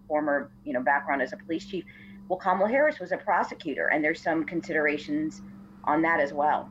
former, 0.08 0.50
you 0.64 0.72
know, 0.72 0.82
background 0.82 1.22
as 1.22 1.32
a 1.32 1.36
police 1.36 1.64
chief. 1.64 1.84
Well, 2.28 2.40
Kamala 2.40 2.68
Harris 2.68 2.98
was 2.98 3.12
a 3.12 3.18
prosecutor, 3.18 3.86
and 3.86 4.02
there's 4.02 4.20
some 4.20 4.42
considerations 4.42 5.42
on 5.84 6.02
that 6.02 6.18
as 6.18 6.32
well. 6.32 6.68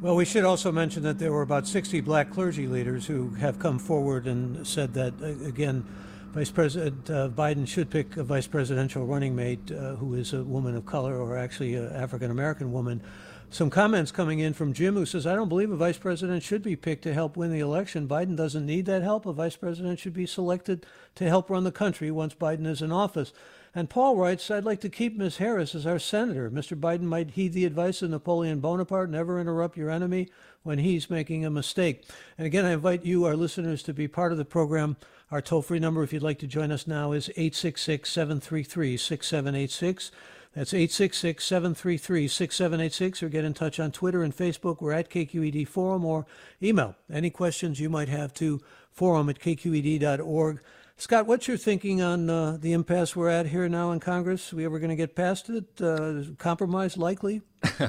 Well, 0.00 0.16
we 0.16 0.24
should 0.24 0.44
also 0.44 0.72
mention 0.72 1.02
that 1.02 1.18
there 1.18 1.30
were 1.30 1.42
about 1.42 1.66
60 1.66 2.00
black 2.00 2.30
clergy 2.30 2.66
leaders 2.66 3.06
who 3.06 3.34
have 3.34 3.58
come 3.58 3.78
forward 3.78 4.26
and 4.26 4.66
said 4.66 4.94
that, 4.94 5.12
again, 5.44 5.84
Vice 6.32 6.52
President 6.52 7.10
uh, 7.10 7.28
Biden 7.28 7.66
should 7.66 7.90
pick 7.90 8.16
a 8.16 8.22
vice 8.22 8.46
presidential 8.46 9.04
running 9.04 9.34
mate 9.34 9.72
uh, 9.72 9.96
who 9.96 10.14
is 10.14 10.32
a 10.32 10.44
woman 10.44 10.76
of 10.76 10.86
color 10.86 11.16
or 11.16 11.36
actually 11.36 11.74
an 11.74 11.92
African 11.92 12.30
American 12.30 12.70
woman. 12.70 13.02
Some 13.50 13.68
comments 13.68 14.12
coming 14.12 14.38
in 14.38 14.52
from 14.52 14.72
Jim 14.72 14.94
who 14.94 15.04
says, 15.04 15.26
I 15.26 15.34
don't 15.34 15.48
believe 15.48 15.72
a 15.72 15.76
vice 15.76 15.98
president 15.98 16.44
should 16.44 16.62
be 16.62 16.76
picked 16.76 17.02
to 17.02 17.12
help 17.12 17.36
win 17.36 17.50
the 17.50 17.58
election. 17.58 18.06
Biden 18.06 18.36
doesn't 18.36 18.64
need 18.64 18.86
that 18.86 19.02
help. 19.02 19.26
A 19.26 19.32
vice 19.32 19.56
president 19.56 19.98
should 19.98 20.12
be 20.12 20.24
selected 20.24 20.86
to 21.16 21.24
help 21.24 21.50
run 21.50 21.64
the 21.64 21.72
country 21.72 22.12
once 22.12 22.32
Biden 22.32 22.64
is 22.64 22.80
in 22.80 22.92
office. 22.92 23.32
And 23.74 23.88
Paul 23.88 24.16
writes, 24.16 24.50
I'd 24.50 24.64
like 24.64 24.80
to 24.80 24.88
keep 24.88 25.16
Ms. 25.16 25.36
Harris 25.36 25.74
as 25.74 25.86
our 25.86 26.00
senator. 26.00 26.50
Mr. 26.50 26.78
Biden 26.78 27.02
might 27.02 27.32
heed 27.32 27.52
the 27.52 27.64
advice 27.64 28.02
of 28.02 28.10
Napoleon 28.10 28.58
Bonaparte 28.58 29.10
never 29.10 29.40
interrupt 29.40 29.76
your 29.76 29.90
enemy 29.90 30.28
when 30.62 30.78
he's 30.78 31.08
making 31.08 31.44
a 31.44 31.50
mistake. 31.50 32.04
And 32.36 32.46
again, 32.46 32.64
I 32.64 32.72
invite 32.72 33.04
you, 33.04 33.24
our 33.24 33.36
listeners, 33.36 33.82
to 33.84 33.94
be 33.94 34.08
part 34.08 34.32
of 34.32 34.38
the 34.38 34.44
program. 34.44 34.96
Our 35.30 35.40
toll 35.40 35.62
free 35.62 35.78
number, 35.78 36.02
if 36.02 36.12
you'd 36.12 36.22
like 36.22 36.40
to 36.40 36.48
join 36.48 36.72
us 36.72 36.88
now, 36.88 37.12
is 37.12 37.28
866 37.30 38.10
733 38.10 38.96
6786. 38.96 40.10
That's 40.52 40.74
866 40.74 41.44
733 41.44 42.26
6786, 42.26 43.22
or 43.22 43.28
get 43.28 43.44
in 43.44 43.54
touch 43.54 43.78
on 43.78 43.92
Twitter 43.92 44.24
and 44.24 44.36
Facebook. 44.36 44.80
We're 44.80 44.92
at 44.92 45.08
KQED 45.08 45.68
Forum, 45.68 46.04
or 46.04 46.26
email 46.60 46.96
any 47.12 47.30
questions 47.30 47.78
you 47.78 47.88
might 47.88 48.08
have 48.08 48.34
to 48.34 48.60
forum 48.90 49.28
at 49.28 49.38
kqed.org. 49.38 50.60
Scott, 51.00 51.26
what's 51.26 51.48
your 51.48 51.56
thinking 51.56 52.02
on 52.02 52.28
uh, 52.28 52.58
the 52.60 52.74
impasse 52.74 53.16
we're 53.16 53.30
at 53.30 53.46
here 53.46 53.66
now 53.70 53.90
in 53.90 54.00
Congress? 54.00 54.52
Are 54.52 54.56
we 54.56 54.66
ever 54.66 54.78
going 54.78 54.90
to 54.90 54.96
get 54.96 55.16
past 55.16 55.48
it? 55.48 55.80
Uh, 55.80 56.24
compromise 56.36 56.98
likely? 56.98 57.40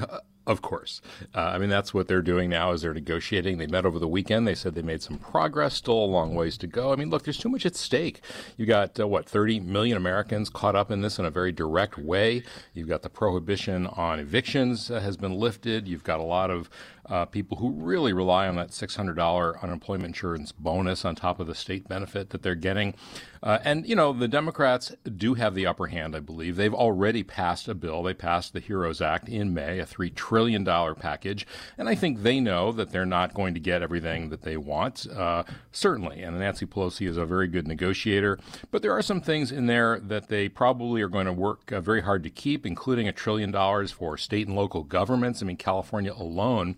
Of 0.48 0.64
course. 0.64 1.02
Uh, 1.36 1.42
I 1.42 1.60
mean, 1.60 1.70
that's 1.70 1.94
what 1.94 2.08
they're 2.08 2.24
doing 2.24 2.50
now 2.50 2.72
is 2.72 2.82
they're 2.82 2.96
negotiating. 2.96 3.60
They 3.60 3.68
met 3.68 3.86
over 3.86 4.00
the 4.00 4.08
weekend. 4.08 4.48
They 4.48 4.56
said 4.56 4.74
they 4.74 4.82
made 4.82 5.04
some 5.04 5.20
progress, 5.20 5.76
still 5.76 6.04
a 6.04 6.06
long 6.06 6.34
ways 6.34 6.58
to 6.58 6.68
go. 6.68 6.92
I 6.92 6.96
mean, 6.96 7.12
look, 7.12 7.24
there's 7.24 7.38
too 7.38 7.48
much 7.48 7.64
at 7.64 7.76
stake. 7.76 8.22
You've 8.58 8.68
got, 8.68 9.00
uh, 9.00 9.08
what, 9.08 9.30
30 9.30 9.60
million 9.60 9.98
Americans 9.98 10.50
caught 10.50 10.76
up 10.76 10.90
in 10.90 11.02
this 11.02 11.20
in 11.20 11.26
a 11.26 11.30
very 11.30 11.52
direct 11.52 12.00
way. 12.00 12.44
You've 12.74 12.90
got 12.90 13.04
the 13.04 13.10
prohibition 13.10 13.86
on 13.86 14.20
evictions 14.20 14.90
uh, 14.90 15.00
has 15.00 15.16
been 15.16 15.34
lifted. 15.34 15.88
You've 15.88 16.04
got 16.04 16.20
a 16.20 16.24
lot 16.24 16.50
of 16.50 16.72
uh, 17.12 17.26
people 17.26 17.58
who 17.58 17.72
really 17.72 18.14
rely 18.14 18.48
on 18.48 18.56
that 18.56 18.70
$600 18.70 19.62
unemployment 19.62 20.06
insurance 20.06 20.54
bonus 20.54 21.04
on 21.04 21.14
top 21.14 21.42
of 21.42 21.48
the 21.48 21.54
state 21.54 21.88
benefit 21.90 22.30
that 22.30 22.42
they're 22.42 22.56
getting. 22.56 22.96
Uh, 23.44 23.58
and, 23.66 23.88
you 23.88 23.96
know, 23.96 24.14
the 24.14 24.28
Democrats 24.28 24.94
do 25.18 25.34
have 25.34 25.54
the 25.54 25.66
upper 25.66 25.88
hand, 25.88 26.16
I 26.16 26.20
believe. 26.20 26.56
They've 26.56 26.74
already 26.74 27.24
passed 27.24 27.68
a 27.68 27.74
bill. 27.74 28.04
They 28.04 28.14
passed 28.14 28.54
the 28.54 28.62
HEROES 28.62 29.02
Act 29.02 29.28
in 29.28 29.54
May, 29.54 29.80
a 29.80 29.86
$3 29.86 30.14
trillion 30.16 30.64
package. 30.64 31.46
And 31.78 31.90
I 31.90 31.96
think 31.96 32.22
they 32.22 32.40
know 32.40 32.72
that 32.72 32.92
they're 32.92 33.06
not 33.06 33.34
going 33.34 33.56
to 33.56 33.60
get 33.60 33.82
everything 33.82 34.30
that 34.30 34.44
they 34.44 34.56
want, 34.56 35.06
uh, 35.08 35.44
certainly. 35.72 36.22
And 36.22 36.40
Nancy 36.40 36.66
Pelosi 36.66 37.10
is 37.10 37.18
a 37.18 37.26
very 37.26 37.48
good 37.48 37.68
negotiator. 37.68 38.40
But 38.70 38.84
there 38.84 38.94
are 38.94 39.02
some 39.02 39.20
things 39.20 39.52
in 39.52 39.66
there 39.66 40.00
that 40.00 40.30
they 40.30 40.48
probably 40.48 41.02
are 41.02 41.10
going 41.10 41.26
to 41.26 41.34
work 41.34 41.72
uh, 41.72 41.82
very 41.82 42.04
hard 42.04 42.24
to 42.24 42.30
keep, 42.30 42.66
including 42.66 43.08
a 43.08 43.12
trillion 43.12 43.52
dollars 43.52 43.92
for 43.92 44.18
state 44.18 44.48
and 44.48 44.56
local 44.56 44.84
governments. 44.84 45.42
I 45.42 45.46
mean, 45.46 45.58
California 45.58 46.14
alone 46.14 46.78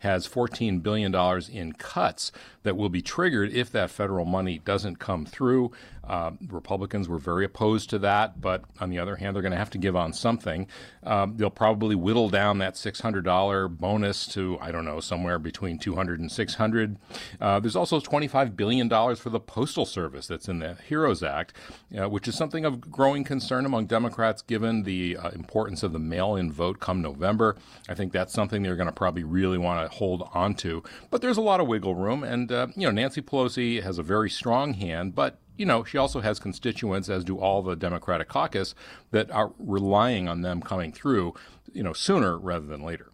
has 0.00 0.28
$14 0.28 0.82
billion 0.82 1.14
in 1.52 1.72
cuts 1.72 2.32
that 2.62 2.76
will 2.76 2.88
be 2.88 3.00
triggered 3.00 3.52
if 3.52 3.70
that 3.72 3.90
federal 3.90 4.24
money 4.24 4.58
doesn't 4.58 4.96
come 4.96 5.24
through. 5.24 5.72
Uh, 6.04 6.32
Republicans 6.48 7.08
were 7.08 7.18
very 7.18 7.44
opposed 7.44 7.88
to 7.88 7.98
that, 7.98 8.40
but 8.40 8.64
on 8.80 8.90
the 8.90 8.98
other 8.98 9.16
hand, 9.16 9.34
they're 9.34 9.42
going 9.42 9.52
to 9.52 9.58
have 9.58 9.70
to 9.70 9.78
give 9.78 9.94
on 9.94 10.12
something. 10.12 10.66
Um, 11.04 11.36
they'll 11.36 11.50
probably 11.50 11.94
whittle 11.94 12.28
down 12.28 12.58
that 12.58 12.74
$600 12.74 13.78
bonus 13.78 14.26
to, 14.28 14.58
I 14.60 14.72
don't 14.72 14.84
know, 14.84 14.98
somewhere 14.98 15.38
between 15.38 15.78
200 15.78 16.18
and 16.18 16.30
600. 16.30 16.96
Uh, 17.40 17.60
there's 17.60 17.76
also 17.76 18.00
$25 18.00 18.56
billion 18.56 18.88
for 18.88 19.30
the 19.30 19.38
Postal 19.38 19.86
Service 19.86 20.26
that's 20.26 20.48
in 20.48 20.58
the 20.58 20.76
HEROES 20.88 21.22
Act, 21.22 21.52
uh, 21.96 22.08
which 22.08 22.26
is 22.26 22.36
something 22.36 22.64
of 22.64 22.80
growing 22.90 23.22
concern 23.22 23.64
among 23.64 23.86
Democrats 23.86 24.42
given 24.42 24.82
the 24.82 25.16
uh, 25.16 25.30
importance 25.30 25.82
of 25.82 25.92
the 25.92 25.98
mail 25.98 26.34
in 26.34 26.50
vote 26.50 26.80
come 26.80 27.00
November. 27.00 27.56
I 27.88 27.94
think 27.94 28.12
that's 28.12 28.32
something 28.32 28.62
they're 28.62 28.76
going 28.76 28.86
to 28.86 28.92
probably 28.92 29.22
really 29.22 29.58
want 29.58 29.88
to 29.88 29.89
hold 29.90 30.28
on 30.34 30.54
to. 30.56 30.82
But 31.10 31.22
there's 31.22 31.36
a 31.36 31.42
lot 31.42 31.60
of 31.60 31.66
wiggle 31.66 31.94
room, 31.94 32.24
and, 32.24 32.50
uh, 32.50 32.68
you 32.76 32.86
know, 32.86 32.92
Nancy 32.92 33.20
Pelosi 33.20 33.82
has 33.82 33.98
a 33.98 34.02
very 34.02 34.30
strong 34.30 34.74
hand, 34.74 35.14
but 35.14 35.38
you 35.60 35.66
know, 35.66 35.84
she 35.84 35.98
also 35.98 36.22
has 36.22 36.38
constituents, 36.38 37.10
as 37.10 37.22
do 37.22 37.38
all 37.38 37.60
the 37.60 37.76
Democratic 37.76 38.28
caucus, 38.28 38.74
that 39.10 39.30
are 39.30 39.52
relying 39.58 40.26
on 40.26 40.40
them 40.40 40.62
coming 40.62 40.90
through, 40.90 41.34
you 41.74 41.82
know, 41.82 41.92
sooner 41.92 42.38
rather 42.38 42.64
than 42.64 42.82
later. 42.82 43.10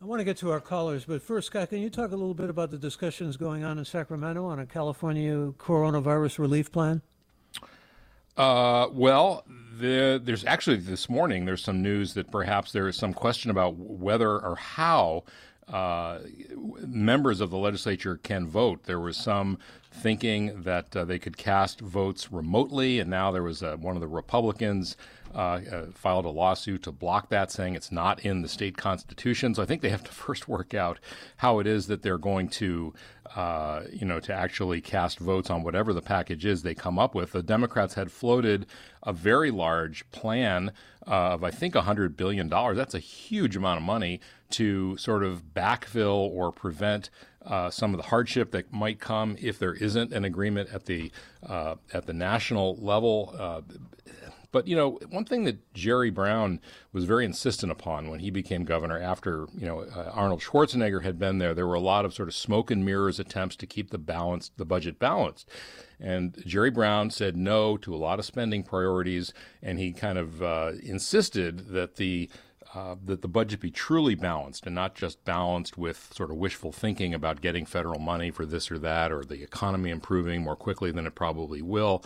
I 0.00 0.04
want 0.04 0.20
to 0.20 0.24
get 0.24 0.36
to 0.36 0.52
our 0.52 0.60
callers, 0.60 1.04
but 1.04 1.20
first, 1.20 1.48
Scott, 1.48 1.70
can 1.70 1.80
you 1.80 1.90
talk 1.90 2.12
a 2.12 2.16
little 2.16 2.32
bit 2.32 2.48
about 2.48 2.70
the 2.70 2.78
discussions 2.78 3.36
going 3.36 3.64
on 3.64 3.76
in 3.76 3.84
Sacramento 3.84 4.44
on 4.44 4.60
a 4.60 4.66
California 4.66 5.52
coronavirus 5.58 6.38
relief 6.38 6.70
plan? 6.70 7.02
Uh, 8.36 8.86
well, 8.92 9.44
the, 9.78 10.20
there's 10.22 10.44
actually 10.44 10.76
this 10.76 11.10
morning 11.10 11.44
there's 11.44 11.64
some 11.64 11.82
news 11.82 12.14
that 12.14 12.30
perhaps 12.30 12.70
there 12.70 12.86
is 12.86 12.96
some 12.96 13.12
question 13.12 13.50
about 13.50 13.74
whether 13.76 14.38
or 14.38 14.54
how 14.54 15.24
uh, 15.72 16.18
members 16.86 17.40
of 17.40 17.50
the 17.50 17.58
legislature 17.58 18.16
can 18.16 18.46
vote. 18.46 18.84
There 18.84 19.00
was 19.00 19.16
some 19.16 19.58
thinking 19.92 20.62
that 20.62 20.94
uh, 20.96 21.04
they 21.04 21.18
could 21.18 21.36
cast 21.36 21.80
votes 21.80 22.32
remotely, 22.32 23.00
and 23.00 23.10
now 23.10 23.30
there 23.30 23.42
was 23.42 23.62
uh, 23.62 23.76
one 23.76 23.96
of 23.96 24.00
the 24.00 24.08
Republicans 24.08 24.96
uh, 25.34 25.38
uh, 25.38 25.86
filed 25.94 26.24
a 26.24 26.30
lawsuit 26.30 26.82
to 26.84 26.92
block 26.92 27.28
that, 27.28 27.50
saying 27.50 27.74
it's 27.74 27.92
not 27.92 28.20
in 28.24 28.42
the 28.42 28.48
state 28.48 28.76
constitution. 28.76 29.54
So 29.54 29.62
I 29.62 29.66
think 29.66 29.82
they 29.82 29.90
have 29.90 30.04
to 30.04 30.12
first 30.12 30.48
work 30.48 30.74
out 30.74 30.98
how 31.36 31.58
it 31.58 31.66
is 31.66 31.86
that 31.86 32.02
they're 32.02 32.18
going 32.18 32.48
to, 32.48 32.94
uh, 33.36 33.82
you 33.92 34.06
know, 34.06 34.20
to 34.20 34.32
actually 34.32 34.80
cast 34.80 35.18
votes 35.18 35.50
on 35.50 35.62
whatever 35.62 35.92
the 35.92 36.02
package 36.02 36.44
is 36.44 36.62
they 36.62 36.74
come 36.74 36.98
up 36.98 37.14
with. 37.14 37.32
The 37.32 37.42
Democrats 37.42 37.94
had 37.94 38.10
floated 38.10 38.66
a 39.02 39.12
very 39.12 39.50
large 39.50 40.08
plan 40.10 40.72
of, 41.02 41.44
I 41.44 41.50
think, 41.50 41.74
$100 41.74 42.16
billion. 42.16 42.48
That's 42.48 42.94
a 42.94 42.98
huge 42.98 43.56
amount 43.56 43.78
of 43.78 43.84
money 43.84 44.20
to 44.50 44.96
sort 44.96 45.22
of 45.22 45.54
backfill 45.54 46.28
or 46.30 46.52
prevent 46.52 47.08
uh, 47.46 47.70
some 47.70 47.94
of 47.94 47.98
the 47.98 48.08
hardship 48.08 48.50
that 48.50 48.72
might 48.72 49.00
come 49.00 49.36
if 49.40 49.58
there 49.58 49.74
isn't 49.74 50.12
an 50.12 50.24
agreement 50.24 50.68
at 50.72 50.86
the 50.86 51.10
uh, 51.46 51.76
at 51.92 52.06
the 52.06 52.12
national 52.12 52.76
level. 52.76 53.34
Uh, 53.38 53.62
but 54.52 54.66
you 54.66 54.76
know, 54.76 54.98
one 55.10 55.24
thing 55.24 55.44
that 55.44 55.72
Jerry 55.74 56.10
Brown 56.10 56.60
was 56.92 57.04
very 57.04 57.24
insistent 57.24 57.70
upon 57.70 58.08
when 58.10 58.20
he 58.20 58.30
became 58.30 58.64
governor, 58.64 58.98
after 58.98 59.46
you 59.56 59.66
know 59.66 59.80
uh, 59.80 60.10
Arnold 60.12 60.40
Schwarzenegger 60.40 61.02
had 61.02 61.18
been 61.18 61.38
there, 61.38 61.54
there 61.54 61.66
were 61.66 61.74
a 61.74 61.80
lot 61.80 62.04
of 62.04 62.14
sort 62.14 62.28
of 62.28 62.34
smoke 62.34 62.70
and 62.70 62.84
mirrors 62.84 63.20
attempts 63.20 63.56
to 63.56 63.66
keep 63.66 63.90
the 63.90 63.98
balance, 63.98 64.50
the 64.56 64.64
budget 64.64 64.98
balanced. 64.98 65.48
And 65.98 66.42
Jerry 66.46 66.70
Brown 66.70 67.10
said 67.10 67.36
no 67.36 67.76
to 67.78 67.94
a 67.94 67.96
lot 67.96 68.18
of 68.18 68.24
spending 68.24 68.62
priorities, 68.62 69.32
and 69.62 69.78
he 69.78 69.92
kind 69.92 70.18
of 70.18 70.42
uh, 70.42 70.72
insisted 70.82 71.68
that 71.68 71.96
the 71.96 72.30
uh, 72.74 72.94
that 73.04 73.20
the 73.20 73.28
budget 73.28 73.60
be 73.60 73.70
truly 73.70 74.14
balanced 74.14 74.64
and 74.64 74.74
not 74.74 74.94
just 74.94 75.24
balanced 75.24 75.76
with 75.76 76.12
sort 76.14 76.30
of 76.30 76.36
wishful 76.36 76.70
thinking 76.70 77.12
about 77.12 77.40
getting 77.40 77.66
federal 77.66 77.98
money 77.98 78.30
for 78.30 78.46
this 78.46 78.70
or 78.70 78.78
that 78.78 79.10
or 79.10 79.24
the 79.24 79.42
economy 79.42 79.90
improving 79.90 80.42
more 80.42 80.54
quickly 80.54 80.92
than 80.92 81.06
it 81.06 81.14
probably 81.14 81.62
will. 81.62 82.04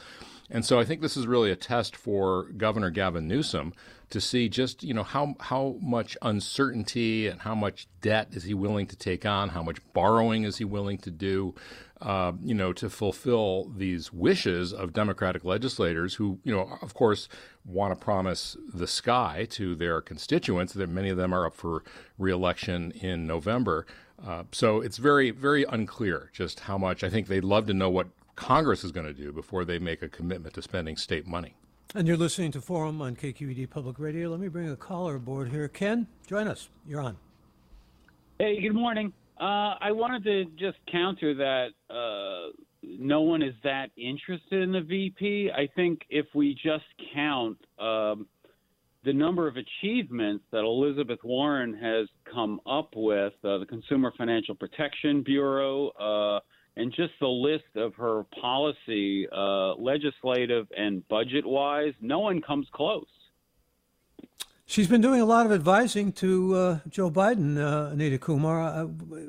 And 0.51 0.64
so 0.64 0.78
I 0.78 0.84
think 0.84 1.01
this 1.01 1.16
is 1.16 1.26
really 1.26 1.51
a 1.51 1.57
test 1.57 1.97
for 1.97 2.45
Governor 2.57 2.90
Gavin 2.90 3.26
Newsom 3.26 3.72
to 4.11 4.20
see 4.20 4.49
just 4.49 4.84
you 4.84 4.92
know 4.92 5.03
how 5.03 5.34
how 5.40 5.76
much 5.80 6.16
uncertainty 6.22 7.26
and 7.26 7.40
how 7.40 7.55
much 7.55 7.88
debt 8.01 8.28
is 8.32 8.45
he 8.45 8.55
willing 8.55 8.86
to 8.88 8.97
take 8.97 9.24
on, 9.24 9.49
how 9.49 9.62
much 9.62 9.78
borrowing 9.92 10.45
is 10.45 10.59
he 10.59 10.64
willing 10.64 10.99
to 10.99 11.11
do, 11.11 11.55
uh, 12.03 12.32
you 12.42 12.55
know, 12.55 12.72
to 12.74 12.90
fulfill 12.90 13.72
these 13.74 14.12
wishes 14.12 14.72
of 14.72 14.92
Democratic 14.92 15.45
legislators 15.45 16.14
who 16.14 16.38
you 16.45 16.55
know 16.55 16.78
of 16.82 16.92
course 16.95 17.28
want 17.64 17.99
to 17.99 18.05
promise 18.05 18.57
the 18.72 18.86
sky 18.86 19.47
to 19.51 19.74
their 19.74 20.03
constituents. 20.03 20.74
That 20.74 20.90
many 20.90 21.09
of 21.09 21.16
them 21.16 21.32
are 21.32 21.47
up 21.47 21.55
for 21.55 21.82
reelection 22.18 22.92
in 22.92 23.26
November. 23.26 23.86
Uh, 24.24 24.45
so 24.53 24.80
it's 24.80 24.99
very 24.99 25.30
very 25.30 25.64
unclear 25.64 26.30
just 26.34 26.61
how 26.61 26.76
much. 26.76 27.03
I 27.03 27.09
think 27.09 27.28
they'd 27.28 27.42
love 27.42 27.66
to 27.66 27.74
know 27.74 27.88
what 27.88 28.09
Congress 28.37 28.85
is 28.85 28.93
going 28.93 29.07
to 29.07 29.14
do 29.14 29.32
before 29.32 29.64
they 29.64 29.78
make 29.78 30.03
a 30.03 30.09
commitment 30.09 30.55
to 30.55 30.62
spending 30.62 30.97
state 30.97 31.26
money. 31.26 31.55
And 31.95 32.09
you're 32.09 32.16
listening 32.16 32.51
to 32.53 32.61
Forum 32.61 33.01
on 33.01 33.14
KQED 33.14 33.70
Public 33.70 33.99
Radio. 33.99 34.28
Let 34.28 34.41
me 34.41 34.49
bring 34.49 34.68
a 34.68 34.76
caller 34.76 35.14
aboard 35.14 35.51
here. 35.51 35.68
Ken, 35.68 36.09
join 36.26 36.49
us. 36.49 36.68
You're 36.87 37.01
on. 37.01 37.16
Hey, 38.39 38.61
good 38.61 38.74
morning. 38.74 39.12
Uh, 39.41 39.74
I 39.80 39.93
wanted 39.93 40.24
to 40.24 40.45
just 40.59 40.78
counter 40.91 41.35
that 41.35 41.68
uh, 41.89 42.53
no 42.82 43.20
one 43.20 43.43
is 43.43 43.55
that 43.62 43.91
interested 43.97 44.62
in 44.62 44.72
the 44.72 44.80
VP. 44.80 45.51
I 45.57 45.68
think 45.76 46.01
if 46.11 46.26
we 46.35 46.55
just 46.55 46.85
count 47.14 47.59
um, 47.78 48.26
the 49.05 49.12
number 49.12 49.47
of 49.47 49.57
achievements 49.57 50.45
that 50.51 50.64
Elizabeth 50.64 51.20
Warren 51.22 51.74
has 51.74 52.09
come 52.32 52.61
up 52.66 52.91
with, 52.97 53.35
uh, 53.45 53.59
the 53.59 53.66
Consumer 53.66 54.12
Financial 54.16 54.55
Protection 54.55 55.22
Bureau, 55.22 55.89
uh, 55.91 56.41
and 56.77 56.93
just 56.93 57.12
the 57.20 57.29
list 57.29 57.77
of 57.77 57.95
her 57.95 58.25
policy, 58.41 59.27
uh, 59.31 59.75
legislative 59.75 60.66
and 60.77 61.07
budget 61.09 61.47
wise, 61.47 61.95
no 62.01 62.18
one 62.18 62.41
comes 62.43 62.66
close. 62.72 63.07
She's 64.66 64.89
been 64.89 65.03
doing 65.03 65.20
a 65.20 65.27
lot 65.27 65.45
of 65.45 65.53
advising 65.53 66.11
to 66.12 66.55
uh, 66.55 66.79
Joe 66.89 67.11
Biden, 67.11 67.59
uh, 67.59 67.93
Anita 67.93 68.16
Kumar. 68.16 68.62
Uh, 68.62 68.87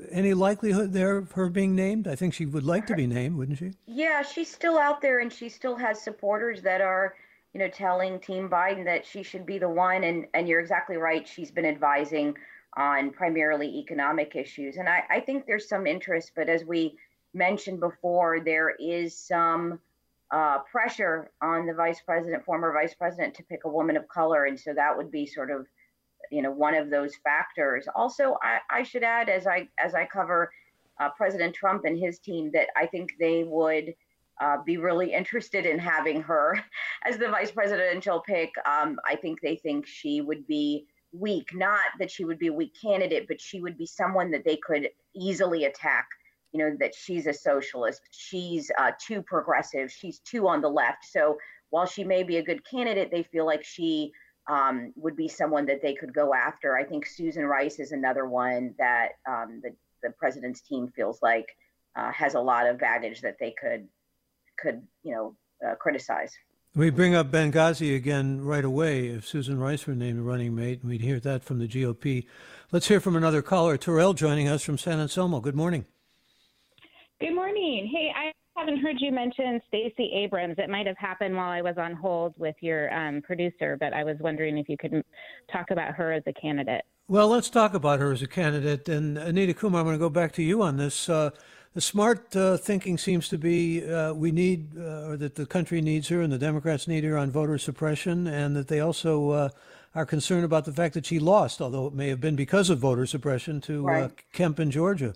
any 0.09 0.33
likelihood 0.33 0.93
there 0.93 1.17
of 1.17 1.33
her 1.33 1.49
being 1.49 1.75
named? 1.75 2.07
I 2.07 2.15
think 2.15 2.33
she 2.33 2.45
would 2.45 2.63
like 2.63 2.87
to 2.87 2.95
be 2.95 3.05
named, 3.05 3.35
wouldn't 3.35 3.57
she? 3.57 3.73
Yeah, 3.85 4.21
she's 4.21 4.49
still 4.49 4.77
out 4.77 5.01
there, 5.01 5.19
and 5.19 5.31
she 5.31 5.49
still 5.49 5.75
has 5.75 6.01
supporters 6.01 6.61
that 6.61 6.79
are, 6.79 7.15
you 7.53 7.59
know, 7.59 7.67
telling 7.67 8.17
Team 8.21 8.47
Biden 8.47 8.85
that 8.85 9.05
she 9.05 9.23
should 9.23 9.45
be 9.45 9.57
the 9.57 9.69
one. 9.69 10.05
And 10.05 10.25
and 10.33 10.47
you're 10.47 10.61
exactly 10.61 10.95
right. 10.95 11.27
She's 11.27 11.51
been 11.51 11.65
advising 11.65 12.37
on 12.77 13.11
primarily 13.11 13.77
economic 13.77 14.37
issues, 14.37 14.77
and 14.77 14.87
I, 14.87 15.03
I 15.09 15.19
think 15.19 15.45
there's 15.45 15.67
some 15.67 15.85
interest. 15.85 16.31
But 16.33 16.47
as 16.47 16.63
we 16.63 16.97
mentioned 17.35 17.79
before, 17.79 18.39
there 18.39 18.71
is 18.79 19.17
some 19.17 19.79
uh, 20.31 20.59
pressure 20.59 21.31
on 21.41 21.67
the 21.67 21.73
vice 21.73 22.01
president, 22.01 22.43
former 22.43 22.73
vice 22.73 22.95
president, 22.95 23.35
to 23.35 23.43
pick 23.43 23.65
a 23.65 23.69
woman 23.69 23.97
of 23.97 24.07
color, 24.07 24.45
and 24.45 24.59
so 24.59 24.73
that 24.73 24.95
would 24.97 25.11
be 25.11 25.25
sort 25.25 25.51
of, 25.51 25.67
you 26.31 26.41
know, 26.41 26.51
one 26.51 26.73
of 26.73 26.89
those 26.89 27.15
factors. 27.23 27.87
Also, 27.95 28.37
I, 28.41 28.59
I 28.71 28.83
should 28.83 29.03
add, 29.03 29.29
as 29.29 29.45
I 29.45 29.67
as 29.77 29.93
I 29.93 30.05
cover 30.05 30.51
uh, 30.99 31.09
President 31.09 31.53
Trump 31.53 31.83
and 31.85 31.99
his 31.99 32.19
team, 32.19 32.51
that 32.53 32.67
I 32.75 32.87
think 32.87 33.11
they 33.19 33.43
would. 33.43 33.93
Uh, 34.41 34.57
be 34.65 34.75
really 34.75 35.13
interested 35.13 35.65
in 35.65 35.79
having 35.79 36.21
her 36.21 36.61
as 37.05 37.17
the 37.17 37.29
vice 37.29 37.51
presidential 37.51 38.19
pick. 38.19 38.51
Um, 38.65 38.99
I 39.07 39.15
think 39.15 39.39
they 39.39 39.55
think 39.55 39.87
she 39.87 40.19
would 40.19 40.45
be 40.45 40.87
weak, 41.13 41.51
not 41.53 41.85
that 41.99 42.11
she 42.11 42.25
would 42.25 42.37
be 42.37 42.47
a 42.47 42.53
weak 42.53 42.73
candidate, 42.81 43.29
but 43.29 43.39
she 43.39 43.61
would 43.61 43.77
be 43.77 43.85
someone 43.85 44.31
that 44.31 44.43
they 44.43 44.57
could 44.57 44.89
easily 45.15 45.63
attack 45.63 46.09
you 46.55 46.63
know, 46.63 46.77
that 46.79 46.95
she's 46.95 47.27
a 47.27 47.33
socialist, 47.33 48.01
she's 48.11 48.71
uh, 48.79 48.91
too 48.97 49.21
progressive, 49.21 49.91
she's 49.91 50.19
too 50.19 50.47
on 50.47 50.61
the 50.61 50.69
left. 50.69 51.03
So 51.03 51.37
while 51.69 51.85
she 51.85 52.05
may 52.05 52.23
be 52.23 52.37
a 52.37 52.43
good 52.43 52.65
candidate, 52.65 53.11
they 53.11 53.23
feel 53.23 53.45
like 53.45 53.61
she 53.61 54.13
um, 54.49 54.93
would 54.95 55.17
be 55.17 55.27
someone 55.27 55.65
that 55.65 55.81
they 55.81 55.93
could 55.93 56.13
go 56.13 56.33
after. 56.33 56.77
I 56.77 56.85
think 56.85 57.07
Susan 57.07 57.45
Rice 57.45 57.77
is 57.79 57.91
another 57.91 58.25
one 58.25 58.73
that 58.77 59.09
um, 59.27 59.59
the, 59.61 59.71
the 60.01 60.11
president's 60.11 60.61
team 60.61 60.87
feels 60.95 61.19
like 61.21 61.47
uh, 61.97 62.09
has 62.13 62.35
a 62.35 62.39
lot 62.39 62.67
of 62.67 62.79
baggage 62.79 63.19
that 63.21 63.35
they 63.37 63.53
could 63.59 63.85
could 64.57 64.81
you 65.03 65.13
know 65.13 65.35
uh, 65.67 65.75
criticize. 65.75 66.31
We 66.73 66.89
bring 66.89 67.15
up 67.15 67.31
Benghazi 67.31 67.95
again 67.95 68.45
right 68.45 68.63
away. 68.63 69.07
If 69.07 69.27
Susan 69.27 69.59
Rice 69.59 69.87
were 69.87 69.95
named 69.95 70.21
running 70.21 70.55
mate, 70.55 70.85
we'd 70.85 71.01
hear 71.01 71.19
that 71.19 71.43
from 71.43 71.59
the 71.59 71.67
GOP. 71.67 72.27
Let's 72.71 72.87
hear 72.87 73.01
from 73.01 73.17
another 73.17 73.41
caller, 73.41 73.75
Terrell, 73.75 74.13
joining 74.13 74.47
us 74.47 74.61
from 74.61 74.77
San 74.77 74.99
Anselmo. 74.99 75.41
Good 75.41 75.55
morning. 75.55 75.85
Good 77.25 77.33
morning. 77.33 77.89
Hey, 77.91 78.11
I 78.15 78.31
haven't 78.55 78.81
heard 78.81 78.97
you 78.99 79.11
mention 79.11 79.59
Stacey 79.67 80.11
Abrams. 80.13 80.57
It 80.59 80.69
might 80.69 80.85
have 80.85 80.97
happened 80.99 81.35
while 81.35 81.49
I 81.49 81.59
was 81.59 81.73
on 81.75 81.93
hold 81.93 82.35
with 82.37 82.53
your 82.61 82.93
um, 82.93 83.23
producer, 83.23 83.77
but 83.79 83.93
I 83.93 84.03
was 84.03 84.15
wondering 84.19 84.59
if 84.59 84.69
you 84.69 84.77
could 84.77 85.03
talk 85.51 85.71
about 85.71 85.95
her 85.95 86.13
as 86.13 86.21
a 86.27 86.33
candidate. 86.33 86.83
Well, 87.07 87.27
let's 87.27 87.49
talk 87.49 87.73
about 87.73 87.99
her 87.99 88.11
as 88.11 88.21
a 88.21 88.27
candidate. 88.27 88.87
And 88.89 89.17
Anita 89.17 89.55
Kumar, 89.55 89.81
I'm 89.81 89.87
going 89.87 89.95
to 89.95 89.99
go 89.99 90.07
back 90.07 90.33
to 90.33 90.43
you 90.43 90.61
on 90.61 90.77
this. 90.77 91.09
Uh, 91.09 91.31
the 91.73 91.81
smart 91.81 92.35
uh, 92.35 92.57
thinking 92.57 92.95
seems 92.95 93.27
to 93.29 93.39
be 93.39 93.83
uh, 93.91 94.13
we 94.13 94.31
need, 94.31 94.77
uh, 94.77 95.07
or 95.07 95.17
that 95.17 95.33
the 95.33 95.47
country 95.47 95.81
needs 95.81 96.09
her 96.09 96.21
and 96.21 96.31
the 96.31 96.37
Democrats 96.37 96.87
need 96.87 97.03
her 97.05 97.17
on 97.17 97.31
voter 97.31 97.57
suppression, 97.57 98.27
and 98.27 98.55
that 98.55 98.67
they 98.67 98.81
also 98.81 99.31
uh, 99.31 99.49
are 99.95 100.05
concerned 100.05 100.45
about 100.45 100.65
the 100.65 100.73
fact 100.73 100.93
that 100.93 101.07
she 101.07 101.17
lost, 101.17 101.59
although 101.59 101.87
it 101.87 101.93
may 101.95 102.09
have 102.09 102.21
been 102.21 102.35
because 102.35 102.69
of 102.69 102.77
voter 102.77 103.07
suppression, 103.07 103.61
to 103.61 103.89
uh, 103.89 103.91
right. 103.91 104.11
Kemp 104.31 104.59
in 104.59 104.69
Georgia. 104.69 105.15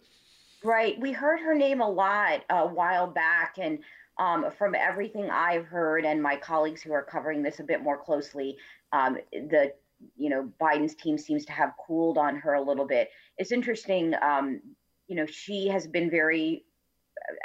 Right. 0.64 1.00
We 1.00 1.12
heard 1.12 1.40
her 1.40 1.56
name 1.56 1.82
a 1.82 1.90
lot 1.90 2.44
a 2.50 2.68
while 2.68 3.08
back. 3.08 3.56
And 3.60 3.80
um, 4.18 4.52
from 4.58 4.76
everything 4.76 5.30
I've 5.30 5.66
heard 5.66 6.06
and 6.06 6.22
my 6.22 6.36
colleagues 6.36 6.82
who 6.82 6.92
are 6.92 7.04
covering 7.04 7.42
this 7.42 7.60
a 7.60 7.64
bit 7.64 7.82
more 7.82 7.98
closely, 7.98 8.58
um, 8.92 9.18
the 9.32 9.74
you 10.18 10.30
know 10.30 10.50
Biden's 10.62 10.96
team 10.96 11.18
seems 11.18 11.46
to 11.46 11.52
have 11.54 11.74
cooled 11.86 12.18
on 12.18 12.36
her 12.38 12.54
a 12.54 12.62
little 12.62 12.86
bit. 12.86 13.10
It's 13.38 13.52
interesting. 13.52 14.14
Um, 14.22 14.62
you 15.08 15.16
know, 15.16 15.26
she 15.26 15.68
has 15.70 15.88
been 15.88 16.10
very 16.10 16.66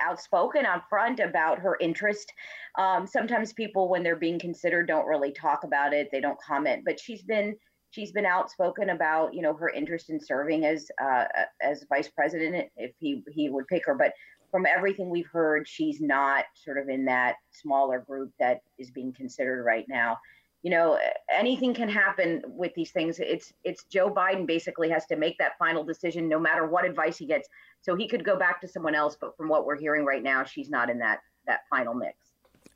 outspoken 0.00 0.66
up 0.66 0.84
front 0.88 1.20
about 1.20 1.58
her 1.58 1.76
interest. 1.80 2.32
Um, 2.78 3.06
sometimes 3.06 3.52
people, 3.52 3.88
when 3.88 4.02
they're 4.02 4.16
being 4.16 4.38
considered, 4.38 4.88
don't 4.88 5.06
really 5.06 5.32
talk 5.32 5.64
about 5.64 5.92
it. 5.92 6.08
They 6.10 6.20
don't 6.20 6.40
comment. 6.40 6.84
But 6.84 6.98
she's 6.98 7.22
been 7.22 7.56
she's 7.94 8.10
been 8.10 8.26
outspoken 8.26 8.90
about 8.90 9.32
you 9.32 9.40
know 9.40 9.54
her 9.54 9.68
interest 9.68 10.10
in 10.10 10.20
serving 10.20 10.64
as 10.64 10.90
uh, 11.02 11.24
as 11.62 11.86
vice 11.88 12.08
president 12.08 12.68
if 12.76 12.92
he 12.98 13.22
he 13.30 13.48
would 13.48 13.66
pick 13.68 13.86
her 13.86 13.94
but 13.94 14.12
from 14.50 14.66
everything 14.66 15.10
we've 15.10 15.28
heard 15.32 15.66
she's 15.66 16.00
not 16.00 16.44
sort 16.54 16.78
of 16.78 16.88
in 16.88 17.04
that 17.04 17.36
smaller 17.50 18.00
group 18.00 18.30
that 18.38 18.60
is 18.78 18.90
being 18.90 19.12
considered 19.12 19.64
right 19.64 19.84
now. 19.88 20.16
You 20.62 20.70
know 20.70 20.98
anything 21.30 21.74
can 21.74 21.88
happen 21.88 22.42
with 22.46 22.72
these 22.74 22.90
things. 22.90 23.20
It's 23.20 23.52
it's 23.64 23.84
joe 23.84 24.10
biden 24.10 24.46
basically 24.46 24.88
has 24.90 25.06
to 25.06 25.16
make 25.16 25.36
that 25.38 25.58
final 25.58 25.84
decision 25.84 26.28
no 26.28 26.38
matter 26.38 26.66
what 26.66 26.84
advice 26.84 27.18
he 27.18 27.26
gets. 27.26 27.48
So 27.82 27.94
he 27.94 28.08
could 28.08 28.24
go 28.24 28.36
back 28.38 28.60
to 28.62 28.68
someone 28.68 28.94
else 28.94 29.16
but 29.20 29.36
from 29.36 29.48
what 29.48 29.66
we're 29.66 29.78
hearing 29.78 30.04
right 30.04 30.22
now 30.22 30.42
she's 30.42 30.70
not 30.70 30.88
in 30.88 30.98
that 30.98 31.20
that 31.46 31.60
final 31.70 31.94
mix 31.94 32.16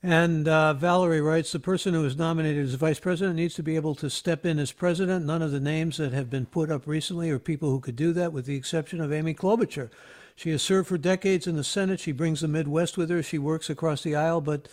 and 0.02 0.46
uh, 0.46 0.74
Valerie 0.74 1.20
writes 1.20 1.50
the 1.50 1.58
person 1.58 1.92
who 1.92 2.04
is 2.04 2.16
nominated 2.16 2.64
as 2.64 2.74
vice 2.74 3.00
president 3.00 3.36
needs 3.36 3.54
to 3.54 3.62
be 3.62 3.74
able 3.74 3.94
to 3.96 4.08
step 4.08 4.46
in 4.46 4.58
as 4.58 4.70
president. 4.70 5.26
None 5.26 5.42
of 5.42 5.50
the 5.50 5.60
names 5.60 5.96
that 5.96 6.12
have 6.12 6.30
been 6.30 6.46
put 6.46 6.70
up 6.70 6.86
recently 6.86 7.30
are 7.30 7.38
people 7.38 7.70
who 7.70 7.80
could 7.80 7.96
do 7.96 8.12
that, 8.12 8.32
with 8.32 8.46
the 8.46 8.56
exception 8.56 9.00
of 9.00 9.12
Amy 9.12 9.34
Klobuchar. 9.34 9.90
She 10.36 10.50
has 10.50 10.62
served 10.62 10.86
for 10.86 10.98
decades 10.98 11.48
in 11.48 11.56
the 11.56 11.64
Senate. 11.64 11.98
She 11.98 12.12
brings 12.12 12.40
the 12.40 12.48
Midwest 12.48 12.96
with 12.96 13.10
her. 13.10 13.24
She 13.24 13.38
works 13.38 13.68
across 13.68 14.04
the 14.04 14.14
aisle. 14.14 14.40
But, 14.40 14.68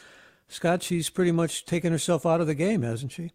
Scott, 0.47 0.83
she's 0.83 1.09
pretty 1.09 1.31
much 1.31 1.65
taken 1.65 1.91
herself 1.91 2.23
out 2.23 2.39
of 2.39 2.45
the 2.45 2.53
game, 2.53 2.83
hasn't 2.83 3.11
she? 3.11 3.31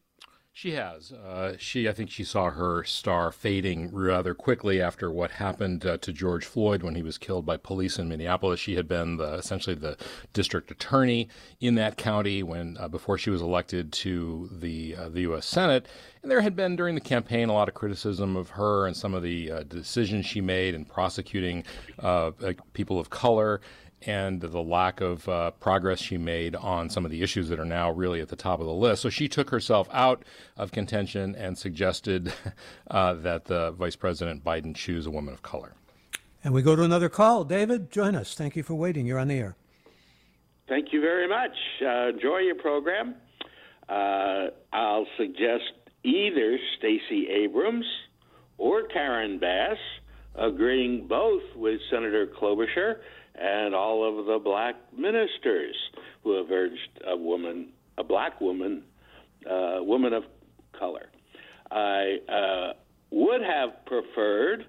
She 0.60 0.72
has. 0.72 1.10
Uh, 1.10 1.54
she, 1.58 1.88
I 1.88 1.92
think, 1.92 2.10
she 2.10 2.22
saw 2.22 2.50
her 2.50 2.84
star 2.84 3.32
fading 3.32 3.94
rather 3.94 4.34
quickly 4.34 4.78
after 4.78 5.10
what 5.10 5.30
happened 5.30 5.86
uh, 5.86 5.96
to 5.96 6.12
George 6.12 6.44
Floyd 6.44 6.82
when 6.82 6.94
he 6.94 7.02
was 7.02 7.16
killed 7.16 7.46
by 7.46 7.56
police 7.56 7.98
in 7.98 8.10
Minneapolis. 8.10 8.60
She 8.60 8.74
had 8.74 8.86
been 8.86 9.16
the, 9.16 9.36
essentially 9.36 9.74
the 9.74 9.96
district 10.34 10.70
attorney 10.70 11.30
in 11.60 11.76
that 11.76 11.96
county 11.96 12.42
when 12.42 12.76
uh, 12.78 12.88
before 12.88 13.16
she 13.16 13.30
was 13.30 13.40
elected 13.40 13.90
to 14.04 14.50
the 14.52 14.96
uh, 14.96 15.08
the 15.08 15.22
U.S. 15.22 15.46
Senate, 15.46 15.88
and 16.20 16.30
there 16.30 16.42
had 16.42 16.56
been 16.56 16.76
during 16.76 16.94
the 16.94 17.00
campaign 17.00 17.48
a 17.48 17.54
lot 17.54 17.68
of 17.68 17.74
criticism 17.74 18.36
of 18.36 18.50
her 18.50 18.86
and 18.86 18.94
some 18.94 19.14
of 19.14 19.22
the 19.22 19.50
uh, 19.50 19.62
decisions 19.62 20.26
she 20.26 20.42
made 20.42 20.74
in 20.74 20.84
prosecuting 20.84 21.64
uh, 22.00 22.32
people 22.74 23.00
of 23.00 23.08
color 23.08 23.62
and 24.02 24.40
the 24.40 24.62
lack 24.62 25.00
of 25.00 25.28
uh, 25.28 25.50
progress 25.52 26.00
she 26.00 26.16
made 26.16 26.56
on 26.56 26.88
some 26.88 27.04
of 27.04 27.10
the 27.10 27.22
issues 27.22 27.48
that 27.48 27.60
are 27.60 27.64
now 27.64 27.90
really 27.90 28.20
at 28.20 28.28
the 28.28 28.36
top 28.36 28.60
of 28.60 28.66
the 28.66 28.72
list. 28.72 29.02
So 29.02 29.10
she 29.10 29.28
took 29.28 29.50
herself 29.50 29.88
out 29.92 30.24
of 30.56 30.72
contention 30.72 31.34
and 31.34 31.56
suggested 31.56 32.32
uh, 32.90 33.14
that 33.14 33.44
the 33.44 33.72
Vice 33.72 33.96
President 33.96 34.44
Biden 34.44 34.74
choose 34.74 35.06
a 35.06 35.10
woman 35.10 35.34
of 35.34 35.42
color. 35.42 35.74
And 36.42 36.54
we 36.54 36.62
go 36.62 36.74
to 36.74 36.82
another 36.82 37.08
call. 37.10 37.44
David, 37.44 37.90
join 37.90 38.14
us. 38.14 38.34
Thank 38.34 38.56
you 38.56 38.62
for 38.62 38.74
waiting. 38.74 39.06
You're 39.06 39.18
on 39.18 39.28
the 39.28 39.38
air. 39.38 39.56
Thank 40.68 40.92
you 40.92 41.00
very 41.00 41.28
much. 41.28 41.56
Uh, 41.84 42.08
enjoy 42.08 42.38
your 42.38 42.54
program. 42.54 43.16
Uh, 43.88 44.46
I'll 44.72 45.06
suggest 45.18 45.64
either 46.04 46.58
Stacey 46.78 47.28
Abrams 47.28 47.84
or 48.56 48.84
Karen 48.84 49.38
Bass, 49.38 49.78
agreeing 50.34 51.08
both 51.08 51.42
with 51.56 51.80
Senator 51.90 52.26
Klobuchar 52.26 53.00
and 53.40 53.74
all 53.74 54.06
of 54.06 54.26
the 54.26 54.38
black 54.38 54.74
ministers 54.96 55.74
who 56.22 56.36
have 56.36 56.50
urged 56.50 57.00
a 57.06 57.16
woman, 57.16 57.68
a 57.98 58.04
black 58.04 58.40
woman, 58.40 58.82
uh, 59.50 59.78
woman 59.80 60.12
of 60.12 60.24
color. 60.78 61.06
I 61.70 62.16
uh, 62.28 62.72
would 63.10 63.40
have 63.42 63.84
preferred 63.86 64.66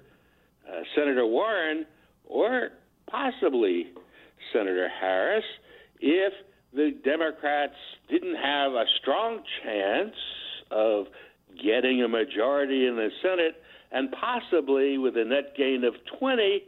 uh, 0.67 0.81
Senator 0.95 1.25
Warren 1.25 1.85
or 2.25 2.69
possibly 3.09 3.87
Senator 4.53 4.87
Harris 4.99 5.43
if 5.99 6.33
the 6.73 6.91
Democrats 7.03 7.75
didn't 8.09 8.35
have 8.35 8.71
a 8.71 8.85
strong 9.01 9.41
chance 9.63 10.15
of 10.71 11.07
getting 11.61 12.01
a 12.03 12.07
majority 12.07 12.87
in 12.87 12.95
the 12.95 13.09
Senate 13.21 13.61
and 13.91 14.09
possibly 14.11 14.97
with 14.97 15.17
a 15.17 15.25
net 15.25 15.53
gain 15.57 15.83
of 15.83 15.93
20 16.19 16.63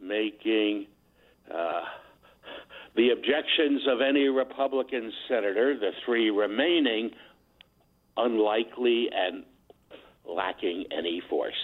making 0.00 0.86
uh, 1.52 1.82
the 2.96 3.10
objections 3.10 3.82
of 3.88 4.00
any 4.00 4.28
Republican 4.28 5.12
senator, 5.28 5.78
the 5.78 5.90
three 6.04 6.30
remaining, 6.30 7.10
unlikely 8.16 9.08
and 9.12 9.44
lacking 10.24 10.84
any 10.96 11.20
force. 11.28 11.54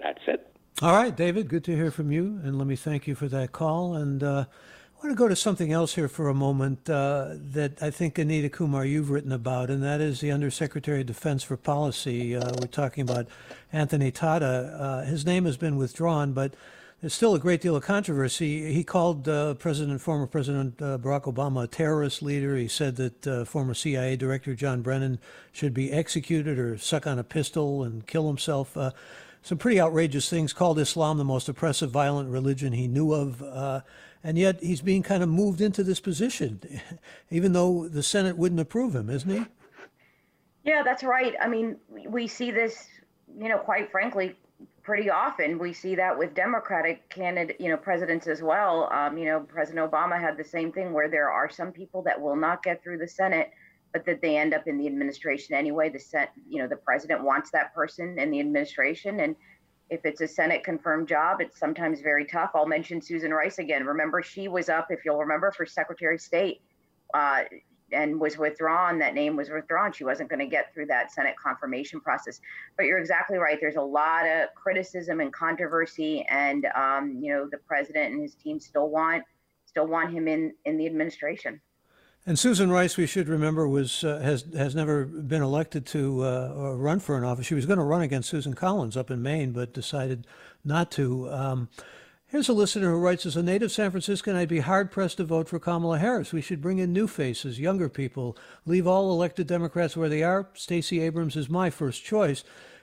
That's 0.00 0.20
it. 0.26 0.50
All 0.82 0.92
right, 0.92 1.14
David, 1.14 1.48
good 1.48 1.64
to 1.64 1.76
hear 1.76 1.90
from 1.90 2.10
you. 2.10 2.40
And 2.42 2.58
let 2.58 2.66
me 2.66 2.76
thank 2.76 3.06
you 3.06 3.14
for 3.14 3.28
that 3.28 3.52
call. 3.52 3.94
And 3.94 4.22
uh, 4.22 4.46
I 4.48 5.06
want 5.06 5.16
to 5.16 5.22
go 5.22 5.28
to 5.28 5.36
something 5.36 5.70
else 5.70 5.94
here 5.94 6.08
for 6.08 6.28
a 6.28 6.34
moment 6.34 6.90
uh, 6.90 7.34
that 7.52 7.80
I 7.82 7.90
think, 7.90 8.18
Anita 8.18 8.48
Kumar, 8.48 8.84
you've 8.84 9.10
written 9.10 9.32
about, 9.32 9.70
and 9.70 9.82
that 9.82 10.00
is 10.00 10.20
the 10.20 10.32
Undersecretary 10.32 11.02
of 11.02 11.06
Defense 11.06 11.44
for 11.44 11.56
Policy. 11.56 12.34
Uh, 12.34 12.50
we're 12.58 12.66
talking 12.66 13.02
about 13.02 13.28
Anthony 13.72 14.10
Tata. 14.10 14.76
Uh, 14.78 15.04
his 15.04 15.24
name 15.24 15.44
has 15.44 15.56
been 15.56 15.76
withdrawn, 15.76 16.32
but 16.32 16.54
there's 17.04 17.12
still 17.12 17.34
a 17.34 17.38
great 17.38 17.60
deal 17.60 17.76
of 17.76 17.82
controversy. 17.82 18.72
He 18.72 18.82
called 18.82 19.28
uh, 19.28 19.52
President, 19.56 20.00
former 20.00 20.26
President 20.26 20.80
uh, 20.80 20.96
Barack 20.96 21.24
Obama 21.24 21.64
a 21.64 21.66
terrorist 21.66 22.22
leader. 22.22 22.56
He 22.56 22.66
said 22.66 22.96
that 22.96 23.26
uh, 23.26 23.44
former 23.44 23.74
CIA 23.74 24.16
Director 24.16 24.54
John 24.54 24.80
Brennan 24.80 25.18
should 25.52 25.74
be 25.74 25.92
executed 25.92 26.58
or 26.58 26.78
suck 26.78 27.06
on 27.06 27.18
a 27.18 27.22
pistol 27.22 27.82
and 27.82 28.06
kill 28.06 28.26
himself. 28.26 28.74
Uh, 28.74 28.92
some 29.42 29.58
pretty 29.58 29.78
outrageous 29.78 30.30
things. 30.30 30.54
Called 30.54 30.78
Islam 30.78 31.18
the 31.18 31.24
most 31.24 31.46
oppressive, 31.46 31.90
violent 31.90 32.30
religion 32.30 32.72
he 32.72 32.88
knew 32.88 33.12
of. 33.12 33.42
Uh, 33.42 33.82
and 34.22 34.38
yet 34.38 34.62
he's 34.62 34.80
being 34.80 35.02
kind 35.02 35.22
of 35.22 35.28
moved 35.28 35.60
into 35.60 35.84
this 35.84 36.00
position, 36.00 36.58
even 37.30 37.52
though 37.52 37.86
the 37.86 38.02
Senate 38.02 38.38
wouldn't 38.38 38.62
approve 38.62 38.96
him, 38.96 39.10
isn't 39.10 39.30
he? 39.30 39.44
Yeah, 40.62 40.82
that's 40.82 41.04
right. 41.04 41.34
I 41.38 41.48
mean, 41.48 41.76
we 41.86 42.28
see 42.28 42.50
this, 42.50 42.88
you 43.38 43.50
know, 43.50 43.58
quite 43.58 43.90
frankly, 43.90 44.36
pretty 44.84 45.08
often. 45.08 45.58
We 45.58 45.72
see 45.72 45.94
that 45.96 46.16
with 46.16 46.34
Democratic 46.34 47.08
candidate, 47.08 47.58
you 47.58 47.70
know, 47.70 47.76
presidents 47.76 48.26
as 48.26 48.42
well. 48.42 48.92
Um, 48.92 49.16
you 49.16 49.24
know, 49.24 49.40
President 49.40 49.90
Obama 49.90 50.20
had 50.20 50.36
the 50.36 50.44
same 50.44 50.70
thing 50.70 50.92
where 50.92 51.08
there 51.08 51.30
are 51.30 51.50
some 51.50 51.72
people 51.72 52.02
that 52.02 52.20
will 52.20 52.36
not 52.36 52.62
get 52.62 52.82
through 52.82 52.98
the 52.98 53.08
Senate, 53.08 53.50
but 53.92 54.04
that 54.04 54.20
they 54.20 54.36
end 54.36 54.52
up 54.52 54.66
in 54.66 54.76
the 54.76 54.86
administration 54.86 55.54
anyway. 55.54 55.88
The 55.88 55.98
Senate, 55.98 56.30
you 56.46 56.58
know, 56.58 56.68
the 56.68 56.76
president 56.76 57.24
wants 57.24 57.50
that 57.52 57.74
person 57.74 58.18
in 58.18 58.30
the 58.30 58.40
administration, 58.40 59.20
and 59.20 59.34
if 59.90 60.04
it's 60.04 60.20
a 60.20 60.28
Senate 60.28 60.64
confirmed 60.64 61.08
job, 61.08 61.40
it's 61.40 61.58
sometimes 61.58 62.00
very 62.00 62.26
tough. 62.26 62.50
I'll 62.54 62.66
mention 62.66 63.00
Susan 63.00 63.32
Rice 63.32 63.58
again. 63.58 63.84
Remember, 63.84 64.22
she 64.22 64.48
was 64.48 64.68
up, 64.68 64.88
if 64.90 65.04
you'll 65.04 65.18
remember, 65.18 65.50
for 65.52 65.64
Secretary 65.66 66.16
of 66.16 66.20
State. 66.20 66.60
Uh, 67.12 67.44
and 67.92 68.20
was 68.20 68.38
withdrawn. 68.38 68.98
That 68.98 69.14
name 69.14 69.36
was 69.36 69.50
withdrawn. 69.50 69.92
She 69.92 70.04
wasn't 70.04 70.28
going 70.28 70.40
to 70.40 70.46
get 70.46 70.72
through 70.72 70.86
that 70.86 71.12
Senate 71.12 71.34
confirmation 71.42 72.00
process. 72.00 72.40
But 72.76 72.86
you're 72.86 72.98
exactly 72.98 73.38
right. 73.38 73.58
There's 73.60 73.76
a 73.76 73.82
lot 73.82 74.26
of 74.26 74.48
criticism 74.54 75.20
and 75.20 75.32
controversy, 75.32 76.24
and 76.28 76.66
um, 76.74 77.18
you 77.20 77.32
know 77.32 77.48
the 77.50 77.58
president 77.58 78.12
and 78.12 78.22
his 78.22 78.34
team 78.34 78.58
still 78.60 78.88
want 78.88 79.22
still 79.66 79.86
want 79.86 80.12
him 80.12 80.28
in 80.28 80.52
in 80.64 80.76
the 80.76 80.86
administration. 80.86 81.60
And 82.26 82.38
Susan 82.38 82.70
Rice, 82.70 82.96
we 82.96 83.04
should 83.04 83.28
remember, 83.28 83.68
was 83.68 84.02
uh, 84.02 84.18
has 84.20 84.46
has 84.56 84.74
never 84.74 85.04
been 85.04 85.42
elected 85.42 85.84
to 85.86 86.24
uh, 86.24 86.74
run 86.74 86.98
for 86.98 87.18
an 87.18 87.24
office. 87.24 87.44
She 87.46 87.54
was 87.54 87.66
going 87.66 87.78
to 87.78 87.84
run 87.84 88.00
against 88.00 88.30
Susan 88.30 88.54
Collins 88.54 88.96
up 88.96 89.10
in 89.10 89.22
Maine, 89.22 89.52
but 89.52 89.74
decided 89.74 90.26
not 90.64 90.90
to. 90.92 91.30
Um, 91.30 91.68
Here's 92.34 92.48
a 92.48 92.52
listener 92.52 92.90
who 92.90 92.98
writes 92.98 93.26
As 93.26 93.36
a 93.36 93.44
native 93.44 93.70
San 93.70 93.92
Franciscan, 93.92 94.34
I'd 94.34 94.48
be 94.48 94.58
hard 94.58 94.90
pressed 94.90 95.18
to 95.18 95.24
vote 95.24 95.48
for 95.48 95.60
Kamala 95.60 96.00
Harris. 96.00 96.32
We 96.32 96.40
should 96.40 96.60
bring 96.60 96.78
in 96.78 96.92
new 96.92 97.06
faces, 97.06 97.60
younger 97.60 97.88
people, 97.88 98.36
leave 98.66 98.88
all 98.88 99.12
elected 99.12 99.46
Democrats 99.46 99.96
where 99.96 100.08
they 100.08 100.24
are. 100.24 100.48
Stacey 100.52 101.00
Abrams 101.00 101.36
is 101.36 101.48
my 101.48 101.70
first 101.70 102.02
choice. 102.02 102.42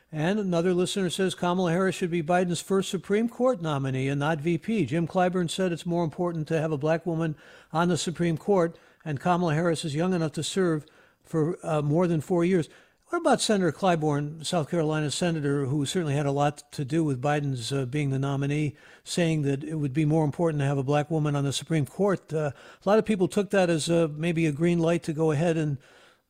And 0.09 0.39
another 0.39 0.73
listener 0.73 1.09
says 1.09 1.35
Kamala 1.35 1.73
Harris 1.73 1.95
should 1.95 2.11
be 2.11 2.23
Biden's 2.23 2.61
first 2.61 2.89
Supreme 2.89 3.27
Court 3.27 3.61
nominee 3.61 4.07
and 4.07 4.21
not 4.21 4.39
VP. 4.39 4.85
Jim 4.85 5.05
Clyburn 5.05 5.49
said 5.49 5.73
it's 5.73 5.85
more 5.85 6.05
important 6.05 6.47
to 6.47 6.61
have 6.61 6.71
a 6.71 6.77
black 6.77 7.05
woman 7.05 7.35
on 7.73 7.89
the 7.89 7.97
Supreme 7.97 8.37
Court, 8.37 8.77
and 9.03 9.19
Kamala 9.19 9.53
Harris 9.53 9.83
is 9.83 9.93
young 9.93 10.13
enough 10.13 10.31
to 10.31 10.43
serve 10.43 10.85
for 11.25 11.57
uh, 11.61 11.81
more 11.81 12.07
than 12.07 12.21
four 12.21 12.45
years. 12.45 12.69
What 13.11 13.19
about 13.19 13.41
Senator 13.41 13.73
Clyburn, 13.73 14.45
South 14.45 14.69
Carolina 14.69 15.11
senator, 15.11 15.65
who 15.65 15.85
certainly 15.85 16.13
had 16.13 16.25
a 16.25 16.31
lot 16.31 16.71
to 16.71 16.85
do 16.85 17.03
with 17.03 17.21
Biden's 17.21 17.73
uh, 17.73 17.85
being 17.85 18.09
the 18.09 18.17
nominee, 18.17 18.77
saying 19.03 19.41
that 19.41 19.65
it 19.65 19.75
would 19.75 19.91
be 19.91 20.05
more 20.05 20.23
important 20.23 20.61
to 20.61 20.65
have 20.65 20.77
a 20.77 20.83
black 20.83 21.11
woman 21.11 21.35
on 21.35 21.43
the 21.43 21.51
Supreme 21.51 21.85
Court? 21.85 22.31
Uh, 22.31 22.51
a 22.85 22.89
lot 22.89 22.99
of 22.99 23.05
people 23.05 23.27
took 23.27 23.49
that 23.49 23.69
as 23.69 23.89
a, 23.89 24.07
maybe 24.07 24.45
a 24.45 24.53
green 24.53 24.79
light 24.79 25.03
to 25.03 25.11
go 25.11 25.31
ahead 25.31 25.57
and 25.57 25.77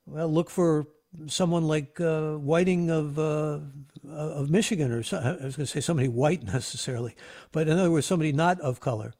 well, 0.07 0.27
look 0.27 0.49
for 0.49 0.87
someone 1.27 1.67
like 1.67 2.01
uh, 2.01 2.39
Whitmer 2.39 2.89
of 2.89 3.19
uh, 3.19 3.59
of 4.11 4.49
Michigan, 4.49 4.91
or 4.91 5.03
I 5.15 5.45
was 5.45 5.55
going 5.55 5.67
to 5.67 5.67
say 5.67 5.81
somebody 5.81 6.09
white 6.09 6.41
necessarily, 6.51 7.15
but 7.51 7.67
in 7.67 7.77
other 7.77 7.91
words, 7.91 8.07
somebody 8.07 8.31
not 8.31 8.59
of 8.59 8.79
color. 8.79 9.13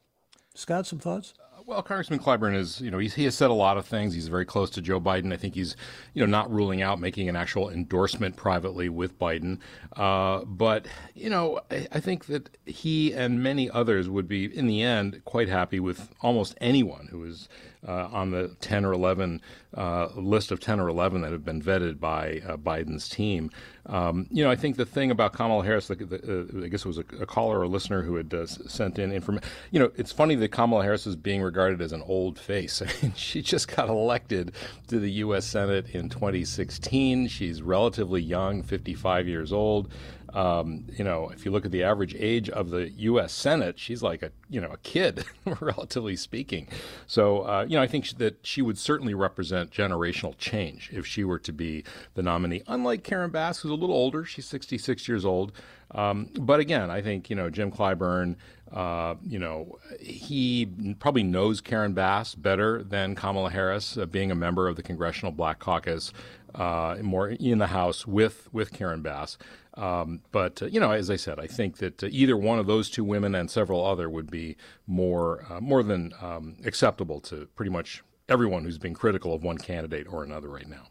Scott, 0.56 0.88
some 0.88 0.98
thoughts? 0.98 1.32
Well, 1.64 1.82
Congressman 1.82 2.18
Clyburn 2.18 2.56
is, 2.56 2.80
you 2.80 2.90
know, 2.90 2.98
he 2.98 3.24
has 3.24 3.34
said 3.36 3.50
a 3.50 3.54
lot 3.54 3.76
of 3.76 3.86
things. 3.86 4.14
He's 4.14 4.28
very 4.28 4.44
close 4.44 4.68
to 4.70 4.82
Joe 4.82 5.00
Biden. 5.00 5.32
I 5.32 5.36
think 5.36 5.54
he's, 5.54 5.76
you 6.12 6.20
know, 6.20 6.30
not 6.30 6.50
ruling 6.50 6.82
out 6.82 6.98
making 6.98 7.28
an 7.28 7.36
actual 7.36 7.70
endorsement 7.70 8.36
privately 8.36 8.88
with 8.88 9.18
Biden. 9.18 9.58
Uh, 9.94 10.44
but, 10.44 10.86
you 11.14 11.30
know, 11.30 11.60
I, 11.70 11.86
I, 11.92 12.00
think 12.00 12.26
that 12.26 12.56
he 12.66 13.12
and 13.12 13.42
many 13.42 13.70
others 13.70 14.08
would 14.08 14.26
be, 14.26 14.44
in 14.44 14.66
the 14.66 14.82
end, 14.82 15.24
quite 15.24 15.48
happy 15.48 15.78
with 15.78 16.12
almost 16.20 16.56
anyone 16.60 17.08
who 17.10 17.22
is 17.24 17.48
uh, 17.86 18.08
on 18.12 18.30
the 18.30 18.54
10 18.60 18.84
or 18.84 18.92
11 18.92 19.40
uh, 19.76 20.08
list 20.14 20.50
of 20.50 20.60
10 20.60 20.78
or 20.80 20.88
11 20.88 21.22
that 21.22 21.32
have 21.32 21.44
been 21.44 21.60
vetted 21.60 21.98
by 21.98 22.40
uh, 22.46 22.56
Biden's 22.56 23.08
team. 23.08 23.50
Um, 23.86 24.28
you 24.30 24.44
know, 24.44 24.50
I 24.50 24.54
think 24.54 24.76
the 24.76 24.86
thing 24.86 25.10
about 25.10 25.32
Kamala 25.32 25.64
Harris, 25.64 25.88
the, 25.88 25.96
the, 25.96 26.60
uh, 26.62 26.64
I 26.64 26.68
guess 26.68 26.84
it 26.84 26.88
was 26.88 26.98
a, 26.98 27.04
a, 27.20 27.26
caller 27.26 27.58
or 27.58 27.62
a 27.64 27.68
listener 27.68 28.02
who 28.02 28.14
had 28.14 28.32
uh, 28.32 28.46
sent 28.46 28.98
in 28.98 29.10
information. 29.10 29.48
You 29.72 29.80
know, 29.80 29.90
it's 29.96 30.12
funny 30.12 30.36
that 30.36 30.48
Kamala 30.52 30.84
Harris 30.84 31.06
is 31.06 31.16
being 31.16 31.42
regarded 31.42 31.80
as 31.80 31.92
an 31.92 32.02
old 32.02 32.38
face. 32.38 32.80
I 32.86 32.88
mean, 33.02 33.12
she 33.16 33.42
just 33.42 33.74
got 33.74 33.88
elected 33.88 34.52
to 34.86 35.00
the 35.00 35.10
U.S. 35.12 35.44
Senate 35.46 35.88
in 35.90 36.08
2016. 36.08 37.26
She's 37.26 37.62
relatively 37.62 38.22
young, 38.22 38.62
55 38.62 39.26
years 39.26 39.52
old. 39.52 39.92
Um, 40.34 40.86
you 40.96 41.04
know, 41.04 41.30
if 41.30 41.44
you 41.44 41.50
look 41.50 41.64
at 41.64 41.72
the 41.72 41.82
average 41.82 42.14
age 42.18 42.48
of 42.48 42.70
the 42.70 42.90
U.S. 42.90 43.32
Senate, 43.32 43.78
she's 43.78 44.02
like 44.02 44.22
a 44.22 44.32
you 44.48 44.60
know 44.60 44.70
a 44.70 44.78
kid, 44.78 45.24
relatively 45.60 46.16
speaking. 46.16 46.68
So 47.06 47.42
uh, 47.42 47.66
you 47.68 47.76
know, 47.76 47.82
I 47.82 47.86
think 47.86 48.08
that 48.18 48.38
she 48.42 48.62
would 48.62 48.78
certainly 48.78 49.14
represent 49.14 49.70
generational 49.70 50.36
change 50.38 50.90
if 50.92 51.06
she 51.06 51.24
were 51.24 51.38
to 51.40 51.52
be 51.52 51.84
the 52.14 52.22
nominee. 52.22 52.62
Unlike 52.66 53.04
Karen 53.04 53.30
Bass, 53.30 53.60
who's 53.60 53.70
a 53.70 53.74
little 53.74 53.94
older, 53.94 54.24
she's 54.24 54.46
66 54.46 55.06
years 55.06 55.24
old. 55.24 55.52
Um, 55.94 56.30
but 56.38 56.60
again, 56.60 56.90
I 56.90 57.02
think 57.02 57.28
you 57.28 57.36
know 57.36 57.50
Jim 57.50 57.70
Clyburn. 57.70 58.36
Uh, 58.72 59.16
you 59.22 59.38
know, 59.38 59.78
he 60.00 60.66
probably 60.98 61.22
knows 61.22 61.60
Karen 61.60 61.92
Bass 61.92 62.34
better 62.34 62.82
than 62.82 63.14
Kamala 63.14 63.50
Harris, 63.50 63.98
uh, 63.98 64.06
being 64.06 64.30
a 64.30 64.34
member 64.34 64.66
of 64.66 64.76
the 64.76 64.82
Congressional 64.82 65.30
Black 65.30 65.58
Caucus, 65.58 66.10
uh, 66.54 66.96
more 67.02 67.28
in 67.28 67.58
the 67.58 67.66
House 67.66 68.06
with 68.06 68.48
with 68.52 68.72
Karen 68.72 69.02
Bass. 69.02 69.36
Um, 69.74 70.20
but 70.32 70.62
uh, 70.62 70.66
you 70.66 70.80
know, 70.80 70.92
as 70.92 71.10
I 71.10 71.16
said, 71.16 71.40
I 71.40 71.46
think 71.46 71.78
that 71.78 72.02
uh, 72.02 72.08
either 72.10 72.36
one 72.36 72.58
of 72.58 72.66
those 72.66 72.90
two 72.90 73.04
women 73.04 73.34
and 73.34 73.50
several 73.50 73.84
other 73.84 74.10
would 74.10 74.30
be 74.30 74.56
more 74.86 75.46
uh, 75.50 75.60
more 75.60 75.82
than 75.82 76.12
um, 76.20 76.56
acceptable 76.64 77.20
to 77.22 77.46
pretty 77.56 77.70
much 77.70 78.02
everyone 78.28 78.64
who's 78.64 78.78
been 78.78 78.94
critical 78.94 79.34
of 79.34 79.42
one 79.42 79.58
candidate 79.58 80.06
or 80.08 80.24
another 80.24 80.48
right 80.48 80.68
now. 80.68 80.88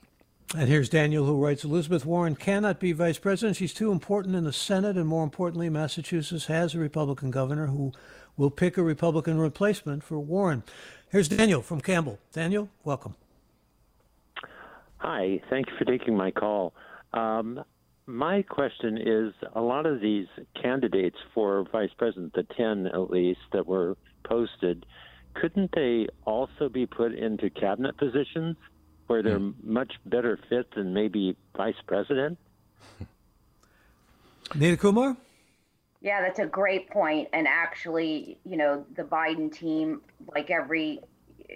And 0.53 0.67
here's 0.67 0.89
Daniel 0.89 1.25
who 1.25 1.37
writes 1.37 1.63
Elizabeth 1.63 2.05
Warren 2.05 2.35
cannot 2.35 2.79
be 2.79 2.91
vice 2.91 3.17
president. 3.17 3.55
She's 3.55 3.73
too 3.73 3.91
important 3.91 4.35
in 4.35 4.43
the 4.43 4.51
Senate, 4.51 4.97
and 4.97 5.07
more 5.07 5.23
importantly, 5.23 5.69
Massachusetts 5.69 6.47
has 6.47 6.75
a 6.75 6.79
Republican 6.79 7.31
governor 7.31 7.67
who 7.67 7.93
will 8.35 8.49
pick 8.49 8.77
a 8.77 8.83
Republican 8.83 9.39
replacement 9.39 10.03
for 10.03 10.19
Warren. 10.19 10.63
Here's 11.09 11.29
Daniel 11.29 11.61
from 11.61 11.79
Campbell. 11.79 12.19
Daniel, 12.33 12.69
welcome. 12.83 13.15
Hi, 14.97 15.41
thank 15.49 15.67
you 15.69 15.73
for 15.77 15.85
taking 15.85 16.17
my 16.17 16.31
call. 16.31 16.73
Um, 17.13 17.63
my 18.11 18.41
question 18.41 18.97
is 18.97 19.33
a 19.53 19.61
lot 19.61 19.85
of 19.85 20.01
these 20.01 20.27
candidates 20.61 21.17
for 21.33 21.65
vice 21.71 21.91
president, 21.97 22.33
the 22.33 22.43
10 22.43 22.87
at 22.87 23.09
least 23.09 23.39
that 23.53 23.65
were 23.65 23.97
posted, 24.23 24.85
couldn't 25.33 25.71
they 25.73 26.07
also 26.25 26.67
be 26.69 26.85
put 26.85 27.13
into 27.13 27.49
cabinet 27.49 27.97
positions 27.97 28.57
where 29.07 29.23
they're 29.23 29.39
mm. 29.39 29.53
much 29.63 29.93
better 30.05 30.37
fit 30.49 30.73
than 30.75 30.93
maybe 30.93 31.35
vice 31.55 31.75
president? 31.87 32.37
Anita 34.53 34.77
Kumar? 34.77 35.15
Yeah, 36.01 36.21
that's 36.21 36.39
a 36.39 36.45
great 36.45 36.89
point. 36.89 37.29
And 37.31 37.47
actually, 37.47 38.39
you 38.43 38.57
know, 38.57 38.85
the 38.95 39.03
Biden 39.03 39.51
team, 39.51 40.01
like 40.33 40.49
every, 40.49 40.99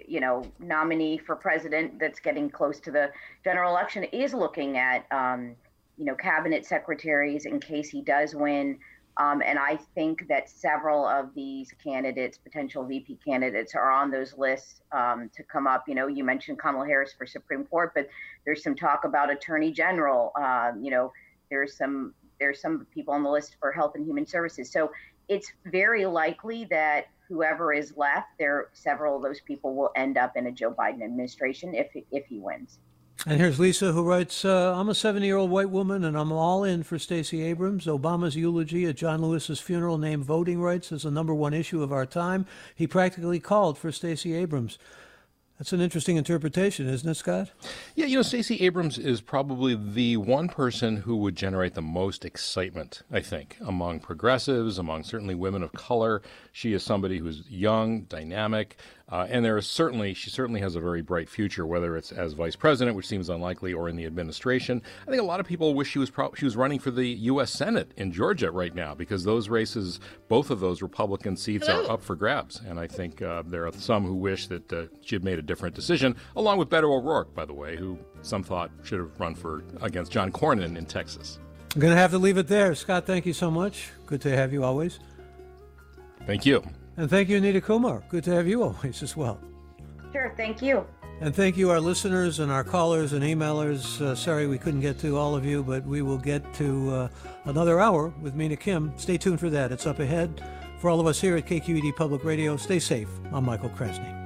you 0.06 0.20
know, 0.20 0.44
nominee 0.60 1.18
for 1.18 1.36
president 1.36 1.98
that's 1.98 2.20
getting 2.20 2.48
close 2.48 2.80
to 2.80 2.90
the 2.90 3.10
general 3.44 3.70
election, 3.70 4.04
is 4.04 4.32
looking 4.32 4.78
at, 4.78 5.04
um, 5.10 5.56
you 5.96 6.04
know, 6.04 6.14
cabinet 6.14 6.66
secretaries 6.66 7.46
in 7.46 7.60
case 7.60 7.88
he 7.88 8.02
does 8.02 8.34
win. 8.34 8.78
Um, 9.18 9.42
and 9.44 9.58
I 9.58 9.78
think 9.94 10.28
that 10.28 10.50
several 10.50 11.06
of 11.06 11.34
these 11.34 11.72
candidates, 11.82 12.36
potential 12.36 12.84
VP 12.84 13.18
candidates, 13.26 13.74
are 13.74 13.90
on 13.90 14.10
those 14.10 14.36
lists 14.36 14.82
um, 14.92 15.30
to 15.34 15.42
come 15.42 15.66
up. 15.66 15.84
You 15.88 15.94
know, 15.94 16.06
you 16.06 16.22
mentioned 16.22 16.58
Kamala 16.58 16.86
Harris 16.86 17.14
for 17.16 17.26
Supreme 17.26 17.64
Court, 17.64 17.92
but 17.94 18.08
there's 18.44 18.62
some 18.62 18.74
talk 18.74 19.04
about 19.04 19.30
Attorney 19.30 19.72
General. 19.72 20.32
Uh, 20.38 20.72
you 20.78 20.90
know, 20.90 21.12
there's 21.50 21.76
some 21.76 22.14
there's 22.38 22.60
some 22.60 22.86
people 22.92 23.14
on 23.14 23.22
the 23.22 23.30
list 23.30 23.56
for 23.58 23.72
Health 23.72 23.92
and 23.94 24.04
Human 24.04 24.26
Services. 24.26 24.70
So 24.70 24.92
it's 25.28 25.50
very 25.64 26.04
likely 26.04 26.66
that 26.66 27.06
whoever 27.28 27.72
is 27.72 27.96
left, 27.96 28.28
there 28.38 28.68
several 28.74 29.16
of 29.16 29.22
those 29.22 29.40
people 29.40 29.74
will 29.74 29.90
end 29.96 30.18
up 30.18 30.36
in 30.36 30.46
a 30.46 30.52
Joe 30.52 30.72
Biden 30.72 31.02
administration 31.02 31.74
if 31.74 31.88
if 32.12 32.26
he 32.26 32.38
wins. 32.38 32.78
And 33.24 33.40
here's 33.40 33.58
Lisa 33.58 33.92
who 33.92 34.02
writes 34.02 34.44
uh, 34.44 34.74
I'm 34.76 34.88
a 34.88 34.94
70 34.94 35.26
year 35.26 35.36
old 35.36 35.50
white 35.50 35.70
woman 35.70 36.04
and 36.04 36.16
I'm 36.18 36.32
all 36.32 36.64
in 36.64 36.82
for 36.82 36.98
Stacey 36.98 37.42
Abrams. 37.42 37.86
Obama's 37.86 38.36
eulogy 38.36 38.84
at 38.86 38.96
John 38.96 39.22
Lewis's 39.22 39.58
funeral 39.58 39.96
named 39.96 40.24
voting 40.24 40.60
rights 40.60 40.92
as 40.92 41.04
the 41.04 41.10
number 41.10 41.34
one 41.34 41.54
issue 41.54 41.82
of 41.82 41.92
our 41.92 42.06
time. 42.06 42.46
He 42.74 42.86
practically 42.86 43.40
called 43.40 43.78
for 43.78 43.90
Stacey 43.90 44.34
Abrams. 44.34 44.78
That's 45.58 45.72
an 45.72 45.80
interesting 45.80 46.18
interpretation, 46.18 46.86
isn't 46.86 47.08
it, 47.08 47.14
Scott? 47.14 47.50
Yeah, 47.94 48.04
you 48.04 48.16
know, 48.16 48.22
Stacey 48.22 48.56
Abrams 48.60 48.98
is 48.98 49.22
probably 49.22 49.74
the 49.74 50.18
one 50.18 50.48
person 50.48 50.96
who 50.98 51.16
would 51.16 51.34
generate 51.34 51.72
the 51.72 51.80
most 51.80 52.26
excitement, 52.26 53.02
I 53.10 53.20
think, 53.20 53.56
among 53.64 54.00
progressives, 54.00 54.76
among 54.76 55.04
certainly 55.04 55.34
women 55.34 55.62
of 55.62 55.72
color. 55.72 56.20
She 56.56 56.72
is 56.72 56.82
somebody 56.82 57.18
who's 57.18 57.42
young, 57.50 58.04
dynamic, 58.04 58.78
uh, 59.12 59.26
and 59.28 59.44
there 59.44 59.58
is 59.58 59.66
certainly, 59.66 60.14
she 60.14 60.30
certainly 60.30 60.62
has 60.62 60.74
a 60.74 60.80
very 60.80 61.02
bright 61.02 61.28
future, 61.28 61.66
whether 61.66 61.98
it's 61.98 62.12
as 62.12 62.32
vice 62.32 62.56
president, 62.56 62.96
which 62.96 63.06
seems 63.06 63.28
unlikely, 63.28 63.74
or 63.74 63.90
in 63.90 63.96
the 63.96 64.06
administration. 64.06 64.80
I 65.06 65.10
think 65.10 65.20
a 65.20 65.26
lot 65.26 65.38
of 65.38 65.44
people 65.44 65.74
wish 65.74 65.90
she 65.90 65.98
was 65.98 66.08
pro- 66.08 66.32
she 66.32 66.46
was 66.46 66.56
running 66.56 66.78
for 66.78 66.90
the 66.90 67.06
U.S. 67.06 67.50
Senate 67.50 67.92
in 67.98 68.10
Georgia 68.10 68.50
right 68.50 68.74
now 68.74 68.94
because 68.94 69.22
those 69.22 69.50
races, 69.50 70.00
both 70.28 70.48
of 70.50 70.60
those 70.60 70.80
Republican 70.80 71.36
seats, 71.36 71.68
are 71.68 71.90
up 71.90 72.00
for 72.00 72.16
grabs. 72.16 72.62
And 72.66 72.80
I 72.80 72.86
think 72.86 73.20
uh, 73.20 73.42
there 73.44 73.66
are 73.66 73.72
some 73.72 74.06
who 74.06 74.14
wish 74.14 74.46
that 74.46 74.72
uh, 74.72 74.86
she 75.02 75.14
had 75.14 75.24
made 75.24 75.38
a 75.38 75.42
different 75.42 75.74
decision, 75.74 76.16
along 76.36 76.56
with 76.56 76.70
Beto 76.70 76.84
O'Rourke, 76.84 77.34
by 77.34 77.44
the 77.44 77.52
way, 77.52 77.76
who 77.76 77.98
some 78.22 78.42
thought 78.42 78.70
should 78.82 79.00
have 79.00 79.20
run 79.20 79.34
for 79.34 79.62
against 79.82 80.10
John 80.10 80.32
Cornyn 80.32 80.78
in 80.78 80.86
Texas. 80.86 81.38
I'm 81.74 81.82
going 81.82 81.92
to 81.92 82.00
have 82.00 82.12
to 82.12 82.18
leave 82.18 82.38
it 82.38 82.48
there. 82.48 82.74
Scott, 82.74 83.04
thank 83.04 83.26
you 83.26 83.34
so 83.34 83.50
much. 83.50 83.90
Good 84.06 84.22
to 84.22 84.34
have 84.34 84.54
you 84.54 84.64
always. 84.64 84.98
Thank 86.26 86.44
you. 86.44 86.62
And 86.96 87.08
thank 87.08 87.28
you, 87.28 87.36
Anita 87.36 87.60
Kumar. 87.60 88.02
Good 88.08 88.24
to 88.24 88.32
have 88.32 88.46
you 88.46 88.62
always 88.62 89.02
as 89.02 89.16
well. 89.16 89.38
Sure, 90.12 90.32
thank 90.36 90.62
you. 90.62 90.84
And 91.20 91.34
thank 91.34 91.56
you, 91.56 91.70
our 91.70 91.80
listeners 91.80 92.40
and 92.40 92.52
our 92.52 92.64
callers 92.64 93.12
and 93.14 93.22
emailers. 93.22 94.00
Uh, 94.00 94.14
sorry 94.14 94.46
we 94.46 94.58
couldn't 94.58 94.80
get 94.80 94.98
to 94.98 95.16
all 95.16 95.34
of 95.34 95.46
you, 95.46 95.62
but 95.62 95.84
we 95.86 96.02
will 96.02 96.18
get 96.18 96.52
to 96.54 96.90
uh, 96.90 97.08
another 97.44 97.80
hour 97.80 98.08
with 98.20 98.34
Mina 98.34 98.56
Kim. 98.56 98.92
Stay 98.98 99.16
tuned 99.16 99.40
for 99.40 99.48
that. 99.50 99.72
It's 99.72 99.86
up 99.86 99.98
ahead. 99.98 100.42
For 100.78 100.90
all 100.90 101.00
of 101.00 101.06
us 101.06 101.20
here 101.20 101.36
at 101.36 101.46
KQED 101.46 101.96
Public 101.96 102.22
Radio, 102.22 102.56
stay 102.56 102.78
safe. 102.78 103.08
I'm 103.32 103.44
Michael 103.44 103.70
Krasny. 103.70 104.25